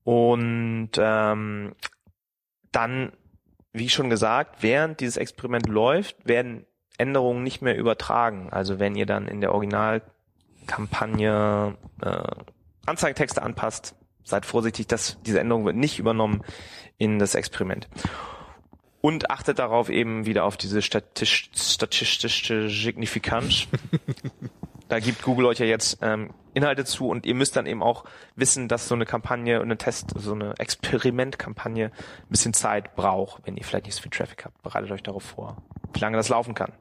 Und 0.08 0.92
ähm, 0.96 1.74
dann, 2.72 3.12
wie 3.74 3.90
schon 3.90 4.08
gesagt, 4.08 4.62
während 4.62 5.00
dieses 5.00 5.18
Experiment 5.18 5.68
läuft, 5.68 6.26
werden 6.26 6.64
Änderungen 6.96 7.42
nicht 7.42 7.60
mehr 7.60 7.76
übertragen. 7.76 8.48
Also 8.50 8.78
wenn 8.78 8.96
ihr 8.96 9.04
dann 9.04 9.28
in 9.28 9.42
der 9.42 9.52
Originalkampagne 9.52 11.76
äh, 12.00 12.22
Anzeigetexte 12.86 13.42
anpasst, 13.42 13.96
seid 14.24 14.46
vorsichtig, 14.46 14.86
dass 14.86 15.18
diese 15.26 15.40
Änderung 15.40 15.66
wird 15.66 15.76
nicht 15.76 15.98
übernommen 15.98 16.42
in 16.96 17.18
das 17.18 17.34
Experiment. 17.34 17.90
Und 19.02 19.30
achtet 19.30 19.58
darauf 19.58 19.90
eben 19.90 20.24
wieder 20.24 20.44
auf 20.44 20.56
diese 20.56 20.80
statistische 20.80 22.70
Signifikanz. 22.70 23.68
da 24.88 25.00
gibt 25.00 25.22
Google 25.22 25.46
euch 25.46 25.58
ja 25.58 25.66
jetzt 25.66 25.98
ähm, 26.02 26.30
Inhalte 26.54 26.84
zu 26.84 27.08
und 27.08 27.26
ihr 27.26 27.34
müsst 27.34 27.56
dann 27.56 27.66
eben 27.66 27.82
auch 27.82 28.04
wissen, 28.36 28.68
dass 28.68 28.88
so 28.88 28.94
eine 28.94 29.06
Kampagne 29.06 29.58
und 29.60 29.66
eine 29.66 29.76
Test, 29.76 30.12
so 30.16 30.32
eine 30.32 30.54
Experimentkampagne 30.58 31.86
ein 31.86 32.28
bisschen 32.28 32.54
Zeit 32.54 32.96
braucht, 32.96 33.46
wenn 33.46 33.56
ihr 33.56 33.64
vielleicht 33.64 33.86
nicht 33.86 33.94
so 33.94 34.02
viel 34.02 34.10
Traffic 34.10 34.44
habt. 34.44 34.62
Bereitet 34.62 34.90
euch 34.90 35.02
darauf 35.02 35.22
vor, 35.22 35.56
wie 35.92 36.00
lange 36.00 36.16
das 36.16 36.28
laufen 36.28 36.54
kann. 36.54 36.72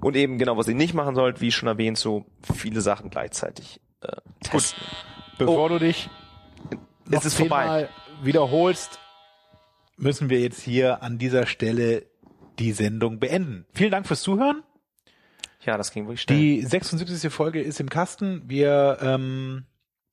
Und 0.00 0.14
eben 0.14 0.38
genau, 0.38 0.56
was 0.56 0.68
ihr 0.68 0.74
nicht 0.74 0.94
machen 0.94 1.14
sollt, 1.14 1.40
wie 1.40 1.50
schon 1.50 1.68
erwähnt, 1.68 1.98
so 1.98 2.24
viele 2.54 2.80
Sachen 2.80 3.10
gleichzeitig 3.10 3.80
äh, 4.02 4.16
testen. 4.44 4.78
Bevor 5.38 5.68
du 5.68 5.78
dich 5.78 6.08
noch 7.06 7.24
Ist 7.24 7.34
vorbei? 7.34 7.88
wiederholst, 8.22 9.00
müssen 9.96 10.30
wir 10.30 10.40
jetzt 10.40 10.60
hier 10.60 11.02
an 11.02 11.18
dieser 11.18 11.46
Stelle 11.46 12.04
die 12.58 12.72
Sendung 12.72 13.18
beenden. 13.18 13.66
Vielen 13.72 13.90
Dank 13.90 14.06
fürs 14.06 14.22
Zuhören. 14.22 14.62
Ja, 15.60 15.76
das 15.76 15.90
ging 15.90 16.04
wirklich 16.04 16.22
schnell. 16.22 16.38
Die 16.38 16.62
76. 16.62 17.32
Folge 17.32 17.60
ist 17.60 17.80
im 17.80 17.88
Kasten. 17.88 18.42
Wir 18.46 18.98
ähm, 19.00 19.64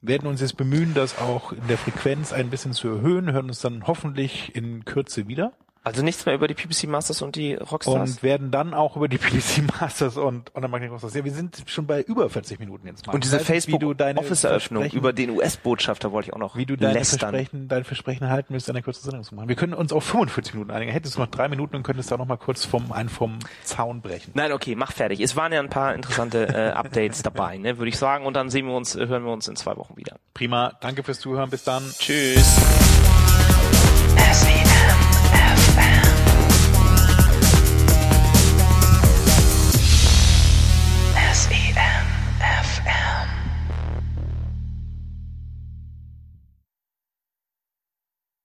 werden 0.01 0.27
uns 0.27 0.41
jetzt 0.41 0.57
bemühen, 0.57 0.93
das 0.93 1.19
auch 1.19 1.51
in 1.51 1.67
der 1.67 1.77
Frequenz 1.77 2.33
ein 2.33 2.49
bisschen 2.49 2.73
zu 2.73 2.87
erhöhen, 2.87 3.31
hören 3.31 3.47
uns 3.47 3.59
dann 3.59 3.87
hoffentlich 3.87 4.55
in 4.55 4.85
Kürze 4.85 5.27
wieder 5.27 5.53
also 5.85 6.01
nichts 6.03 6.25
mehr 6.25 6.35
über 6.35 6.47
die 6.47 6.53
PPC 6.55 6.87
Masters 6.87 7.21
und 7.21 7.35
die 7.35 7.53
Rockstars. 7.53 8.09
und 8.11 8.23
werden 8.23 8.51
dann 8.51 8.73
auch 8.73 8.95
über 8.97 9.07
die 9.07 9.17
PPC 9.19 9.63
Masters 9.79 10.17
und 10.17 10.53
Online-Marketing 10.55 10.91
Rockstars. 10.91 11.13
Ja, 11.13 11.23
wir 11.23 11.31
sind 11.31 11.63
schon 11.67 11.85
bei 11.87 12.01
über 12.01 12.29
40 12.29 12.59
Minuten 12.59 12.87
jetzt 12.87 13.05
mal. 13.07 13.13
Und 13.13 13.23
diese 13.23 13.37
deine 13.37 13.45
Facebook-Office-Eröffnung 13.45 14.83
Versprechen- 14.83 14.97
über 14.97 15.13
den 15.13 15.29
US-Botschafter 15.29 16.11
wollte 16.11 16.29
ich 16.29 16.33
auch 16.33 16.39
noch 16.39 16.55
wie 16.57 16.65
du 16.65 16.75
deine 16.75 16.93
lästern. 16.95 17.19
Versprechen, 17.31 17.67
dein 17.67 17.83
Versprechen 17.83 18.29
halten 18.29 18.53
willst, 18.53 18.69
eine 18.69 18.81
kurze 18.81 19.01
Sendung 19.03 19.23
zu 19.23 19.35
machen. 19.35 19.47
Wir 19.47 19.55
können 19.55 19.73
uns 19.73 19.93
auf 19.93 20.03
45 20.03 20.53
Minuten 20.55 20.71
einigen. 20.71 20.91
Hättest 20.91 21.15
du 21.15 21.19
noch 21.19 21.27
drei 21.27 21.47
Minuten 21.47 21.75
und 21.75 21.83
könntest 21.83 22.11
da 22.11 22.17
noch 22.17 22.25
mal 22.25 22.37
kurz 22.37 22.65
vom, 22.65 22.91
einen 22.91 23.09
vom 23.09 23.39
Zaun 23.63 24.01
brechen. 24.01 24.31
Nein, 24.33 24.51
okay, 24.51 24.75
mach 24.75 24.91
fertig. 24.91 25.19
Es 25.21 25.35
waren 25.35 25.53
ja 25.53 25.59
ein 25.59 25.69
paar 25.69 25.93
interessante 25.93 26.47
äh, 26.47 26.69
Updates 26.75 27.21
dabei, 27.23 27.57
ne, 27.57 27.77
würde 27.77 27.89
ich 27.89 27.97
sagen. 27.97 28.25
Und 28.25 28.33
dann 28.35 28.49
sehen 28.49 28.65
wir 28.65 28.73
uns, 28.75 28.95
äh, 28.95 29.07
hören 29.07 29.23
wir 29.23 29.31
uns 29.31 29.47
in 29.47 29.55
zwei 29.55 29.75
Wochen 29.77 29.95
wieder. 29.97 30.17
Prima. 30.33 30.73
Danke 30.81 31.03
fürs 31.03 31.19
Zuhören. 31.19 31.49
Bis 31.49 31.63
dann. 31.63 31.83
Tschüss. 31.99 32.59